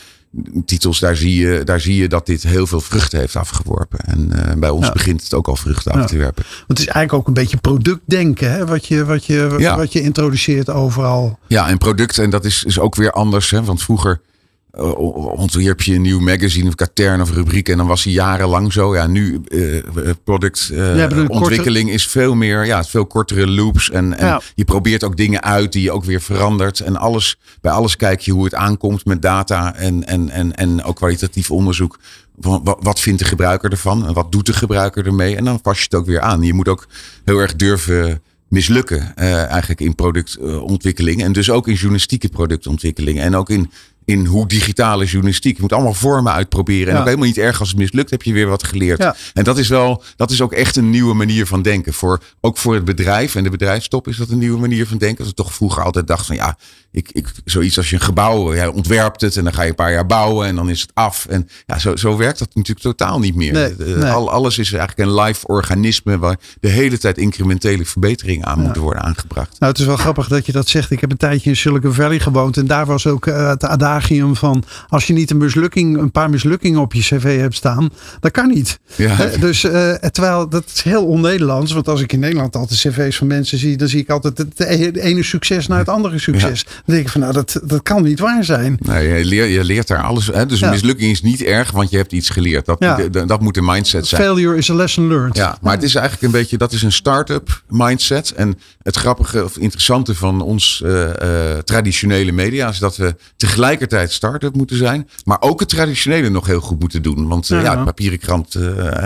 titels, 0.66 1.00
daar 1.00 1.16
zie, 1.16 1.36
je, 1.48 1.64
daar 1.64 1.80
zie 1.80 1.96
je 1.96 2.08
dat 2.08 2.26
dit 2.26 2.44
heel 2.44 2.68
veel 2.68 2.82
vruchten 2.82 3.20
heeft 3.20 3.36
afgeworpen. 3.36 4.00
En 4.00 4.46
eh, 4.50 4.56
bij 4.56 4.70
ons 4.70 4.86
Ja. 4.86 4.92
begint 4.92 5.24
het 5.24 5.34
ook 5.34 5.48
al 5.48 5.56
vruchten 5.56 5.92
af 5.92 6.06
te 6.08 6.18
werpen. 6.18 6.44
Want 6.44 6.68
het 6.68 6.80
is 6.80 6.86
eigenlijk 6.86 7.14
ook 7.14 7.28
een 7.28 7.34
beetje 7.34 7.58
productdenken. 7.58 8.52
Hè? 8.52 8.66
Wat, 8.66 8.86
je, 8.86 9.06
wat, 9.06 9.26
je, 9.26 9.56
Ja. 9.58 9.78
wat 9.78 9.94
je 9.94 10.02
introduceert 10.02 10.70
overal. 10.70 11.40
Ja, 11.48 11.68
en 11.70 11.78
product, 11.78 12.18
en 12.18 12.30
dat 12.30 12.46
is, 12.46 12.64
is 12.64 12.80
ook 12.80 12.96
weer 12.96 13.12
anders. 13.12 13.50
Hè? 13.50 13.64
Want 13.64 13.84
vroeger 13.84 14.22
ontwierp 14.72 15.82
je 15.82 15.94
een 15.94 16.02
nieuw 16.02 16.20
magazine 16.20 16.68
of 16.68 16.76
katern 16.76 17.22
of 17.22 17.32
rubriek 17.32 17.70
en 17.70 17.78
dan 17.78 17.88
was 17.88 18.04
hij 18.04 18.14
jarenlang 18.14 18.74
zo. 18.74 18.96
Ja, 18.96 19.08
nu 19.08 19.42
uh, 19.48 19.82
productontwikkeling 20.24 21.86
korte... 21.86 22.04
is 22.04 22.08
veel 22.08 22.36
meer, 22.36 22.66
ja, 22.66 22.84
veel 22.84 23.06
kortere 23.06 23.48
loops 23.48 23.90
en, 23.90 24.18
en 24.18 24.26
ja. 24.26 24.42
je 24.56 24.64
probeert 24.64 25.04
ook 25.04 25.18
dingen 25.18 25.44
uit 25.44 25.72
die 25.72 25.82
je 25.82 25.92
ook 25.92 26.04
weer 26.04 26.22
verandert 26.22 26.80
en 26.80 26.98
alles, 26.98 27.38
bij 27.62 27.72
alles 27.72 27.96
kijk 27.96 28.20
je 28.20 28.32
hoe 28.32 28.44
het 28.44 28.56
aankomt 28.56 29.06
met 29.06 29.22
data 29.22 29.76
en, 29.76 30.08
en, 30.08 30.30
en, 30.30 30.56
en 30.56 30.84
ook 30.84 30.96
kwalitatief 30.96 31.52
onderzoek. 31.52 32.00
Wat, 32.36 32.78
wat 32.80 33.00
vindt 33.00 33.20
de 33.20 33.26
gebruiker 33.26 33.72
ervan 33.72 34.08
en 34.08 34.14
wat 34.14 34.32
doet 34.32 34.46
de 34.46 34.54
gebruiker 34.54 35.06
ermee 35.06 35.36
en 35.36 35.44
dan 35.46 35.62
pas 35.62 35.78
je 35.78 35.84
het 35.84 35.96
ook 35.96 36.06
weer 36.06 36.22
aan. 36.22 36.42
Je 36.42 36.54
moet 36.54 36.68
ook 36.68 36.88
heel 37.26 37.40
erg 37.40 37.56
durven 37.56 38.22
mislukken 38.50 39.14
uh, 39.20 39.44
eigenlijk 39.46 39.82
in 39.82 39.96
productontwikkeling 39.96 41.24
en 41.24 41.34
dus 41.34 41.50
ook 41.50 41.68
in 41.68 41.74
journalistieke 41.74 42.30
productontwikkeling 42.30 43.20
en 43.20 43.36
ook 43.36 43.50
in 43.50 43.72
in 44.10 44.26
hoe 44.26 44.48
digitale 44.48 45.06
journalistiek. 45.06 45.56
Je 45.56 45.62
moet 45.62 45.74
allemaal 45.74 45.94
vormen 45.94 46.34
uitproberen. 46.34 46.88
En 46.88 46.94
ja. 46.94 47.00
ook 47.00 47.06
helemaal 47.06 47.28
niet 47.28 47.38
erg 47.38 47.60
als 47.60 47.70
het 47.70 47.78
mislukt, 47.78 48.10
heb 48.10 48.24
je 48.24 48.34
weer 48.34 48.48
wat 48.48 48.64
geleerd. 48.64 49.00
Ja. 49.00 49.16
En 49.34 49.44
dat 49.44 49.58
is 49.58 49.68
wel, 49.68 50.04
dat 50.16 50.32
is 50.32 50.42
ook 50.42 50.54
echt 50.54 50.76
een 50.76 50.90
nieuwe 50.90 51.14
manier 51.14 51.46
van 51.46 51.62
denken. 51.62 51.94
Voor, 51.94 52.24
ook 52.42 52.58
voor 52.58 52.74
het 52.74 52.86
bedrijf 52.86 53.36
en 53.36 53.44
de 53.44 53.50
bedrijfstop 53.50 54.08
is 54.08 54.18
dat 54.18 54.30
een 54.30 54.38
nieuwe 54.38 54.60
manier 54.60 54.88
van 54.88 54.98
denken. 54.98 55.20
Als 55.20 55.30
ik 55.30 55.36
toch 55.36 55.54
vroeger 55.54 55.84
altijd 55.84 56.08
dacht 56.08 56.26
van 56.26 56.36
ja, 56.36 56.58
ik, 56.92 57.10
ik, 57.12 57.28
zoiets 57.46 57.78
als 57.78 57.90
je 57.90 57.96
een 57.96 58.02
gebouw, 58.02 58.54
jij 58.54 58.68
ontwerpt 58.68 59.22
het 59.22 59.38
en 59.38 59.44
dan 59.44 59.54
ga 59.54 59.62
je 59.62 59.70
een 59.70 59.76
paar 59.76 59.92
jaar 59.92 60.06
bouwen 60.06 60.48
en 60.48 60.56
dan 60.56 60.70
is 60.70 60.82
het 60.82 60.92
af. 60.94 61.26
En 61.26 61.50
ja, 61.66 61.80
zo, 61.80 61.96
zo 61.96 62.18
werkt 62.18 62.40
dat 62.40 62.48
natuurlijk 62.54 62.86
totaal 62.86 63.20
niet 63.20 63.36
meer. 63.36 63.54
Nee, 63.54 63.74
nee. 63.78 64.12
Al, 64.12 64.32
alles 64.32 64.58
is 64.58 64.74
eigenlijk 64.74 65.10
een 65.10 65.22
live 65.22 65.48
organisme 65.48 66.18
waar 66.18 66.38
de 66.60 66.68
hele 66.68 66.98
tijd 66.98 67.18
incrementele 67.18 67.86
verbeteringen 67.86 68.46
aan 68.46 68.58
ja. 68.58 68.64
moeten 68.64 68.82
worden 68.82 69.04
aangebracht. 69.04 69.60
Nou, 69.60 69.72
het 69.72 69.82
is 69.82 69.88
wel 69.88 69.98
grappig 69.98 70.28
dat 70.28 70.46
je 70.46 70.52
dat 70.52 70.68
zegt. 70.68 70.92
Ik 70.92 71.02
heb 71.02 71.12
een 71.12 71.18
tijdje 71.18 71.50
in 71.50 71.56
Silicon 71.56 71.94
Valley 71.94 72.20
gewoond 72.20 72.58
en 72.58 72.68
daar 72.68 72.86
was 72.86 73.08
ook 73.08 73.26
uh, 73.26 73.50
het 73.50 73.64
adagium 73.64 74.36
van 74.36 74.64
als 74.88 75.08
je 75.08 75.14
niet 75.14 75.32
een 75.32 75.38
mislukking, 75.38 75.98
een 75.98 76.12
paar 76.12 76.30
mislukkingen 76.30 76.80
op 76.80 76.94
je 76.94 77.02
cv 77.02 77.40
hebt 77.40 77.56
staan, 77.56 77.90
dat 78.20 78.32
kan 78.32 78.48
niet. 78.48 78.80
Ja. 78.96 79.34
Uh, 79.34 79.42
dus 79.42 79.64
uh, 79.64 79.94
terwijl 79.94 80.50
dat 80.50 80.64
is 80.74 80.82
heel 80.82 81.06
on-Nederlands, 81.06 81.72
want 81.72 81.88
als 81.88 82.02
ik 82.02 82.14
in 82.14 82.20
Nederland 82.20 82.56
altijd 82.56 82.80
cv's 82.80 83.18
van 83.18 83.28
mensen 83.28 83.58
zie, 83.58 83.78
dan 83.78 83.88
zie 83.88 84.00
ik 84.00 84.10
altijd 84.10 84.38
het 84.38 84.60
ene 84.98 85.24
succes 85.24 85.68
naar 85.68 85.80
het 85.80 85.90
andere 85.90 86.20
succes. 86.20 86.66
Ja. 86.68 86.79
Dan 86.86 86.96
denk 86.96 87.06
ik 87.06 87.12
van 87.12 87.22
nou, 87.22 87.34
dat, 87.34 87.60
dat 87.64 87.82
kan 87.82 88.04
niet 88.04 88.20
waar 88.20 88.44
zijn. 88.44 88.78
Nee, 88.80 89.08
je, 89.08 89.26
leert, 89.26 89.52
je 89.52 89.64
leert 89.64 89.88
daar 89.88 90.04
alles. 90.04 90.28
Hè? 90.28 90.46
Dus 90.46 90.62
een 90.62 90.70
mislukking 90.70 91.12
is 91.12 91.22
niet 91.22 91.44
erg, 91.44 91.72
want 91.72 91.90
je 91.90 91.98
hebt 91.98 92.12
iets 92.12 92.30
geleerd. 92.30 92.66
Dat, 92.66 92.78
Ja. 92.80 92.96
dat, 93.12 93.28
dat 93.28 93.42
moet 93.42 93.58
een 93.58 93.66
mindset 93.66 94.08
zijn. 94.08 94.22
Failure 94.22 94.58
is 94.58 94.70
a 94.70 94.74
lesson 94.74 95.08
learned. 95.08 95.36
Ja, 95.38 95.58
maar 95.62 95.74
het 95.74 95.84
is 95.84 95.96
eigenlijk 95.96 96.26
een 96.26 96.40
beetje, 96.40 96.58
dat 96.58 96.72
is 96.72 96.82
een 96.82 96.92
start-up 96.92 97.62
mindset. 97.68 98.32
En 98.32 98.58
het 98.82 98.96
grappige 98.96 99.44
of 99.44 99.58
interessante 99.58 100.16
van 100.16 100.42
ons 100.42 100.82
uh, 100.86 101.02
uh, 101.02 101.10
traditionele 101.64 102.32
media 102.32 102.70
is 102.70 102.80
dat 102.80 102.98
we 102.98 103.16
tegelijkertijd 103.36 104.12
start-up 104.12 104.56
moeten 104.56 104.78
zijn, 104.78 105.10
maar 105.24 105.38
ook 105.42 105.60
het 105.60 105.70
traditionele 105.70 106.30
nog 106.30 106.48
heel 106.48 106.62
goed 106.62 106.80
moeten 106.80 107.02
doen. 107.02 107.28
Want 107.28 107.50
uh, 107.50 107.62
ja, 107.64 107.76
de 107.76 107.84
papieren 107.84 108.20
krant 108.20 108.56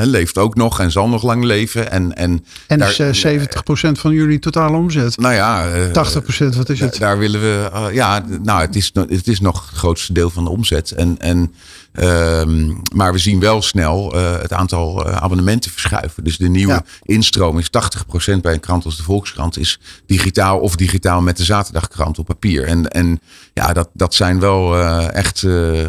leeft 0.01 0.37
ook 0.37 0.55
nog 0.55 0.79
en 0.79 0.91
zal 0.91 1.09
nog 1.09 1.23
lang 1.23 1.43
leven. 1.43 1.91
En, 1.91 2.15
en, 2.15 2.45
en 2.67 2.79
daar, 2.79 2.99
is 2.99 3.25
70% 3.25 3.29
van 3.91 4.11
jullie 4.13 4.39
totale 4.39 4.77
omzet. 4.77 5.17
Nou 5.17 5.33
ja, 5.33 5.67
80% 5.87 5.91
wat 6.57 6.69
is 6.69 6.79
het? 6.79 6.97
Daar 6.97 7.17
willen 7.17 7.41
we, 7.41 7.62
ja, 7.91 8.25
nou, 8.41 8.61
het 8.61 8.75
is, 8.75 8.91
het 8.93 9.27
is 9.27 9.39
nog 9.39 9.69
het 9.69 9.77
grootste 9.77 10.13
deel 10.13 10.29
van 10.29 10.43
de 10.43 10.49
omzet. 10.49 10.91
En, 10.91 11.19
en 11.19 11.53
Um, 11.99 12.81
maar 12.93 13.11
we 13.13 13.17
zien 13.17 13.39
wel 13.39 13.61
snel 13.61 14.15
uh, 14.15 14.37
het 14.41 14.53
aantal 14.53 15.05
abonnementen 15.05 15.71
verschuiven. 15.71 16.23
Dus 16.23 16.37
de 16.37 16.49
nieuwe 16.49 16.73
ja. 16.73 16.83
instroom 17.03 17.59
is 17.59 17.69
80% 18.35 18.41
bij 18.41 18.53
een 18.53 18.59
krant 18.59 18.85
als 18.85 18.97
de 18.97 19.03
Volkskrant 19.03 19.57
is 19.57 19.79
digitaal 20.05 20.59
of 20.59 20.75
digitaal 20.75 21.21
met 21.21 21.37
de 21.37 21.43
zaterdagkrant 21.43 22.19
op 22.19 22.25
papier. 22.25 22.65
En, 22.65 22.87
en 22.87 23.19
ja, 23.53 23.73
dat, 23.73 23.89
dat 23.93 24.13
zijn 24.13 24.39
wel 24.39 24.79
echt 25.09 25.45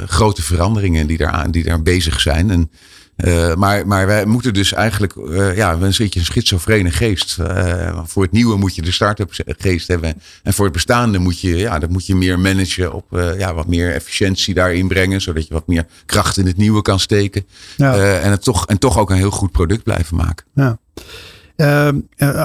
grote 0.07 0.43
veranderingen 0.43 1.07
die 1.07 1.19
daar, 1.19 1.51
die 1.51 1.65
daar 1.65 1.83
bezig 1.83 2.21
zijn. 2.21 2.51
En, 2.51 2.71
uh, 3.17 3.55
maar, 3.55 3.87
maar 3.87 4.07
wij 4.07 4.25
moeten 4.25 4.55
dus 4.55 4.73
eigenlijk, 4.73 5.15
uh, 5.15 5.57
ja, 5.57 5.73
een 5.73 5.79
beetje 5.79 6.19
een 6.19 6.25
schizofrene 6.25 6.91
geest. 6.91 7.39
Uh, 7.41 8.01
voor 8.05 8.23
het 8.23 8.33
nieuwe 8.33 8.57
moet 8.57 8.75
je 8.75 8.83
de 8.83 8.93
start-up 8.93 9.31
geest 9.47 9.89
hebben. 9.89 10.21
En 10.43 10.53
voor 10.55 10.65
het 10.65 10.75
bestaande 10.75 11.19
moet 11.19 11.41
je, 11.41 11.57
ja, 11.57 11.79
dat 11.79 11.91
moet 11.91 12.07
je 12.07 12.15
meer 12.15 12.39
managen 12.39 12.93
op 12.93 13.07
ja, 13.39 13.55
wat 13.55 13.67
meer 13.67 13.93
efficiëntie 13.93 14.55
daarin 14.55 14.89
brengen. 14.89 15.21
Zodat 15.21 15.47
je 15.47 15.55
wat 15.55 15.67
meer 15.67 15.87
kracht 16.07 16.37
in 16.37 16.47
het 16.47 16.57
nieuwe 16.57 16.83
kan 16.83 17.01
steken. 17.01 17.47
Ja. 17.77 18.19
en, 18.21 18.31
het 18.31 18.43
toch, 18.43 18.67
en 18.67 18.79
toch 18.79 18.99
ook 18.99 19.11
een 19.11 19.17
heel 19.17 19.31
goed 19.31 19.53
product 19.53 19.83
blijven 19.83 20.17
maken. 20.17 20.47
Ja. 20.55 20.79
Uh, 21.57 21.89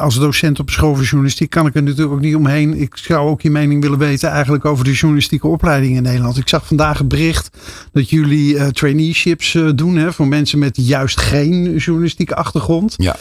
als 0.02 0.20
docent 0.20 0.60
op 0.60 0.70
school 0.70 0.96
voor 0.96 1.04
journalistiek 1.04 1.50
kan 1.50 1.66
ik 1.66 1.76
er 1.76 1.84
natuurlijk 1.84 2.12
ook 2.12 2.22
niet 2.22 2.36
omheen. 2.36 2.82
Ik 2.82 2.98
zou 2.98 3.30
ook 3.30 3.42
je 3.42 3.50
mening 3.50 3.82
willen 3.82 3.98
weten 3.98 4.30
eigenlijk 4.30 4.66
over 4.66 4.84
de 4.84 4.94
journalistieke 4.94 5.48
opleiding 5.48 5.96
in 5.96 6.04
Nederland. 6.04 6.38
Ik 6.38 6.50
zag 6.50 6.68
vandaag 6.68 7.00
een 7.00 7.08
bericht 7.08 7.50
dat 7.92 8.10
jullie 8.10 8.54
uh, 8.54 8.68
traineeships 8.68 9.54
uh, 9.54 9.70
doen 9.76 9.96
hè, 9.96 10.14
voor 10.14 10.28
mensen 10.28 10.60
met 10.60 10.78
juist 10.78 11.20
geen 11.20 11.76
journalistieke 11.76 12.36
achtergrond. 12.36 12.96
Ja. 12.98 13.16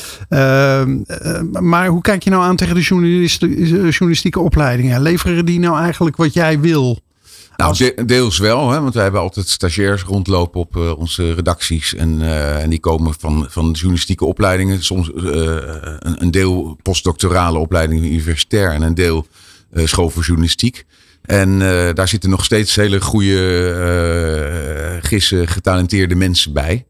maar 1.60 1.86
hoe 1.86 2.00
kijk 2.00 2.22
je 2.22 2.30
nou 2.30 2.42
aan 2.42 2.56
tegen 2.56 2.74
de 2.74 2.82
journalistieke 3.90 4.40
opleidingen? 4.40 5.02
Leveren 5.02 5.44
die 5.44 5.58
nou 5.58 5.78
eigenlijk 5.78 6.16
wat 6.16 6.34
jij 6.34 6.60
wil? 6.60 7.00
Nou, 7.58 7.76
de, 7.76 8.04
deels 8.06 8.38
wel, 8.38 8.70
hè, 8.70 8.80
want 8.80 8.94
wij 8.94 9.02
hebben 9.02 9.20
altijd 9.20 9.48
stagiairs 9.48 10.02
rondlopen 10.02 10.60
op 10.60 10.76
uh, 10.76 10.98
onze 10.98 11.32
redacties. 11.34 11.94
En, 11.94 12.20
uh, 12.20 12.62
en 12.62 12.70
die 12.70 12.80
komen 12.80 13.14
van, 13.18 13.46
van 13.48 13.70
journalistieke 13.70 14.24
opleidingen. 14.24 14.84
Soms 14.84 15.10
uh, 15.14 15.22
een, 15.98 16.22
een, 16.22 16.30
deel 16.30 16.78
postdoctorale 16.82 17.58
opleidingen 17.58 18.04
universitair 18.04 18.70
en 18.72 18.82
een 18.82 18.94
deel 18.94 19.26
school 19.74 20.10
voor 20.10 20.22
journalistiek. 20.22 20.84
En 21.22 21.58
daar 21.94 22.08
zitten 22.08 22.30
nog 22.30 22.44
steeds 22.44 22.74
hele 22.74 23.00
goede, 23.00 24.98
gisse, 25.02 25.46
getalenteerde 25.46 26.14
mensen 26.14 26.52
bij. 26.52 26.86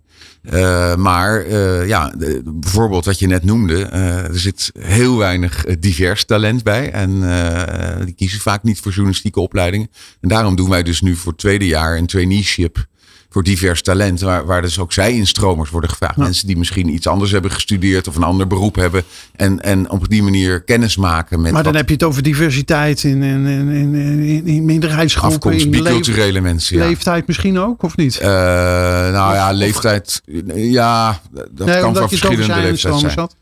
Uh, 0.53 0.95
maar 0.95 1.47
uh, 1.47 1.87
ja, 1.89 2.15
bijvoorbeeld 2.45 3.05
wat 3.05 3.19
je 3.19 3.27
net 3.27 3.45
noemde, 3.45 3.75
uh, 3.75 4.25
er 4.25 4.39
zit 4.39 4.73
heel 4.79 5.17
weinig 5.17 5.65
divers 5.79 6.25
talent 6.25 6.63
bij. 6.63 6.91
En 6.91 7.21
die 8.05 8.15
kiezen 8.15 8.41
vaak 8.41 8.63
niet 8.63 8.81
voor 8.81 8.93
journalistieke 8.93 9.41
opleidingen. 9.41 9.91
En 10.21 10.29
daarom 10.29 10.57
doen 10.57 10.69
wij 10.69 10.83
dus 10.83 11.01
nu 11.01 11.17
voor 11.17 11.33
het 11.33 11.41
tweede 11.41 11.67
jaar 11.67 11.97
een 11.97 12.07
traineeship 12.07 12.87
voor 13.31 13.43
divers 13.43 13.83
talent. 13.83 14.21
Waar, 14.21 14.47
waar 14.47 14.63
dus 14.63 14.79
ook 14.79 14.93
zij 14.93 15.13
instromers 15.13 15.71
worden 15.71 15.91
gevraagd. 15.91 16.17
Ja. 16.17 16.23
Mensen 16.23 16.47
die 16.47 16.59
misschien 16.59 16.89
iets 16.89 17.07
anders 17.07 17.31
hebben 17.31 17.51
gestudeerd 17.51 18.09
of 18.09 18.17
een 18.17 18.23
ander 18.23 18.47
beroep 18.47 18.75
hebben. 18.75 19.03
En, 19.37 19.61
en 19.61 19.91
op 19.91 20.09
die 20.09 20.23
manier 20.23 20.63
kennis 20.63 20.97
maken 20.97 21.41
met. 21.41 21.53
Maar 21.53 21.63
dan 21.63 21.73
wat, 21.73 21.81
heb 21.81 21.89
je 21.89 21.95
het 21.95 22.05
over 22.05 22.23
diversiteit 22.23 23.05
in, 23.05 23.23
in, 23.23 23.47
in, 23.47 23.95
in, 23.95 24.47
in 24.47 24.65
minderheidsgroepen. 24.65 25.37
Afkomst, 25.37 25.71
biculturele 25.71 26.41
mensen. 26.41 26.77
Ja. 26.77 26.87
Leeftijd 26.87 27.27
misschien 27.27 27.59
ook, 27.59 27.83
of 27.83 27.97
niet? 27.97 28.19
Uh, 28.23 28.27
nou 28.29 29.35
ja, 29.35 29.53
leeftijd. 29.53 30.23
Ja, 30.55 31.21
dat 31.51 31.67
nee, 31.67 31.81
kan 31.81 31.95
van 31.95 32.09
verschillende 32.09 32.47
leeftijden 32.61 33.01
zijn. 33.01 33.19
Had. 33.19 33.37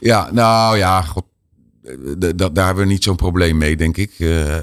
Ja, 0.00 0.28
nou 0.32 0.76
ja, 0.76 1.02
god, 1.02 1.24
daar 2.52 2.66
hebben 2.66 2.84
we 2.84 2.92
niet 2.92 3.04
zo'n 3.04 3.16
probleem 3.16 3.56
mee, 3.56 3.76
denk 3.76 3.96
ik. 3.96 4.10
Uh, 4.18 4.56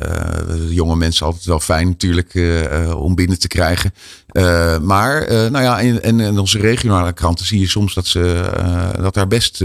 jonge 0.69 0.95
mensen 0.95 1.25
altijd 1.25 1.45
wel 1.45 1.59
fijn 1.59 1.87
natuurlijk 1.87 2.33
uh, 2.33 2.95
om 2.95 3.15
binnen 3.15 3.39
te 3.39 3.47
krijgen. 3.47 3.93
Uh, 4.31 4.79
maar 4.79 5.25
nou 5.29 5.63
ja, 5.63 5.79
in, 5.79 6.01
in, 6.01 6.19
in, 6.19 6.39
onze 6.39 6.59
regionale 6.59 7.13
kranten 7.13 7.45
zie 7.45 7.59
je 7.59 7.67
soms 7.67 7.93
dat, 7.93 8.05
ze, 8.05 8.51
dat 9.01 9.13
daar 9.13 9.27
best 9.27 9.63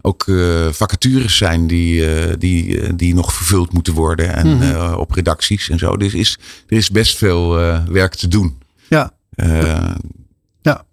ook 0.00 0.24
vacatures 0.70 1.36
zijn 1.36 1.66
die, 1.66 2.06
die, 2.38 2.96
die 2.96 3.14
nog 3.14 3.32
vervuld 3.32 3.72
moeten 3.72 3.94
worden. 3.94 4.34
En 4.34 4.46
mm 4.46 4.60
-hmm. 4.60 4.94
op 4.94 5.10
redacties 5.10 5.68
en 5.68 5.78
zo. 5.78 5.96
Dus 5.96 6.14
is, 6.14 6.38
er 6.68 6.76
is 6.76 6.90
best 6.90 7.16
veel 7.16 7.54
werk 7.88 8.14
te 8.14 8.28
doen. 8.28 8.58
Ja. 8.88 9.12
ja. 10.62 10.84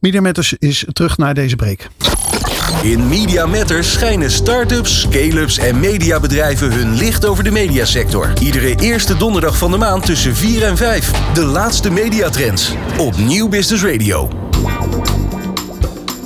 Media 0.00 0.20
Matters 0.20 0.54
is 0.58 0.84
terug 0.92 1.16
naar 1.16 1.34
deze 1.34 1.56
break. 1.56 1.88
In 2.82 3.08
Media 3.08 3.46
Matters 3.46 3.92
schijnen 3.92 4.30
start-ups, 4.30 5.00
scale-ups 5.00 5.58
en 5.58 5.80
mediabedrijven 5.80 6.72
hun 6.72 6.94
licht 6.94 7.26
over 7.26 7.44
de 7.44 7.50
mediasector. 7.50 8.32
Iedere 8.40 8.74
eerste 8.80 9.16
donderdag 9.16 9.58
van 9.58 9.70
de 9.70 9.76
maand 9.76 10.06
tussen 10.06 10.36
4 10.36 10.62
en 10.62 10.76
5. 10.76 11.10
De 11.34 11.44
laatste 11.44 11.90
mediatrends 11.90 12.74
op 12.98 13.16
Nieuw 13.16 13.48
Business 13.48 13.84
Radio. 13.84 14.28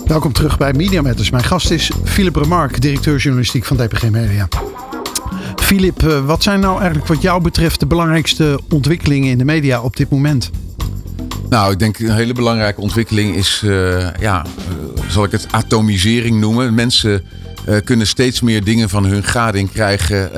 Welkom 0.07 0.33
terug 0.33 0.59
bij 0.59 0.73
Media 0.73 1.03
Matters. 1.03 1.31
Mijn 1.31 1.45
gast 1.45 1.71
is 1.71 1.91
Philip 2.05 2.37
Remark, 2.37 2.81
directeur 2.81 3.17
journalistiek 3.17 3.65
van 3.65 3.77
DPG 3.77 4.11
Media. 4.11 4.49
Philip, 5.57 6.03
wat 6.03 6.43
zijn 6.43 6.61
nou 6.61 6.77
eigenlijk 6.77 7.07
wat 7.07 7.23
jou 7.23 7.43
betreft 7.43 7.81
de 7.81 7.87
belangrijkste 7.87 8.61
ontwikkelingen 8.69 9.31
in 9.31 9.39
de 9.39 9.45
media 9.45 9.81
op 9.81 9.97
dit 9.97 10.11
moment? 10.11 10.51
Nou, 11.53 11.73
ik 11.73 11.79
denk 11.79 11.99
een 11.99 12.15
hele 12.15 12.33
belangrijke 12.33 12.81
ontwikkeling 12.81 13.37
is, 13.37 13.63
uh, 13.65 14.15
ja, 14.21 14.47
uh, 14.97 15.11
zal 15.11 15.25
ik 15.25 15.31
het 15.31 15.47
atomisering 15.51 16.41
noemen. 16.41 16.75
Mensen 16.75 17.23
uh, 17.69 17.77
kunnen 17.85 18.07
steeds 18.07 18.41
meer 18.41 18.65
dingen 18.65 18.89
van 18.89 19.05
hun 19.05 19.25
gading 19.25 19.71
krijgen, 19.71 20.31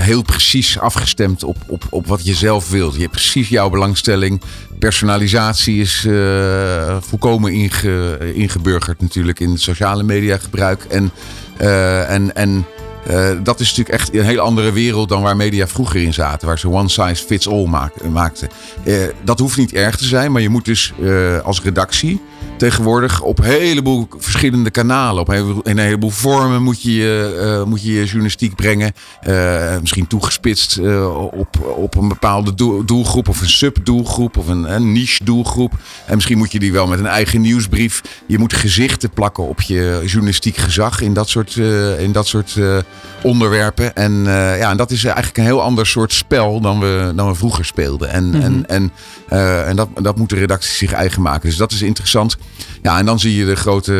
heel 0.00 0.22
precies 0.22 0.78
afgestemd 0.78 1.44
op, 1.44 1.56
op, 1.66 1.84
op 1.90 2.06
wat 2.06 2.24
je 2.24 2.34
zelf 2.34 2.70
wilt. 2.70 2.94
Je 2.94 3.00
hebt 3.00 3.12
precies 3.12 3.48
jouw 3.48 3.70
belangstelling. 3.70 4.40
Personalisatie 4.78 5.80
is 5.80 6.06
volkomen 7.00 7.52
inge, 7.52 8.18
ingeburgerd 8.34 9.00
natuurlijk 9.00 9.40
in 9.40 9.50
het 9.50 9.60
sociale 9.60 10.02
media 10.02 10.36
gebruik. 10.36 10.84
En, 10.84 11.10
en, 12.08 12.34
en 12.34 12.66
Uh, 13.10 13.30
dat 13.42 13.60
is 13.60 13.68
natuurlijk 13.68 13.98
echt 14.00 14.14
een 14.14 14.24
hele 14.24 14.40
andere 14.40 14.72
wereld 14.72 15.08
dan 15.08 15.22
waar 15.22 15.36
media 15.36 15.66
vroeger 15.66 16.02
in 16.02 16.14
zaten. 16.14 16.48
Waar 16.48 16.58
ze 16.58 16.70
one 16.70 16.88
size 16.88 17.24
fits 17.24 17.48
all 17.48 17.66
maakten. 18.10 18.48
Uh, 18.84 18.96
dat 19.24 19.38
hoeft 19.38 19.56
niet 19.56 19.72
erg 19.72 19.96
te 19.96 20.04
zijn, 20.04 20.32
maar 20.32 20.42
je 20.42 20.48
moet 20.48 20.64
dus 20.64 20.92
uh, 21.00 21.38
als 21.38 21.62
redactie 21.62 22.20
tegenwoordig 22.56 23.20
op 23.20 23.38
een 23.38 23.44
heleboel 23.44 24.08
verschillende 24.18 24.70
kanalen, 24.70 25.20
op 25.22 25.28
een 25.62 25.78
heleboel 25.78 26.10
vormen 26.10 26.62
moet 26.62 26.82
je, 26.82 27.64
moet 27.66 27.82
je 27.82 27.92
je 27.92 28.04
journalistiek 28.04 28.54
brengen. 28.54 28.92
misschien 29.80 30.06
toegespitst 30.06 30.78
op, 31.30 31.74
op 31.76 31.96
een 31.96 32.08
bepaalde 32.08 32.54
doelgroep 32.84 33.28
of 33.28 33.40
een 33.40 33.48
subdoelgroep 33.48 34.36
of 34.36 34.48
een, 34.48 34.74
een 34.74 34.92
niche 34.92 35.24
doelgroep. 35.24 35.72
En 36.06 36.14
misschien 36.14 36.38
moet 36.38 36.52
je 36.52 36.58
die 36.58 36.72
wel 36.72 36.86
met 36.86 36.98
een 36.98 37.06
eigen 37.06 37.40
nieuwsbrief. 37.40 38.00
Je 38.26 38.38
moet 38.38 38.52
gezichten 38.52 39.10
plakken 39.10 39.48
op 39.48 39.60
je 39.60 40.02
journalistiek 40.04 40.56
gezag 40.56 41.00
in 41.00 41.14
dat 41.14 41.28
soort, 41.28 41.56
in 41.98 42.12
dat 42.12 42.26
soort 42.26 42.58
onderwerpen. 43.22 43.94
En, 43.96 44.22
ja, 44.24 44.70
en 44.70 44.76
dat 44.76 44.90
is 44.90 45.04
eigenlijk 45.04 45.36
een 45.36 45.44
heel 45.44 45.62
ander 45.62 45.86
soort 45.86 46.12
spel 46.12 46.60
dan 46.60 46.80
we, 46.80 47.12
dan 47.16 47.28
we 47.28 47.34
vroeger 47.34 47.64
speelden. 47.64 48.10
En, 48.10 48.24
Mhm. 48.24 48.42
en, 48.42 48.66
en, 48.66 48.92
uh, 49.32 49.68
en 49.68 49.76
dat, 49.76 49.88
dat 50.02 50.16
moet 50.16 50.28
de 50.28 50.36
redactie 50.36 50.72
zich 50.74 50.92
eigen 50.92 51.22
maken. 51.22 51.48
Dus 51.48 51.58
dat 51.58 51.72
is 51.72 51.82
interessant. 51.82 52.33
Ja, 52.82 52.98
en 52.98 53.06
dan 53.06 53.20
zie 53.20 53.36
je 53.36 53.44
de 53.44 53.56
grote 53.56 53.92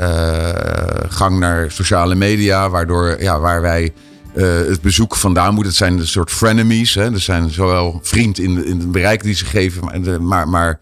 uh, 0.00 1.10
gang 1.10 1.38
naar 1.38 1.70
sociale 1.70 2.14
media, 2.14 2.70
waardoor 2.70 3.22
ja, 3.22 3.40
waar 3.40 3.60
wij. 3.60 3.92
Uh, 4.34 4.44
het 4.44 4.80
bezoek 4.80 5.16
vandaan 5.16 5.54
moet. 5.54 5.66
Het 5.66 5.74
zijn 5.74 5.98
een 5.98 6.06
soort 6.06 6.30
frenemies. 6.30 6.94
Hè? 6.94 7.12
Er 7.12 7.20
zijn 7.20 7.50
zowel 7.50 8.00
vriend 8.02 8.38
in, 8.38 8.64
in 8.64 8.78
het 8.78 8.92
bereik 8.92 9.22
die 9.22 9.34
ze 9.34 9.44
geven, 9.44 10.24
maar, 10.26 10.48
maar, 10.48 10.80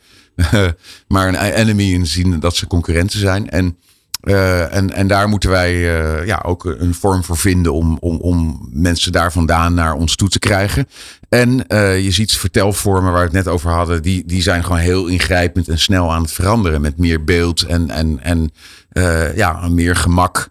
maar, 1.08 1.28
een 1.28 1.34
enemy 1.34 1.92
in 1.92 2.06
zin 2.06 2.40
dat 2.40 2.56
ze 2.56 2.66
concurrenten 2.66 3.18
zijn. 3.18 3.50
En 3.50 3.76
uh, 4.20 4.74
en, 4.74 4.92
en 4.92 5.06
daar 5.06 5.28
moeten 5.28 5.50
wij 5.50 5.74
uh, 5.74 6.26
ja, 6.26 6.42
ook 6.44 6.64
een 6.64 6.94
vorm 6.94 7.24
voor 7.24 7.36
vinden 7.36 7.72
om, 7.72 7.96
om, 8.00 8.16
om 8.16 8.68
mensen 8.72 9.12
daar 9.12 9.32
vandaan 9.32 9.74
naar 9.74 9.94
ons 9.94 10.16
toe 10.16 10.28
te 10.28 10.38
krijgen. 10.38 10.88
En 11.28 11.64
uh, 11.68 12.04
je 12.04 12.10
ziet 12.10 12.32
vertelvormen 12.32 13.12
waar 13.12 13.20
we 13.20 13.26
het 13.26 13.44
net 13.44 13.48
over 13.48 13.70
hadden, 13.70 14.02
die, 14.02 14.22
die 14.26 14.42
zijn 14.42 14.64
gewoon 14.64 14.78
heel 14.78 15.06
ingrijpend 15.06 15.68
en 15.68 15.78
snel 15.78 16.12
aan 16.12 16.22
het 16.22 16.32
veranderen. 16.32 16.80
Met 16.80 16.98
meer 16.98 17.24
beeld 17.24 17.62
en, 17.62 17.90
en, 17.90 18.18
en 18.22 18.52
ja, 19.34 19.68
meer 19.68 19.96
gemak. 19.96 20.50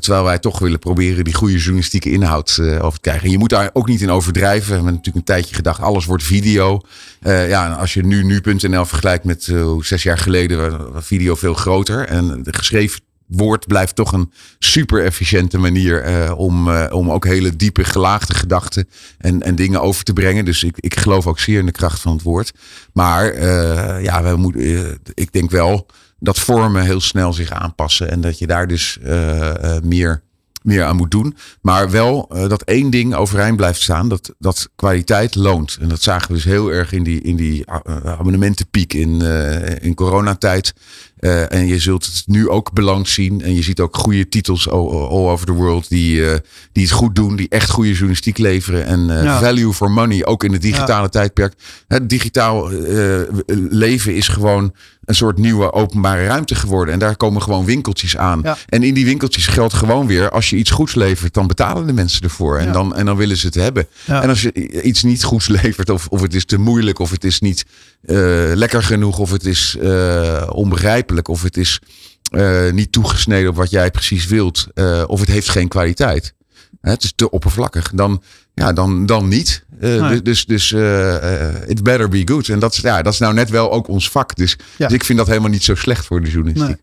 Terwijl 0.00 0.24
wij 0.24 0.38
toch 0.38 0.58
willen 0.58 0.78
proberen 0.78 1.24
die 1.24 1.34
goede 1.34 1.56
journalistieke 1.56 2.10
inhoud 2.10 2.58
over 2.60 2.92
te 2.92 3.00
krijgen. 3.00 3.24
En 3.24 3.30
je 3.30 3.38
moet 3.38 3.50
daar 3.50 3.70
ook 3.72 3.88
niet 3.88 4.00
in 4.00 4.10
overdrijven. 4.10 4.68
We 4.68 4.74
hebben 4.74 4.90
natuurlijk 4.92 5.16
een 5.16 5.34
tijdje 5.34 5.54
gedacht, 5.54 5.80
alles 5.80 6.04
wordt 6.04 6.22
video. 6.22 6.80
ja, 7.22 7.66
en 7.66 7.76
als 7.76 7.94
je 7.94 8.04
nu 8.04 8.24
nu.nl 8.24 8.84
vergelijkt 8.84 9.24
met 9.24 9.52
zes 9.80 10.02
jaar 10.02 10.18
geleden, 10.18 10.92
was 10.92 11.06
video 11.06 11.34
veel 11.34 11.54
groter. 11.54 12.06
En 12.06 12.42
de 12.42 12.54
geschreven 12.54 13.00
woord 13.26 13.66
blijft 13.66 13.94
toch 13.94 14.12
een 14.12 14.32
super 14.58 15.04
efficiënte 15.04 15.58
manier 15.58 16.34
om, 16.34 16.70
om 16.76 17.10
ook 17.10 17.24
hele 17.24 17.56
diepe 17.56 17.84
gelaagde 17.84 18.34
gedachten 18.34 18.88
en, 19.18 19.42
en 19.42 19.54
dingen 19.54 19.80
over 19.80 20.04
te 20.04 20.12
brengen. 20.12 20.44
Dus 20.44 20.62
ik, 20.62 20.76
ik 20.80 20.96
geloof 20.96 21.26
ook 21.26 21.38
zeer 21.38 21.58
in 21.58 21.66
de 21.66 21.72
kracht 21.72 22.00
van 22.00 22.12
het 22.12 22.22
woord. 22.22 22.52
Maar 22.92 23.42
ja, 24.02 24.22
we 24.22 24.36
moeten, 24.36 25.00
ik 25.14 25.32
denk 25.32 25.50
wel 25.50 25.86
dat 26.22 26.38
vormen 26.38 26.82
heel 26.82 27.00
snel 27.00 27.32
zich 27.32 27.50
aanpassen 27.50 28.10
en 28.10 28.20
dat 28.20 28.38
je 28.38 28.46
daar 28.46 28.66
dus 28.66 28.98
meer, 29.82 30.22
meer 30.62 30.84
aan 30.84 30.96
moet 30.96 31.10
doen. 31.10 31.36
Maar 31.60 31.90
wel 31.90 32.28
dat 32.48 32.62
één 32.62 32.90
ding 32.90 33.14
overeind 33.14 33.56
blijft 33.56 33.80
staan, 33.80 34.08
dat, 34.08 34.34
dat 34.38 34.68
kwaliteit 34.76 35.34
loont. 35.34 35.78
En 35.80 35.88
dat 35.88 36.02
zagen 36.02 36.28
we 36.28 36.34
dus 36.34 36.44
heel 36.44 36.72
erg 36.72 36.92
in 36.92 37.02
die, 37.02 37.20
in 37.20 37.36
die 37.36 37.64
abonnementenpiek 38.04 38.92
in, 38.92 39.20
in 39.80 39.94
coronatijd. 39.94 40.74
Uh, 41.24 41.52
en 41.52 41.66
je 41.66 41.78
zult 41.78 42.04
het 42.04 42.22
nu 42.26 42.48
ook 42.48 42.72
belang 42.72 43.08
zien. 43.08 43.42
En 43.42 43.54
je 43.54 43.62
ziet 43.62 43.80
ook 43.80 43.96
goede 43.96 44.28
titels 44.28 44.68
all, 44.68 44.88
all 44.88 45.28
over 45.28 45.46
the 45.46 45.52
world 45.52 45.88
die, 45.88 46.16
uh, 46.16 46.34
die 46.72 46.82
het 46.82 46.92
goed 46.92 47.14
doen. 47.14 47.36
Die 47.36 47.48
echt 47.48 47.70
goede 47.70 47.90
journalistiek 47.90 48.38
leveren. 48.38 48.86
En 48.86 49.00
uh, 49.08 49.24
ja. 49.24 49.38
value 49.38 49.72
for 49.72 49.90
money, 49.90 50.24
ook 50.24 50.44
in 50.44 50.52
het 50.52 50.62
digitale 50.62 51.02
ja. 51.02 51.08
tijdperk. 51.08 51.54
Het 51.88 52.08
digitaal 52.08 52.70
leven 53.70 54.14
is 54.14 54.28
gewoon 54.28 54.72
een 55.04 55.14
soort 55.14 55.38
nieuwe 55.38 55.72
openbare 55.72 56.26
ruimte 56.26 56.54
geworden. 56.54 56.94
En 56.94 57.00
daar 57.00 57.16
komen 57.16 57.42
gewoon 57.42 57.64
winkeltjes 57.64 58.16
aan. 58.16 58.40
Ja. 58.42 58.56
En 58.68 58.82
in 58.82 58.94
die 58.94 59.04
winkeltjes 59.04 59.46
geldt 59.46 59.74
gewoon 59.74 60.06
weer... 60.06 60.30
als 60.30 60.50
je 60.50 60.56
iets 60.56 60.70
goeds 60.70 60.94
levert, 60.94 61.34
dan 61.34 61.46
betalen 61.46 61.86
de 61.86 61.92
mensen 61.92 62.22
ervoor. 62.22 62.58
En, 62.58 62.72
dan, 62.72 62.96
en 62.96 63.06
dan 63.06 63.16
willen 63.16 63.36
ze 63.36 63.46
het 63.46 63.54
hebben. 63.54 63.86
En 64.06 64.28
als 64.28 64.42
je 64.42 64.82
iets 64.82 65.02
niet 65.02 65.24
goeds 65.24 65.48
levert... 65.48 65.90
of, 65.90 66.06
of 66.08 66.20
het 66.20 66.34
is 66.34 66.44
te 66.44 66.58
moeilijk, 66.58 66.98
of 66.98 67.10
het 67.10 67.24
is 67.24 67.40
niet 67.40 67.64
lekker 68.54 68.82
genoeg... 68.82 69.18
of 69.18 69.30
het 69.30 69.46
is 69.46 69.76
onbegrijpelijk, 70.48 71.10
of 71.28 71.42
het 71.42 71.56
is 71.56 71.80
niet 72.70 72.92
toegesneden 72.92 73.50
op 73.50 73.56
wat 73.56 73.70
jij 73.70 73.90
precies 73.90 74.26
wilt... 74.26 74.66
of 75.06 75.20
het 75.20 75.28
heeft 75.28 75.48
geen 75.48 75.68
kwaliteit. 75.68 76.34
Het 76.80 77.02
is 77.04 77.12
te 77.16 77.30
oppervlakkig. 77.30 77.90
Dan, 77.94 78.22
ja, 78.54 78.72
dan, 78.72 79.06
dan 79.06 79.28
niet. 79.28 79.64
Uh, 79.80 80.08
nee. 80.08 80.22
Dus, 80.22 80.44
dus 80.46 80.72
uh, 80.72 81.14
it 81.66 81.82
better 81.82 82.08
be 82.08 82.22
good. 82.24 82.48
En 82.48 82.58
dat 82.58 82.72
is, 82.72 82.78
ja, 82.78 83.02
dat 83.02 83.12
is 83.12 83.18
nou 83.18 83.34
net 83.34 83.50
wel 83.50 83.72
ook 83.72 83.88
ons 83.88 84.10
vak. 84.10 84.36
Dus, 84.36 84.56
ja. 84.76 84.86
dus 84.86 84.96
ik 84.96 85.04
vind 85.04 85.18
dat 85.18 85.26
helemaal 85.26 85.50
niet 85.50 85.64
zo 85.64 85.74
slecht 85.74 86.06
voor 86.06 86.22
de 86.22 86.30
journalistiek. 86.30 86.76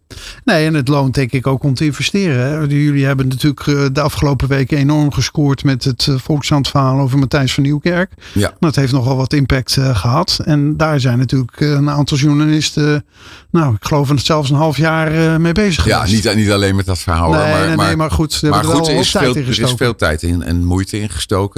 Nee, 0.44 0.58
nee 0.58 0.66
en 0.66 0.74
het 0.74 0.88
loont 0.88 1.14
denk 1.14 1.32
ik 1.32 1.48
ook 1.48 1.64
om 1.64 1.74
te 1.74 1.86
investeren. 1.86 2.46
Hè. 2.46 2.60
Jullie 2.60 3.06
hebben 3.06 3.28
natuurlijk 3.28 3.96
de 3.96 4.02
afgelopen 4.02 4.48
weken 4.48 4.78
enorm 4.78 5.14
gescoord 5.14 5.64
met 5.64 5.84
het 5.84 6.08
Volkskrant-verhaal 6.16 7.00
over 7.00 7.18
Matthijs 7.20 7.54
van 7.54 7.64
Nieuwkerk. 7.64 8.12
Ja. 8.34 8.54
Dat 8.60 8.76
heeft 8.76 8.92
nogal 8.92 9.16
wat 9.16 9.34
impact 9.34 9.76
uh, 9.76 9.98
gehad. 9.98 10.40
En 10.46 10.78
daar 10.78 11.00
zijn 11.00 11.18
natuurlijk 11.18 11.60
een 11.60 11.90
aantal 11.90 12.18
journalisten, 12.18 13.06
nou, 13.52 13.74
ik 13.74 13.86
geloof 13.86 14.10
het 14.10 14.26
zelfs 14.26 14.50
een 14.50 14.56
half 14.56 14.78
jaar 14.78 15.42
mee 15.42 15.54
bezig 15.54 15.86
ja, 15.86 16.00
geweest. 16.00 16.26
Niet, 16.26 16.36
niet 16.36 16.52
alleen 16.52 16.76
met 16.76 16.86
dat 16.86 17.00
verhaal. 17.00 17.32
Nee, 17.32 17.40
maar, 17.42 17.76
maar, 17.76 17.98
maar 17.98 18.12
goed, 18.12 18.42
maar 18.42 18.64
goed 18.64 18.88
er, 18.88 18.96
is 18.96 19.12
veel, 19.12 19.36
er 19.36 19.62
is 19.62 19.74
veel 19.76 19.96
tijd 19.96 20.24
in, 20.24 20.44
en 20.44 20.64
moeite 20.64 20.98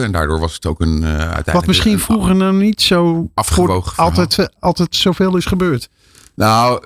En 0.04 0.12
daardoor 0.12 0.40
was 0.40 0.54
het 0.54 0.66
ook 0.66 0.82
een 0.82 1.02
uh, 1.02 1.08
uiteindelijk... 1.08 1.52
Wat 1.52 1.68
misschien 1.68 2.00
vroeger 2.00 2.36
nog 2.36 2.54
niet 2.54 2.82
zo 2.82 3.30
afgewogen 3.34 4.04
altijd, 4.04 4.50
altijd 4.60 4.96
zoveel 4.96 5.38
is 5.38 5.46
gebeurd. 5.46 5.90
Nou, 6.36 6.84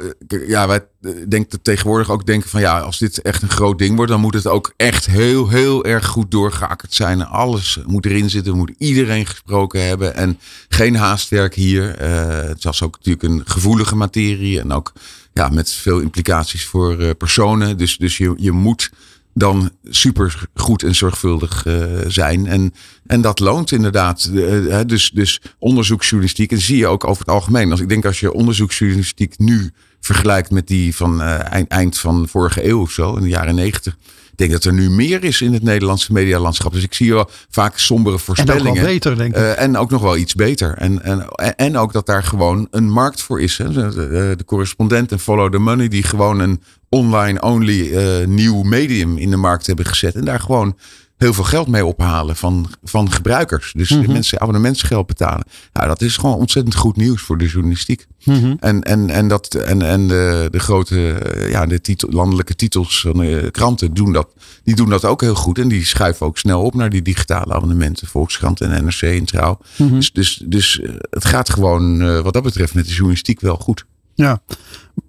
ja, 0.47 0.67
wij 0.67 0.85
denken 1.27 1.61
tegenwoordig 1.61 2.09
ook 2.09 2.25
denken 2.25 2.49
van 2.49 2.61
ja, 2.61 2.79
als 2.79 2.97
dit 2.97 3.21
echt 3.21 3.41
een 3.41 3.49
groot 3.49 3.77
ding 3.77 3.95
wordt, 3.95 4.11
dan 4.11 4.21
moet 4.21 4.33
het 4.33 4.47
ook 4.47 4.73
echt 4.77 5.05
heel, 5.05 5.49
heel 5.49 5.85
erg 5.85 6.05
goed 6.05 6.31
doorgeakkerd 6.31 6.93
zijn. 6.93 7.25
Alles 7.25 7.79
moet 7.85 8.05
erin 8.05 8.29
zitten, 8.29 8.57
moet 8.57 8.71
iedereen 8.77 9.25
gesproken 9.25 9.87
hebben 9.87 10.15
en 10.15 10.39
geen 10.69 10.95
haastwerk 10.95 11.53
hier. 11.55 12.01
Uh, 12.01 12.47
het 12.47 12.63
was 12.63 12.81
ook 12.81 12.97
natuurlijk 12.97 13.23
een 13.23 13.41
gevoelige 13.45 13.95
materie 13.95 14.59
en 14.59 14.71
ook 14.71 14.93
ja, 15.33 15.49
met 15.49 15.71
veel 15.71 15.99
implicaties 15.99 16.65
voor 16.65 17.01
uh, 17.01 17.09
personen. 17.17 17.77
Dus, 17.77 17.97
dus 17.97 18.17
je, 18.17 18.33
je 18.37 18.51
moet 18.51 18.91
dan 19.37 19.71
super 19.83 20.47
goed 20.53 20.83
en 20.83 20.95
zorgvuldig 20.95 21.65
uh, 21.65 21.83
zijn. 22.07 22.47
En, 22.47 22.73
en 23.05 23.21
dat 23.21 23.39
loont 23.39 23.71
inderdaad. 23.71 24.29
Uh, 24.33 24.79
dus, 24.85 25.11
dus 25.11 25.41
onderzoeksjournalistiek. 25.59 26.51
En 26.51 26.61
zie 26.61 26.77
je 26.77 26.87
ook 26.87 27.03
over 27.03 27.19
het 27.19 27.33
algemeen. 27.33 27.71
Als 27.71 27.79
ik 27.79 27.89
denk 27.89 28.05
als 28.05 28.19
je 28.19 28.33
onderzoeksjournalistiek 28.33 29.37
nu 29.37 29.71
vergelijkt 29.99 30.51
met 30.51 30.67
die 30.67 30.95
van 30.95 31.21
uh, 31.21 31.51
eind, 31.51 31.67
eind 31.67 31.97
van 31.97 32.27
vorige 32.27 32.67
eeuw 32.67 32.81
of 32.81 32.91
zo, 32.91 33.15
in 33.15 33.23
de 33.23 33.29
jaren 33.29 33.55
negentig. 33.55 33.97
Ik 34.31 34.41
denk 34.41 34.51
dat 34.51 34.63
er 34.63 34.73
nu 34.73 34.89
meer 34.89 35.23
is 35.23 35.41
in 35.41 35.53
het 35.53 35.63
Nederlandse 35.63 36.13
medialandschap. 36.13 36.73
Dus 36.73 36.83
ik 36.83 36.93
zie 36.93 37.13
wel 37.13 37.29
vaak 37.49 37.77
sombere 37.77 38.19
voorspellingen. 38.19 38.65
En 38.65 38.69
ook 38.69 38.75
wel 38.75 38.85
beter, 38.85 39.17
denk 39.17 39.35
ik. 39.35 39.41
Uh, 39.41 39.61
en 39.61 39.77
ook 39.77 39.89
nog 39.89 40.01
wel 40.01 40.17
iets 40.17 40.35
beter. 40.35 40.73
En, 40.73 41.03
en, 41.03 41.27
en 41.55 41.77
ook 41.77 41.93
dat 41.93 42.05
daar 42.05 42.23
gewoon 42.23 42.67
een 42.71 42.89
markt 42.89 43.21
voor 43.21 43.41
is. 43.41 43.57
Hè. 43.57 43.71
De, 43.71 43.89
de, 43.89 44.33
de 44.37 44.45
correspondent 44.45 45.11
en 45.11 45.19
Follow 45.19 45.51
the 45.51 45.57
Money, 45.57 45.87
die 45.87 46.03
gewoon 46.03 46.39
een 46.39 46.61
online-only 46.95 47.79
uh, 47.79 48.27
nieuw 48.27 48.63
medium 48.63 49.17
in 49.17 49.29
de 49.29 49.37
markt 49.37 49.67
hebben 49.67 49.85
gezet. 49.85 50.15
En 50.15 50.25
daar 50.25 50.39
gewoon 50.39 50.77
heel 51.17 51.33
veel 51.33 51.43
geld 51.43 51.67
mee 51.67 51.85
ophalen 51.85 52.35
van, 52.35 52.69
van 52.83 53.11
gebruikers. 53.11 53.73
Dus 53.75 53.89
Mhm. 53.89 53.99
mm 53.99 54.05
-hmm. 54.05 54.13
mensen 54.13 54.41
abonnementsgeld 54.41 55.07
betalen. 55.07 55.45
Ja, 55.73 55.87
dat 55.87 56.01
is 56.01 56.17
gewoon 56.17 56.35
ontzettend 56.35 56.75
goed 56.75 56.95
nieuws 56.95 57.21
voor 57.21 57.37
de 57.37 57.47
journalistiek. 57.47 58.07
Mm 58.23 58.39
-hmm. 58.39 58.57
En, 58.59 58.83
en, 58.83 59.09
en, 59.09 59.27
dat, 59.27 59.53
en, 59.53 59.81
en 59.81 60.07
de, 60.07 60.47
de 60.51 60.59
grote 60.59 61.21
ja, 61.49 61.65
de 61.65 61.81
titel, 61.81 62.09
landelijke 62.11 62.55
titels 62.55 63.01
van 63.01 63.17
de 63.17 63.49
kranten 63.51 63.93
doen 63.93 64.13
dat, 64.13 64.27
die 64.63 64.75
doen 64.75 64.89
dat 64.89 65.05
ook 65.05 65.21
heel 65.21 65.35
goed. 65.35 65.59
En 65.59 65.67
die 65.67 65.85
schuiven 65.85 66.25
ook 66.25 66.37
snel 66.37 66.61
op 66.61 66.73
naar 66.73 66.89
die 66.89 67.01
digitale 67.01 67.53
abonnementen. 67.53 68.07
Volkskrant 68.07 68.61
en 68.61 68.85
NRC 68.85 69.01
en 69.01 69.25
Trouw. 69.25 69.57
Mhm. 69.59 69.83
Mm 69.83 69.89
-hmm. 69.89 69.99
Dus, 69.99 70.11
dus, 70.11 70.43
dus 70.45 70.81
het 71.09 71.25
gaat 71.25 71.49
gewoon 71.49 72.21
wat 72.23 72.33
dat 72.33 72.43
betreft 72.43 72.73
met 72.73 72.85
de 72.85 72.91
journalistiek 72.91 73.41
wel 73.41 73.55
goed. 73.55 73.85
Ja, 74.15 74.41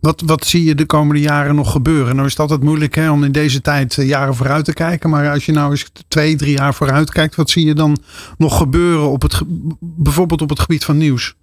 wat, 0.01 0.23
wat 0.27 0.47
zie 0.47 0.65
je 0.65 0.75
de 0.75 0.87
komende 0.87 1.21
jaren 1.21 1.55
nog 1.55 1.73
gebeuren? 1.73 2.15
Nou 2.15 2.27
is 2.27 2.33
het 2.33 2.41
altijd 2.41 2.63
moeilijk 2.63 2.95
hè, 2.95 3.11
om 3.11 3.25
in 3.25 3.33
deze 3.33 3.61
tijd 3.61 3.97
uh, 3.97 4.09
jaren 4.09 4.35
vooruit 4.35 4.65
te 4.65 4.73
kijken. 4.73 5.11
Maar 5.11 5.31
als 5.31 5.47
je 5.47 5.53
nou 5.53 5.71
eens 5.71 5.87
twee, 6.09 6.37
drie 6.37 6.57
jaar 6.57 6.75
vooruit 6.75 7.11
kijkt, 7.11 7.35
wat 7.35 7.51
zie 7.51 7.67
je 7.67 7.75
dan 7.75 7.99
nog 8.39 8.57
gebeuren 8.57 9.11
op 9.11 9.23
het, 9.23 9.41
bijvoorbeeld 9.81 10.43
op 10.43 10.49
het 10.49 10.61
gebied 10.61 10.85
van 10.85 10.97
nieuws? 10.97 11.35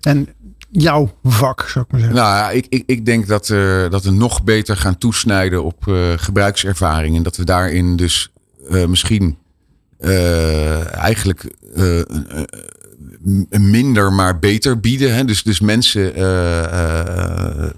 En 0.00 0.28
jouw 0.70 1.14
vak, 1.22 1.68
zou 1.68 1.84
ik 1.84 1.90
maar 1.90 2.00
zeggen. 2.00 2.18
Nou 2.18 2.36
ja, 2.36 2.50
ik, 2.50 2.66
ik, 2.68 2.82
ik 2.86 3.06
denk 3.06 3.26
dat, 3.26 3.48
uh, 3.48 3.90
dat 3.90 4.04
we 4.04 4.10
nog 4.10 4.44
beter 4.44 4.76
gaan 4.76 4.98
toesnijden 4.98 5.64
op 5.64 5.86
uh, 5.86 6.12
gebruikservaring. 6.16 7.16
En 7.16 7.22
dat 7.22 7.36
we 7.36 7.44
daarin 7.44 7.96
dus 7.96 8.32
misschien 8.86 9.38
eigenlijk 10.90 11.54
minder 13.50 14.12
maar 14.12 14.38
beter 14.38 14.80
bieden. 14.80 15.14
Hè? 15.14 15.24
Dus, 15.24 15.42
dus 15.42 15.60
mensen. 15.60 16.18
Uh, 16.18 17.70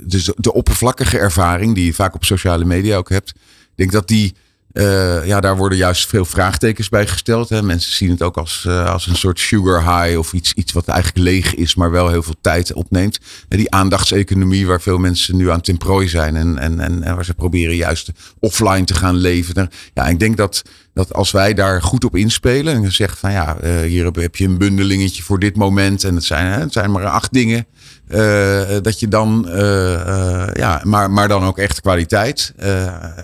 dus 0.00 0.32
de 0.36 0.52
oppervlakkige 0.52 1.18
ervaring 1.18 1.74
die 1.74 1.84
je 1.84 1.94
vaak 1.94 2.14
op 2.14 2.24
sociale 2.24 2.64
media 2.64 2.96
ook 2.96 3.08
hebt. 3.08 3.30
Ik 3.30 3.74
denk 3.74 3.92
dat 3.92 4.08
die 4.08 4.34
Uh, 4.78 5.26
ja, 5.26 5.40
daar 5.40 5.56
worden 5.56 5.78
juist 5.78 6.06
veel 6.06 6.24
vraagtekens 6.24 6.88
bij 6.88 7.06
gesteld. 7.06 7.48
Hè. 7.48 7.62
Mensen 7.62 7.92
zien 7.92 8.10
het 8.10 8.22
ook 8.22 8.36
als, 8.36 8.64
uh, 8.66 8.92
als 8.92 9.06
een 9.06 9.16
soort 9.16 9.40
sugar 9.40 9.80
high 9.80 10.18
of 10.18 10.32
iets, 10.32 10.52
iets 10.54 10.72
wat 10.72 10.88
eigenlijk 10.88 11.24
leeg 11.24 11.54
is, 11.54 11.74
maar 11.74 11.90
wel 11.90 12.08
heel 12.08 12.22
veel 12.22 12.36
tijd 12.40 12.72
opneemt. 12.72 13.18
Die 13.48 13.70
aandachtseconomie 13.70 14.66
waar 14.66 14.80
veel 14.80 14.98
mensen 14.98 15.36
nu 15.36 15.50
aan 15.50 15.60
ten 15.60 15.76
prooi 15.76 16.08
zijn 16.08 16.36
en, 16.36 16.58
en, 16.58 16.80
en, 16.80 17.02
en 17.02 17.14
waar 17.14 17.24
ze 17.24 17.34
proberen 17.34 17.76
juist 17.76 18.10
offline 18.38 18.84
te 18.84 18.94
gaan 18.94 19.16
leven. 19.16 19.70
Ja, 19.94 20.06
ik 20.06 20.18
denk 20.18 20.36
dat, 20.36 20.62
dat 20.94 21.14
als 21.14 21.30
wij 21.30 21.54
daar 21.54 21.82
goed 21.82 22.04
op 22.04 22.16
inspelen 22.16 22.74
en 22.74 22.92
zeggen 22.92 23.18
van 23.18 23.32
ja, 23.32 23.56
uh, 23.64 23.80
hier 23.80 24.04
heb 24.04 24.36
je 24.36 24.44
een 24.44 24.58
bundelingetje 24.58 25.22
voor 25.22 25.38
dit 25.38 25.56
moment 25.56 26.04
en 26.04 26.14
het 26.14 26.24
zijn, 26.24 26.46
hè, 26.46 26.60
het 26.60 26.72
zijn 26.72 26.90
maar 26.90 27.06
acht 27.06 27.32
dingen. 27.32 27.66
Uh, 28.10 28.76
dat 28.82 29.00
je 29.00 29.08
dan, 29.08 29.44
uh, 29.48 29.54
uh, 29.54 30.48
ja, 30.52 30.80
maar, 30.84 31.10
maar 31.10 31.28
dan 31.28 31.42
ook 31.42 31.58
echt 31.58 31.80
kwaliteit. 31.80 32.52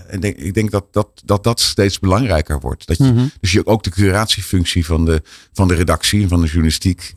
en 0.09 0.21
denk, 0.21 0.37
ik 0.37 0.55
denk 0.55 0.71
dat 0.71 0.85
dat, 0.91 1.09
dat 1.25 1.45
dat 1.45 1.61
steeds 1.61 1.99
belangrijker 1.99 2.61
wordt. 2.61 2.87
Dat 2.87 2.97
je, 2.97 3.05
mm 3.05 3.17
-hmm. 3.17 3.31
Dus 3.41 3.53
je 3.53 3.67
ook 3.67 3.83
de 3.83 3.91
curatiefunctie 3.91 4.87
van 4.87 5.05
de, 5.05 5.23
van 5.53 5.69
de 5.69 5.75
redactie 5.75 6.23
en 6.23 6.29
van 6.29 6.41
de 6.41 6.47
journalistiek, 6.47 7.13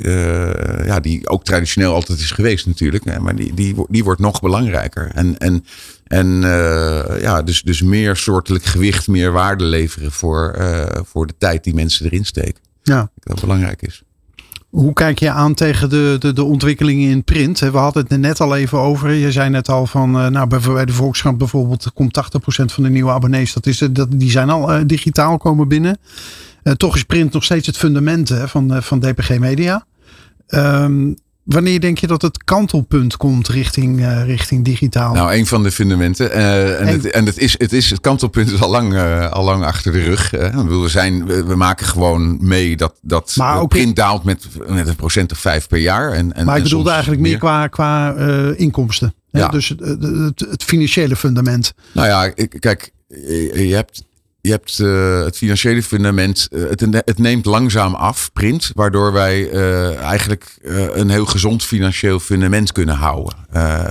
ja, 0.86 0.99
die 0.99 1.30
ook 1.30 1.43
traditioneel 1.43 1.93
altijd 1.93 2.20
is 2.20 2.32
geweest 2.32 2.65
natuurlijk, 2.65 3.20
maar 3.22 3.36
die, 3.36 3.53
die, 3.53 3.76
die 3.88 4.03
wordt 4.03 4.22
nog 4.22 4.39
belangrijker. 4.41 5.11
En, 5.13 5.38
en, 5.38 5.65
en 6.03 6.28
ja, 7.22 7.41
dus, 7.41 7.61
dus 7.61 7.82
meer 7.82 8.15
soortelijk 8.15 8.65
gewicht, 8.65 9.07
meer 9.07 9.32
waarde 9.32 9.63
leveren 9.63 10.11
voor, 10.11 10.55
voor 11.05 11.28
de 11.28 11.36
tijd 11.38 11.63
die 11.63 11.74
mensen 11.74 12.05
erin 12.05 12.26
steken. 12.26 12.61
Ja. 12.84 13.09
Dat 13.20 13.41
belangrijk 13.41 13.82
is. 13.82 14.03
Hoe 14.78 14.93
kijk 14.93 15.19
je 15.19 15.30
aan 15.30 15.53
tegen 15.53 15.89
de, 15.89 16.15
de, 16.19 16.34
de 16.34 16.43
ontwikkelingen 16.43 17.09
in 17.09 17.23
print? 17.23 17.59
We 17.59 17.78
hadden 17.78 18.05
het 18.07 18.19
net 18.19 18.41
al 18.41 18.55
even 18.55 18.80
over. 18.80 19.11
Je 19.11 19.32
zei 19.32 19.49
net 19.49 19.69
al 19.69 19.86
van, 19.86 20.11
nou, 20.11 20.47
bij 20.47 20.86
de 20.86 20.93
Volkskrant 20.93 21.38
bijvoorbeeld 21.38 21.91
komt 21.93 22.19
80% 22.61 22.65
van 22.65 22.84
de 22.84 22.89
nieuwe 22.89 23.11
abonnees. 23.11 23.53
Dat 23.53 23.65
is, 23.65 23.78
dat, 23.78 24.07
die 24.11 24.32
zijn 24.32 24.49
al 24.49 24.73
uh, 24.73 24.82
digitaal 24.86 25.38
komen 25.38 25.67
binnen. 25.67 25.97
Toch 26.78 26.95
is 26.95 27.03
print 27.03 27.34
nog 27.34 27.43
steeds 27.43 27.67
het 27.67 27.78
fundament 27.78 28.30
hè, 28.30 28.47
van, 28.47 28.84
van 28.84 28.99
DPG 28.99 29.39
Media. 29.39 29.86
Um, 30.47 31.15
Wanneer 31.48 31.80
denk 31.80 31.98
je 31.98 32.08
dat 32.08 32.22
het 32.22 32.43
kantelpunt 32.43 33.18
komt 33.18 33.48
richting, 33.48 34.00
uh, 34.00 34.26
richting 34.26 34.66
digitaal? 34.66 35.14
Nou, 35.14 35.34
een 35.34 35.45
van 35.45 35.64
de 35.64 35.72
fundamenten. 35.72 36.38
Uh, 36.38 36.80
en, 36.80 36.88
het, 36.88 37.12
en 37.12 37.26
het, 37.26 37.38
is, 37.38 37.56
het, 37.58 37.74
is, 37.74 37.89
het 37.89 38.02
kantelpunt 38.02 38.52
is 38.52 38.62
al 38.62 38.70
lang, 38.70 38.93
uh, 38.93 39.32
al 39.32 39.43
lang 39.43 39.64
achter 39.64 39.91
de 39.91 40.04
rug. 40.04 40.32
we, 40.32 40.84
zijn, 40.88 41.26
we, 41.26 41.43
we, 41.43 41.56
maken 41.56 41.86
gewoon 41.86 42.38
mee 42.41 42.78
dat, 42.78 42.93
dat 43.02 43.34
maar 43.36 43.60
ook 43.60 43.70
print 43.70 43.95
daalt 43.95 44.24
met, 44.24 44.48
met 44.68 44.88
een 44.88 44.95
procent 44.95 45.32
of 45.32 45.38
vijf 45.38 45.68
per 45.68 45.80
jaar. 45.80 46.12
En, 46.12 46.34
en, 46.34 46.45
maar 46.45 46.56
ik 46.56 46.64
en 46.64 46.70
bedoelde 46.70 46.89
eigenlijk 46.89 47.22
meer 47.22 47.38
qua, 47.38 47.68
qua 47.68 48.14
inkomsten. 48.56 49.14
Ja. 49.32 49.48
Dus 49.48 49.70
het, 49.70 49.80
het, 49.80 50.39
het 50.50 50.64
financiële 50.64 51.16
fundament. 51.16 51.74
Nou 51.91 52.08
ja, 52.08 52.30
kijk, 52.60 52.91
je 53.54 53.72
hebt 53.74 54.04
je 54.48 54.54
hebt 54.54 54.80
uh, 54.80 55.24
het 55.24 55.38
financiële 55.38 55.84
fundament, 55.84 56.48
uh, 56.52 56.70
het, 57.06 57.18
neemt 57.18 57.45
langzaam 57.45 57.95
af, 57.95 58.30
print, 58.34 58.72
waardoor 58.74 59.14
wij 59.14 59.52
uh, 59.52 59.98
eigenlijk 59.98 60.58
een 60.93 61.10
heel 61.10 61.26
gezond 61.26 61.64
financieel 61.64 62.20
fundament 62.20 62.72
kunnen 62.72 62.95
houden. 62.95 63.34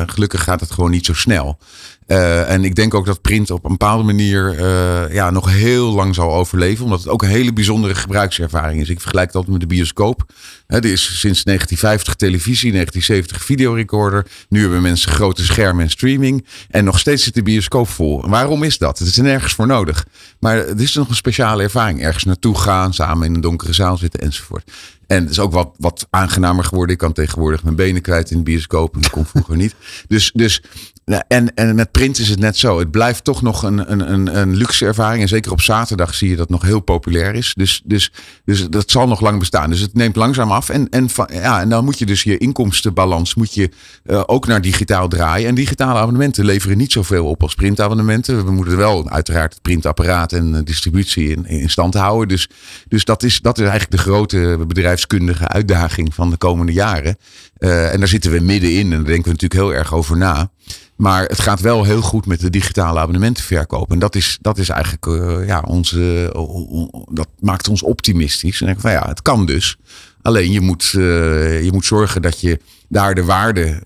gelukkig 0.06 0.42
gaat 0.42 0.60
het 0.60 0.70
gewoon 0.70 0.90
niet 0.90 1.06
zo 1.06 1.14
snel. 1.14 1.58
Uh, 2.06 2.50
en 2.50 2.64
ik 2.64 2.74
denk 2.74 2.94
ook 2.94 3.06
dat 3.06 3.20
print 3.20 3.50
op 3.50 3.64
een 3.64 3.70
bepaalde 3.70 4.02
manier 4.02 4.58
uh, 4.58 5.14
ja, 5.14 5.30
nog 5.30 5.50
heel 5.50 5.92
lang 5.92 6.14
zal 6.14 6.34
overleven. 6.34 6.84
Omdat 6.84 6.98
het 6.98 7.08
ook 7.08 7.22
een 7.22 7.28
hele 7.28 7.52
bijzondere 7.52 7.94
gebruikservaring 7.94 8.80
is. 8.80 8.88
Ik 8.88 9.00
vergelijk 9.00 9.32
dat 9.32 9.46
met 9.46 9.60
de 9.60 9.66
bioscoop. 9.66 10.32
He, 10.66 10.76
er 10.76 10.84
is 10.84 11.02
sinds 11.02 11.44
1950 11.44 12.14
televisie, 12.14 12.72
1970 12.72 13.44
videorecorder. 13.44 14.26
Nu 14.48 14.60
hebben 14.60 14.82
mensen 14.82 15.10
grote 15.10 15.44
schermen 15.44 15.84
en 15.84 15.90
streaming. 15.90 16.46
En 16.70 16.84
nog 16.84 16.98
steeds 16.98 17.24
zit 17.24 17.34
de 17.34 17.42
bioscoop 17.42 17.88
vol. 17.88 18.28
Waarom 18.28 18.62
is 18.62 18.78
dat? 18.78 18.98
Het 18.98 19.08
is 19.08 19.16
nergens 19.16 19.52
voor 19.52 19.66
nodig. 19.66 20.06
Maar 20.40 20.56
het 20.56 20.80
is 20.80 20.94
nog 20.94 21.08
een 21.08 21.14
speciale 21.14 21.62
ervaring. 21.62 22.02
Ergens 22.02 22.24
naartoe 22.24 22.58
gaan, 22.58 22.94
samen 22.94 23.26
in 23.26 23.34
een 23.34 23.40
donkere 23.40 23.72
zaal 23.72 23.96
zitten 23.96 24.20
enzovoort. 24.20 24.70
En 25.06 25.22
het 25.22 25.30
is 25.30 25.38
ook 25.38 25.52
wat, 25.52 25.74
wat 25.76 26.06
aangenamer 26.10 26.64
geworden. 26.64 26.92
Ik 26.92 27.00
kan 27.00 27.12
tegenwoordig 27.12 27.62
mijn 27.62 27.76
benen 27.76 28.02
kwijt 28.02 28.30
in 28.30 28.36
de 28.36 28.42
bioscoop. 28.42 28.94
En 28.94 29.00
dat 29.00 29.10
kon 29.10 29.26
vroeger 29.26 29.56
niet. 29.56 29.74
Dus, 30.08 30.30
dus 30.34 30.62
en, 31.06 31.54
en 31.54 31.74
met 31.74 31.90
print 31.90 32.18
is 32.18 32.28
het 32.28 32.38
net 32.38 32.56
zo. 32.56 32.78
Het 32.78 32.90
blijft 32.90 33.24
toch 33.24 33.42
nog 33.42 33.62
een, 33.62 33.92
een, 33.92 34.36
een, 34.40 34.56
luxe 34.56 34.86
ervaring. 34.86 35.22
En 35.22 35.28
zeker 35.28 35.52
op 35.52 35.60
zaterdag 35.60 36.14
zie 36.14 36.28
je 36.28 36.36
dat 36.36 36.48
nog 36.48 36.62
heel 36.62 36.80
populair 36.80 37.34
is. 37.34 37.54
Dus, 37.56 37.82
dus, 37.84 38.12
dus 38.44 38.68
dat 38.68 38.90
zal 38.90 39.08
nog 39.08 39.20
lang 39.20 39.38
bestaan. 39.38 39.70
Dus 39.70 39.80
het 39.80 39.94
neemt 39.94 40.16
langzaam 40.16 40.50
af. 40.50 40.68
En, 40.68 40.88
en, 40.88 41.08
ja, 41.32 41.60
en 41.60 41.68
dan 41.68 41.84
moet 41.84 41.98
je 41.98 42.06
dus 42.06 42.22
je 42.22 42.38
inkomstenbalans 42.38 43.34
moet 43.34 43.54
je, 43.54 43.70
uh, 44.04 44.22
ook 44.26 44.46
naar 44.46 44.60
digitaal 44.60 45.08
draaien. 45.08 45.48
En 45.48 45.54
digitale 45.54 45.98
abonnementen 45.98 46.44
leveren 46.44 46.76
niet 46.76 46.92
zoveel 46.92 47.26
op 47.26 47.42
als 47.42 47.54
printabonnementen. 47.54 48.44
We 48.44 48.50
moeten 48.50 48.76
wel 48.76 49.10
uiteraard 49.10 49.52
het 49.52 49.62
printapparaat 49.62 50.32
en 50.32 50.64
distributie 50.64 51.28
in, 51.28 51.46
in 51.46 51.70
stand 51.70 51.94
houden. 51.94 52.28
Dus, 52.28 52.48
dus 52.88 53.04
dat, 53.04 53.22
is, 53.22 53.40
dat 53.40 53.58
is 53.58 53.66
eigenlijk 53.68 53.96
de 53.96 54.10
grote 54.10 54.58
bedrijfskundige 54.66 55.48
uitdaging 55.48 56.14
van 56.14 56.30
de 56.30 56.36
komende 56.36 56.72
jaren. 56.72 57.16
Uh, 57.58 57.92
en 57.92 57.98
daar 57.98 58.08
zitten 58.08 58.30
we 58.30 58.40
middenin 58.40 58.84
en 58.84 58.90
daar 58.90 59.04
denken 59.04 59.24
we 59.24 59.30
natuurlijk 59.30 59.60
heel 59.60 59.74
erg 59.74 59.94
over 59.94 60.16
na. 60.16 60.50
Maar 60.96 61.24
het 61.24 61.40
gaat 61.40 61.60
wel 61.60 61.84
heel 61.84 62.02
goed 62.02 62.26
met 62.26 62.40
de 62.40 62.50
digitale 62.50 62.98
abonnementenverkoop. 62.98 63.90
En 63.90 63.98
dat 63.98 64.14
is, 64.14 64.38
dat 64.40 64.58
is 64.58 64.68
eigenlijk, 64.68 65.06
uh, 65.06 65.46
ja, 65.46 65.60
onze, 65.60 66.32
uh, 66.36 67.02
dat 67.10 67.28
maakt 67.40 67.68
ons 67.68 67.82
optimistisch. 67.82 68.60
En 68.60 68.66
denk 68.66 68.80
van 68.80 68.90
ja, 68.90 69.08
het 69.08 69.22
kan 69.22 69.46
dus. 69.46 69.76
Alleen 70.22 70.52
je 70.52 70.60
moet, 70.60 70.92
uh, 70.96 71.64
je 71.64 71.72
moet 71.72 71.84
zorgen 71.84 72.22
dat 72.22 72.40
je 72.40 72.60
daar 72.88 73.14
de 73.14 73.24
waarde 73.24 73.80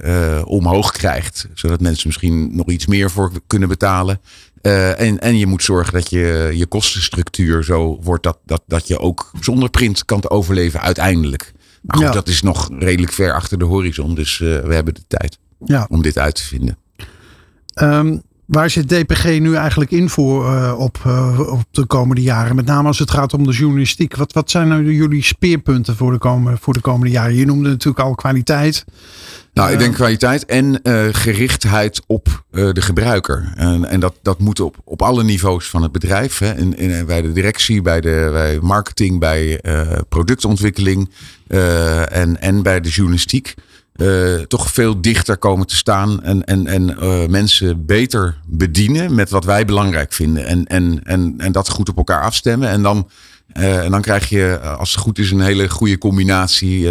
omhoog 0.47 0.93
krijgt. 0.93 1.49
Zodat 1.55 1.81
mensen 1.81 2.07
misschien 2.07 2.57
nog 2.57 2.67
iets 2.67 2.87
meer 2.87 3.11
voor 3.11 3.33
kunnen 3.47 3.69
betalen. 3.69 4.21
en, 4.63 5.19
en 5.19 5.39
je 5.39 5.47
moet 5.47 5.63
zorgen 5.63 5.93
dat 5.93 6.11
je 6.11 6.53
je 6.55 6.67
kostenstructuur 6.67 7.65
zo 7.65 7.99
wordt 8.03 8.23
dat, 8.23 8.39
dat, 8.47 8.63
dat 8.67 8.89
je 8.89 8.99
ook 8.99 9.31
zonder 9.41 9.71
print 9.71 10.05
kan 10.05 10.31
overleven 10.31 10.81
uiteindelijk. 10.81 11.53
Maar 11.83 11.97
goed, 11.97 12.07
ja. 12.07 12.13
dat 12.13 12.29
is 12.29 12.43
nog 12.43 12.69
redelijk 12.79 13.13
ver 13.13 13.35
achter 13.35 13.59
de 13.59 13.65
horizon. 13.65 14.15
Dus 14.15 14.39
we 14.39 14.75
hebben 14.75 14.95
de 14.95 15.05
tijd 15.09 15.39
ja. 15.65 15.87
om 15.91 16.03
dit 16.03 16.19
uit 16.19 16.35
te 16.35 16.45
vinden. 16.45 16.79
Um, 17.83 18.23
waar 18.51 18.71
zit 18.71 18.89
DPG 18.89 19.25
nu 19.25 19.55
eigenlijk 19.55 19.91
in 19.91 20.09
voor 20.09 20.53
uh, 20.53 20.75
op, 20.79 20.99
uh, 21.07 21.41
op 21.53 21.65
de 21.71 21.87
komende 21.87 22.23
jaren? 22.23 22.57
Met 22.57 22.67
name 22.67 22.87
als 22.87 22.99
het 22.99 23.11
gaat 23.11 23.35
om 23.35 23.47
de 23.47 23.53
journalistiek. 23.53 24.17
Wat, 24.17 24.33
wat 24.33 24.51
zijn 24.51 24.69
nou 24.69 24.95
jullie 24.95 25.23
speerpunten 25.23 25.97
voor 25.97 26.13
de, 26.13 26.19
komende, 26.19 26.59
voor 26.61 26.73
de 26.73 26.81
komende 26.81 27.13
jaren? 27.13 27.35
Je 27.35 27.47
noemde 27.47 27.69
natuurlijk 27.69 28.07
al 28.07 28.15
kwaliteit. 28.15 28.85
Nou, 29.53 29.73
ik 29.73 29.79
denk 29.79 29.95
kwaliteit 29.95 30.45
en 30.45 30.81
uh, 30.83 31.07
gerichtheid 31.13 32.03
op 32.07 32.45
uh, 32.51 32.73
de 32.73 32.81
gebruiker. 32.83 33.53
En, 33.57 33.85
en 33.85 34.01
dat, 34.01 34.15
dat 34.23 34.39
moet 34.39 34.61
op, 34.61 34.77
op 34.85 35.03
alle 35.03 35.23
niveaus 35.23 35.69
van 35.69 35.83
het 35.83 35.93
bedrijf. 35.93 36.39
Hè. 36.39 36.57
In, 36.57 36.77
in, 36.77 37.07
bij 37.07 37.23
de 37.23 37.33
directie, 37.33 37.83
bij, 37.83 38.01
de, 38.01 38.29
bij 38.33 38.59
marketing, 38.63 39.19
bij 39.21 39.61
uh, 39.63 39.81
productontwikkeling 40.09 41.11
en, 41.49 42.41
en 42.41 42.63
bij 42.63 42.81
de 42.81 42.89
journalistiek. 42.89 43.55
Uh, 44.01 44.41
toch 44.41 44.73
veel 44.73 45.01
dichter 45.01 45.37
komen 45.37 45.67
te 45.67 45.77
staan 45.77 46.23
en, 46.23 46.45
en, 46.45 46.67
en 46.67 46.97
uh, 47.03 47.27
mensen 47.27 47.87
beter 47.87 48.39
bedienen 48.47 49.15
met 49.15 49.31
wat 49.31 49.45
wij 49.45 49.65
belangrijk 49.65 50.13
vinden. 50.13 50.47
En, 50.47 50.67
en, 50.67 51.01
en, 51.05 51.35
en 51.39 51.53
dat 51.53 51.69
goed 51.69 51.89
op 51.89 51.97
elkaar 51.97 52.23
afstemmen. 52.23 52.69
En 52.69 52.83
dan, 52.83 53.09
uh, 53.57 53.85
en 53.85 53.91
dan 53.91 54.01
krijg 54.01 54.29
je, 54.29 54.61
als 54.61 54.91
het 54.91 55.01
goed 55.01 55.19
is, 55.19 55.31
een 55.31 55.41
hele 55.41 55.69
goede 55.69 55.99
combinatie 55.99 56.89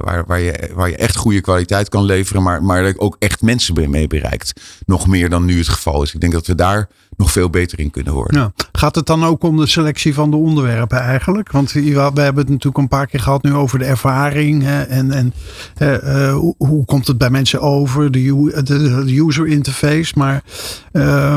waar, 0.00 0.24
waar, 0.26 0.40
je, 0.40 0.70
waar 0.74 0.88
je 0.88 0.96
echt 0.96 1.16
goede 1.16 1.40
kwaliteit 1.40 1.88
kan 1.88 2.04
leveren, 2.04 2.42
maar, 2.42 2.62
maar 2.62 2.94
ook 2.96 3.16
echt 3.18 3.42
mensen 3.42 3.90
mee 3.90 4.06
bereikt. 4.06 4.60
Nog 4.86 5.06
meer 5.06 5.28
dan 5.28 5.44
nu 5.44 5.58
het 5.58 5.68
geval 5.68 6.02
is. 6.02 6.14
Ik 6.14 6.20
denk 6.20 6.32
dat 6.32 6.46
we 6.46 6.54
daar 6.54 6.88
nog 7.16 7.32
veel 7.32 7.50
beter 7.50 7.78
in 7.78 7.90
kunnen 7.90 8.12
worden. 8.12 8.40
Ja. 8.40 8.52
Gaat 8.72 8.94
het 8.94 9.06
dan 9.06 9.24
ook 9.24 9.42
om 9.42 9.56
de 9.56 9.66
selectie 9.66 10.14
van 10.14 10.30
de 10.30 10.36
onderwerpen 10.36 10.98
eigenlijk? 10.98 11.52
Want 11.52 11.72
we 11.72 11.80
hebben 12.00 12.36
het 12.36 12.48
natuurlijk 12.48 12.78
een 12.78 12.88
paar 12.88 13.06
keer 13.06 13.20
gehad 13.20 13.42
nu 13.42 13.54
over 13.54 13.78
de 13.78 13.84
ervaring. 13.84 14.62
Hè, 14.62 14.82
en 14.82 15.12
en 15.12 15.34
uh, 15.82 16.34
hoe, 16.34 16.54
hoe, 16.58 16.84
komt 16.84 17.06
het 17.06 17.18
bij 17.18 17.30
mensen 17.30 17.60
over? 17.60 18.10
De, 18.10 18.62
de, 18.64 19.04
de 19.04 19.20
user 19.20 19.46
interface. 19.46 20.12
Maar 20.16 20.42
uh, 20.92 21.34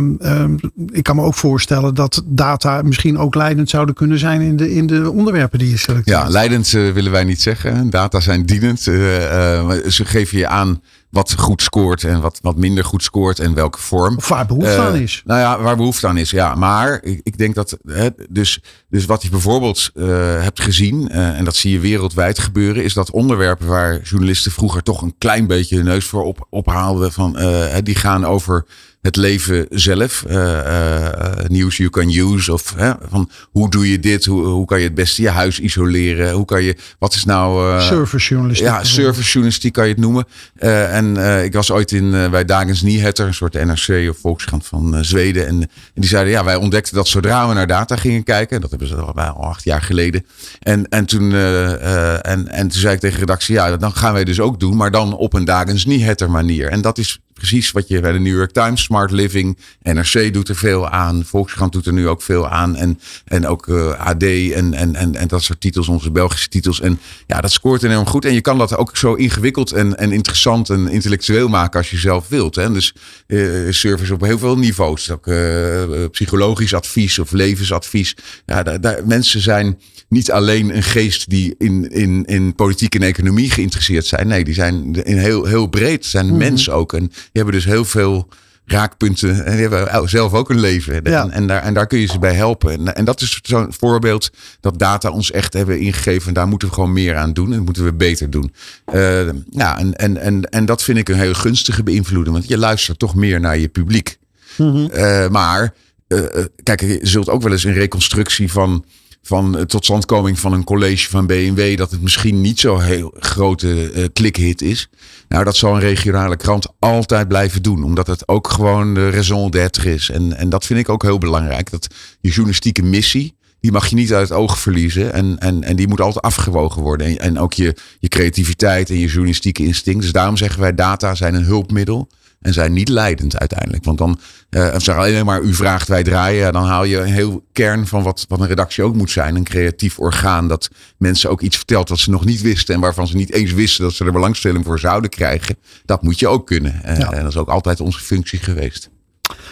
ik 0.92 1.04
kan 1.04 1.16
me 1.16 1.22
ook 1.22 1.36
voorstellen 1.36 1.96
dat 1.96 2.24
data 2.26 2.82
misschien 2.82 3.18
ook 3.18 3.36
leidend 3.36 3.70
zouden 3.70 3.96
kunnen 3.96 4.20
zijn 4.20 4.42
in 4.42 4.56
de, 4.56 4.74
in 4.74 4.88
de 4.88 5.12
onderwerpen 5.12 5.60
die 5.60 5.70
je 5.70 5.78
selecteert. 5.78 6.18
Ja, 6.18 6.30
leidend 6.30 6.74
uh, 6.74 6.94
willen 6.94 7.12
wij 7.12 7.24
niet 7.24 7.42
zeggen. 7.42 7.90
Data 7.90 8.20
zijn 8.20 8.46
dienend. 8.46 8.80
ze 8.82 10.06
geven 10.06 10.38
je 10.38 10.48
aan 10.48 10.82
wat 11.18 11.34
goed 11.38 11.62
scoort 11.62 12.04
en 12.04 12.22
wat, 12.22 12.40
wat 12.42 12.58
minder 12.58 12.84
goed 12.84 13.04
scoort 13.04 13.40
en 13.40 13.54
welke 13.54 13.80
vorm. 13.80 14.18
Of 14.18 14.28
waar 14.28 14.46
behoefte 14.46 14.76
uh, 14.76 14.86
aan 14.86 14.96
is. 14.96 15.22
Nou 15.26 15.40
ja, 15.40 15.62
waar 15.62 15.76
behoefte 15.76 16.08
aan 16.08 16.18
is, 16.18 16.32
ja. 16.32 16.56
Maar 16.56 17.04
ik, 17.04 17.20
ik 17.24 17.38
denk 17.38 17.56
dat, 17.56 17.78
hè, 17.86 18.10
dus, 18.30 18.60
dus 18.90 19.06
wat 19.06 19.24
je 19.24 19.30
bijvoorbeeld 19.30 19.92
uh, 19.94 20.08
hebt 20.42 20.62
gezien, 20.62 21.10
uh, 21.12 21.38
en 21.38 21.46
dat 21.46 21.56
zie 21.56 21.72
je 21.72 21.80
wereldwijd 21.80 22.40
gebeuren, 22.40 22.84
is 22.84 22.94
dat 22.94 23.12
onderwerpen 23.12 23.68
waar 23.68 24.02
journalisten 24.02 24.52
vroeger 24.52 24.84
toch 24.84 25.02
een 25.02 25.16
klein 25.18 25.48
beetje 25.48 25.76
hun 25.76 25.86
neus 25.86 26.06
voor 26.06 26.24
op, 26.24 26.48
ophaalden, 26.50 27.12
van, 27.12 27.38
die 27.84 27.96
gaan 27.96 28.26
over 28.26 28.66
het 29.08 29.16
leven 29.16 29.66
zelf. 29.70 30.26
Uh, 30.30 30.36
uh, 30.36 31.20
news 31.48 31.78
you 31.78 31.90
can 31.90 32.10
use. 32.10 32.54
Of 32.54 32.74
hè, 32.78 32.92
van 33.10 33.30
hoe 33.52 33.70
doe 33.70 33.92
je 33.92 34.00
dit? 34.00 34.26
Hoe, 34.26 34.46
hoe 34.46 34.66
kan 34.66 34.78
je 34.78 34.84
het 34.84 34.96
beste 34.96 35.22
je 35.22 35.30
huis 35.30 35.60
isoleren? 35.60 36.32
Hoe 36.32 36.46
kan 36.46 36.64
je, 36.64 36.76
wat 37.00 37.14
is 37.14 37.26
nou... 37.26 37.82
Servicejournalistiek. 37.82 38.68
Ja, 38.68 38.84
servicejournalistiek 38.84 39.74
kan 39.74 39.84
je 39.88 39.92
het 39.92 40.00
noemen. 40.00 40.26
en, 40.56 41.18
En 41.18 41.44
ik 41.44 41.54
was 41.54 41.72
ooit 41.72 41.92
in, 41.92 42.12
bij 42.32 42.46
Dagens 42.46 42.82
Nyheter, 42.82 43.28
een 43.28 43.34
soort 43.34 43.54
NRC 43.54 44.10
of 44.10 44.18
Volkskrant 44.18 44.66
van 44.66 44.98
Zweden. 45.02 45.48
En, 45.48 45.62
en, 45.62 45.70
die 45.94 46.10
zeiden, 46.10 46.34
ja, 46.34 46.44
wij 46.44 46.56
ontdekten 46.56 46.96
dat 46.96 47.08
zodra 47.08 47.48
we 47.48 47.54
naar 47.54 47.68
data 47.68 47.96
gingen 47.96 48.24
kijken, 48.24 48.62
dat 48.62 48.70
hebben 48.70 48.88
ze 48.88 48.96
al, 48.96 49.14
al 49.14 49.44
acht 49.44 49.64
jaar 49.64 49.82
geleden. 49.82 50.26
En, 50.60 50.88
en, 50.90 51.06
toen, 51.06 51.34
en, 51.34 52.48
en 52.48 52.68
toen 52.68 52.80
zei 52.80 52.94
ik 52.94 53.00
tegen 53.00 53.16
de 53.16 53.26
redactie, 53.26 53.56
ja, 53.56 53.78
dan 53.78 53.94
gaan 53.94 54.14
wij 54.14 54.24
dus 54.24 54.40
ook 54.40 54.60
doen, 54.60 54.78
maar 54.78 54.92
dan 54.92 55.16
op 55.18 55.34
een 55.34 55.46
Dagens 55.46 55.86
Nyheter 55.86 56.32
manier. 56.32 56.70
En 56.70 56.82
dat 56.82 56.98
is 56.98 57.20
precies 57.38 57.72
wat 57.72 57.88
je 57.88 58.00
bij 58.00 58.12
de 58.12 58.20
New 58.20 58.36
York 58.36 58.52
Times, 58.52 58.84
Smart 58.84 59.12
Living, 59.12 59.58
NRC 59.82 60.34
doet 60.34 60.50
er 60.50 60.56
veel 60.56 60.90
aan, 60.90 61.26
Volkskrant 61.26 61.72
doet 61.72 61.86
er 61.86 61.94
nu 61.94 62.08
ook 62.08 62.22
veel 62.22 62.48
aan 62.48 62.76
en, 62.76 63.00
en 63.26 63.48
ook 63.48 63.68
uh, 63.68 63.90
AD 63.90 64.24
en, 64.24 64.74
en, 64.74 64.96
en, 64.96 65.16
en 65.16 65.28
dat 65.28 65.44
soort 65.44 65.62
titels, 65.62 65.88
onze 65.88 66.12
Belgische 66.12 66.50
titels. 66.50 66.82
En 66.82 67.00
ja, 67.28 67.42
dat 67.42 67.52
scoort 67.52 67.84
enorm 67.84 68.06
goed 68.06 68.26
en 68.26 68.34
je 68.34 68.42
kan 68.42 68.58
dat 68.58 68.78
ook 68.78 68.98
zo 68.98 69.14
ingewikkeld 69.14 69.72
en, 69.72 69.98
en 69.98 70.12
interessant 70.12 70.70
en 70.70 70.88
intellectueel 70.88 71.48
maken 71.48 71.80
als 71.80 71.92
je 71.92 71.98
zelf 71.98 72.28
wilt. 72.28 72.56
Hè. 72.56 72.72
Dus 72.72 72.94
uh, 73.28 73.72
service 73.72 74.14
op 74.14 74.22
heel 74.22 74.40
veel 74.40 74.58
niveaus, 74.58 75.12
ook 75.12 75.28
uh, 75.28 75.84
psychologisch 76.12 76.74
advies 76.74 77.20
of 77.20 77.32
levensadvies. 77.32 78.16
Ja, 78.46 78.64
daar, 78.64 79.00
mensen 79.06 79.42
zijn 79.42 79.80
niet 80.10 80.32
alleen 80.32 80.76
een 80.76 80.84
geest 80.84 81.30
die 81.30 81.56
in, 81.58 81.92
in, 81.92 82.26
in 82.26 82.56
politiek 82.56 82.96
en 82.96 83.04
economie 83.04 83.52
geïnteresseerd 83.52 84.06
zijn. 84.06 84.28
Nee, 84.28 84.44
die 84.44 84.54
zijn 84.54 85.04
in 85.04 85.18
heel, 85.18 85.46
heel 85.46 85.68
breed, 85.68 86.06
zijn 86.06 86.26
mm 86.26 86.32
-hmm. 86.32 86.40
mensen 86.40 86.74
ook. 86.74 86.94
En 86.94 87.08
die 87.08 87.30
hebben 87.32 87.54
dus 87.54 87.66
heel 87.66 87.86
veel 87.86 88.28
raakpunten. 88.68 89.46
En 89.46 89.52
die 89.52 89.68
hebben 89.68 90.10
zelf 90.10 90.34
ook 90.34 90.50
een 90.50 90.60
leven. 90.60 91.02
Ja. 91.04 91.24
En, 91.24 91.32
en, 91.32 91.48
daar, 91.48 91.62
en 91.62 91.74
daar 91.74 91.88
kun 91.88 92.00
je 92.00 92.06
ze 92.06 92.20
bij 92.20 92.34
helpen. 92.34 92.72
En, 92.72 92.96
en 92.96 93.06
dat 93.06 93.22
is 93.22 93.40
zo'n 93.44 93.74
voorbeeld 93.74 94.30
dat 94.60 94.80
data 94.80 95.10
ons 95.10 95.32
echt 95.32 95.54
hebben 95.54 95.80
ingegeven. 95.80 96.28
En 96.28 96.34
daar 96.34 96.48
moeten 96.48 96.68
we 96.68 96.74
gewoon 96.74 96.94
meer 96.94 97.16
aan 97.16 97.34
doen. 97.34 97.46
En 97.46 97.56
dat 97.56 97.66
moeten 97.66 97.84
we 97.84 97.94
beter 97.94 98.30
doen. 98.30 98.54
Uh, 98.94 99.30
ja, 99.50 99.80
en, 99.80 99.96
en, 99.96 100.18
en, 100.18 100.44
en 100.44 100.66
dat 100.66 100.84
vind 100.84 100.98
ik 100.98 101.10
een 101.10 101.20
heel 101.20 101.34
gunstige 101.34 101.84
beïnvloeding. 101.84 102.36
Want 102.36 102.48
je 102.48 102.58
luistert 102.58 103.00
toch 103.00 103.16
meer 103.16 103.40
naar 103.40 103.58
je 103.58 103.68
publiek. 103.68 104.18
Mm 104.58 104.72
-hmm. 104.72 104.90
uh, 104.94 105.28
maar, 105.28 105.74
uh, 106.08 106.20
kijk, 106.64 106.82
je 106.82 107.00
zult 107.02 107.30
ook 107.30 107.42
wel 107.42 107.52
eens 107.52 107.64
een 107.64 107.74
reconstructie 107.74 108.52
van 108.52 108.86
van 109.28 109.66
totstandkoming 109.66 110.40
van 110.40 110.54
een 110.54 110.64
college 110.64 111.10
van 111.10 111.26
BMW 111.26 111.78
dat 111.78 111.92
het 111.92 112.02
misschien 112.02 112.42
niet 112.42 112.60
zo 112.60 112.78
heel 112.78 113.14
grote 113.20 113.94
uh, 113.94 114.06
klikhit 114.14 114.62
is. 114.62 114.90
Nou, 115.28 115.44
dat 115.44 115.56
zal 115.56 115.74
een 115.74 115.80
regionale 115.80 116.38
krant 116.38 116.68
altijd 116.80 117.28
blijven 117.28 117.62
doen, 117.62 117.84
omdat 117.84 118.08
het 118.08 118.28
ook 118.28 118.48
gewoon 118.50 118.94
de 118.94 119.10
raison 119.10 119.52
d'être 119.52 119.94
is. 119.94 120.10
En, 120.10 120.38
en 120.38 120.50
dat 120.50 120.66
vind 120.66 120.80
ik 120.80 120.90
ook 120.90 121.04
heel 121.04 121.18
belangrijk. 121.18 121.72
Dat 121.72 121.88
je 122.20 122.30
journalistieke 122.30 122.84
missie, 122.84 123.38
die 123.60 123.72
mag 123.72 123.88
je 123.88 123.96
niet 123.96 124.14
uit 124.14 124.30
het 124.30 124.38
oog 124.38 124.60
verliezen. 124.60 125.14
En, 125.14 125.38
en, 125.40 125.64
en 125.64 125.76
die 125.76 125.88
moet 125.88 126.02
altijd 126.02 126.26
afgewogen 126.26 126.82
worden. 126.82 127.08
En, 127.08 127.20
en 127.20 127.40
ook 127.40 127.54
je, 127.54 127.76
je 128.00 128.08
creativiteit 128.08 128.90
en 128.90 129.00
je 129.00 129.08
journalistieke 129.08 129.64
instinct. 129.64 130.02
Dus 130.02 130.12
daarom 130.12 130.38
zeggen 130.38 130.62
wij 130.62 130.76
data 130.76 131.16
zijn 131.16 131.34
een 131.34 131.44
hulpmiddel. 131.44 132.10
En 132.42 132.54
zijn 132.54 132.74
niet 132.74 132.90
leidend 132.90 133.38
uiteindelijk. 133.38 133.84
Want 133.84 133.98
dan, 133.98 134.20
uh, 134.50 134.74
als 134.74 134.88
er 134.88 134.98
alleen 134.98 135.26
maar 135.26 135.42
u 135.42 135.54
vraagt, 135.54 135.88
wij 135.88 136.04
draaien. 136.04 136.54
Dan 136.54 136.64
haal 136.64 136.84
je 136.84 136.98
een 136.98 137.14
heel 137.14 137.46
kern 137.52 137.88
van 137.88 138.04
wat, 138.04 138.26
wat 138.28 138.40
een 138.40 138.48
redactie 138.48 138.84
ook 138.84 138.96
moet 138.96 139.12
zijn. 139.12 139.36
Een 139.36 139.44
creatief 139.44 140.00
orgaan 140.00 140.48
dat 140.48 140.70
mensen 140.98 141.30
ook 141.30 141.42
iets 141.42 141.58
vertelt 141.58 141.90
wat 141.90 142.00
ze 142.00 142.10
nog 142.10 142.26
niet 142.26 142.42
wisten. 142.42 142.76
En 142.76 142.82
waarvan 142.82 143.08
ze 143.08 143.16
niet 143.16 143.32
eens 143.32 143.54
wisten 143.54 143.84
dat 143.84 143.94
ze 143.94 144.06
er 144.06 144.12
belangstelling 144.12 144.66
voor 144.66 144.80
zouden 144.80 145.10
krijgen. 145.10 145.58
Dat 145.86 146.02
moet 146.02 146.20
je 146.20 146.28
ook 146.28 146.46
kunnen. 146.46 146.82
Uh, 146.86 146.98
ja. 146.98 147.12
En 147.12 147.22
dat 147.22 147.32
is 147.32 147.38
ook 147.38 147.50
altijd 147.50 147.80
onze 147.80 148.00
functie 148.00 148.40
geweest. 148.40 148.90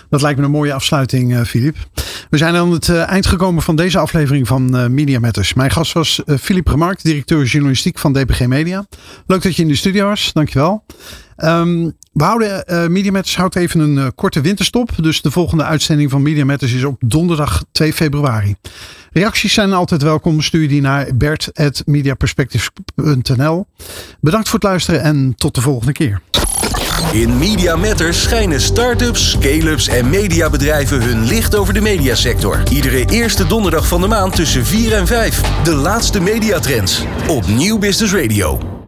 Dat 0.09 0.21
lijkt 0.21 0.39
me 0.39 0.45
een 0.45 0.51
mooie 0.51 0.73
afsluiting, 0.73 1.47
Filip. 1.47 1.75
Uh, 1.75 2.03
we 2.29 2.37
zijn 2.37 2.55
aan 2.55 2.71
het 2.71 2.87
uh, 2.87 3.09
eind 3.09 3.25
gekomen 3.25 3.63
van 3.63 3.75
deze 3.75 3.99
aflevering 3.99 4.47
van 4.47 4.75
uh, 4.75 4.87
Media 4.87 5.19
Matters. 5.19 5.53
Mijn 5.53 5.71
gast 5.71 5.93
was 5.93 6.21
Filip 6.39 6.67
Remark, 6.67 7.03
directeur 7.03 7.43
journalistiek 7.43 7.99
van 7.99 8.13
DPG 8.13 8.47
Media. 8.47 8.85
Leuk 9.27 9.41
dat 9.41 9.55
je 9.55 9.61
in 9.61 9.67
de 9.67 9.75
studio 9.75 10.07
was, 10.07 10.33
dankjewel. 10.33 10.85
Um, 11.37 11.93
we 12.13 12.23
houden 12.23 12.63
uh, 12.67 12.87
Media 12.87 13.11
Matters 13.11 13.35
houdt 13.35 13.55
even 13.55 13.79
een 13.79 14.15
korte 14.15 14.41
winterstop. 14.41 14.89
Dus 15.01 15.21
de 15.21 15.31
volgende 15.31 15.63
uitzending 15.63 16.11
van 16.11 16.21
Media 16.21 16.45
Matters 16.45 16.73
is 16.73 16.83
op 16.83 17.01
donderdag 17.05 17.63
2 17.71 17.93
februari. 17.93 18.55
Reacties 19.11 19.53
zijn 19.53 19.73
altijd 19.73 20.01
welkom. 20.01 20.41
Stuur 20.41 20.67
die 20.67 20.81
naar 20.81 21.07
bert.mediaperspectives.nl 21.15 23.67
Bedankt 24.21 24.49
voor 24.49 24.59
het 24.59 24.67
luisteren 24.67 25.01
en 25.01 25.33
tot 25.35 25.55
de 25.55 25.61
volgende 25.61 25.93
keer. 25.93 26.21
In 27.11 27.37
Media 27.37 27.75
Matters 27.75 28.21
schijnen 28.21 28.61
start-ups, 28.61 29.29
scale-ups 29.29 29.87
en 29.87 30.09
mediabedrijven 30.09 31.01
hun 31.01 31.23
licht 31.23 31.55
over 31.55 31.73
de 31.73 31.81
mediasector. 31.81 32.63
Iedere 32.71 33.05
eerste 33.05 33.47
donderdag 33.47 33.87
van 33.87 34.01
de 34.01 34.07
maand 34.07 34.35
tussen 34.35 34.65
4 34.65 34.93
en 34.93 35.07
5. 35.07 35.41
De 35.63 35.73
laatste 35.73 36.19
mediatrends 36.19 37.03
op 37.27 37.47
Nieuw 37.47 37.77
Business 37.77 38.13
Radio. 38.13 38.74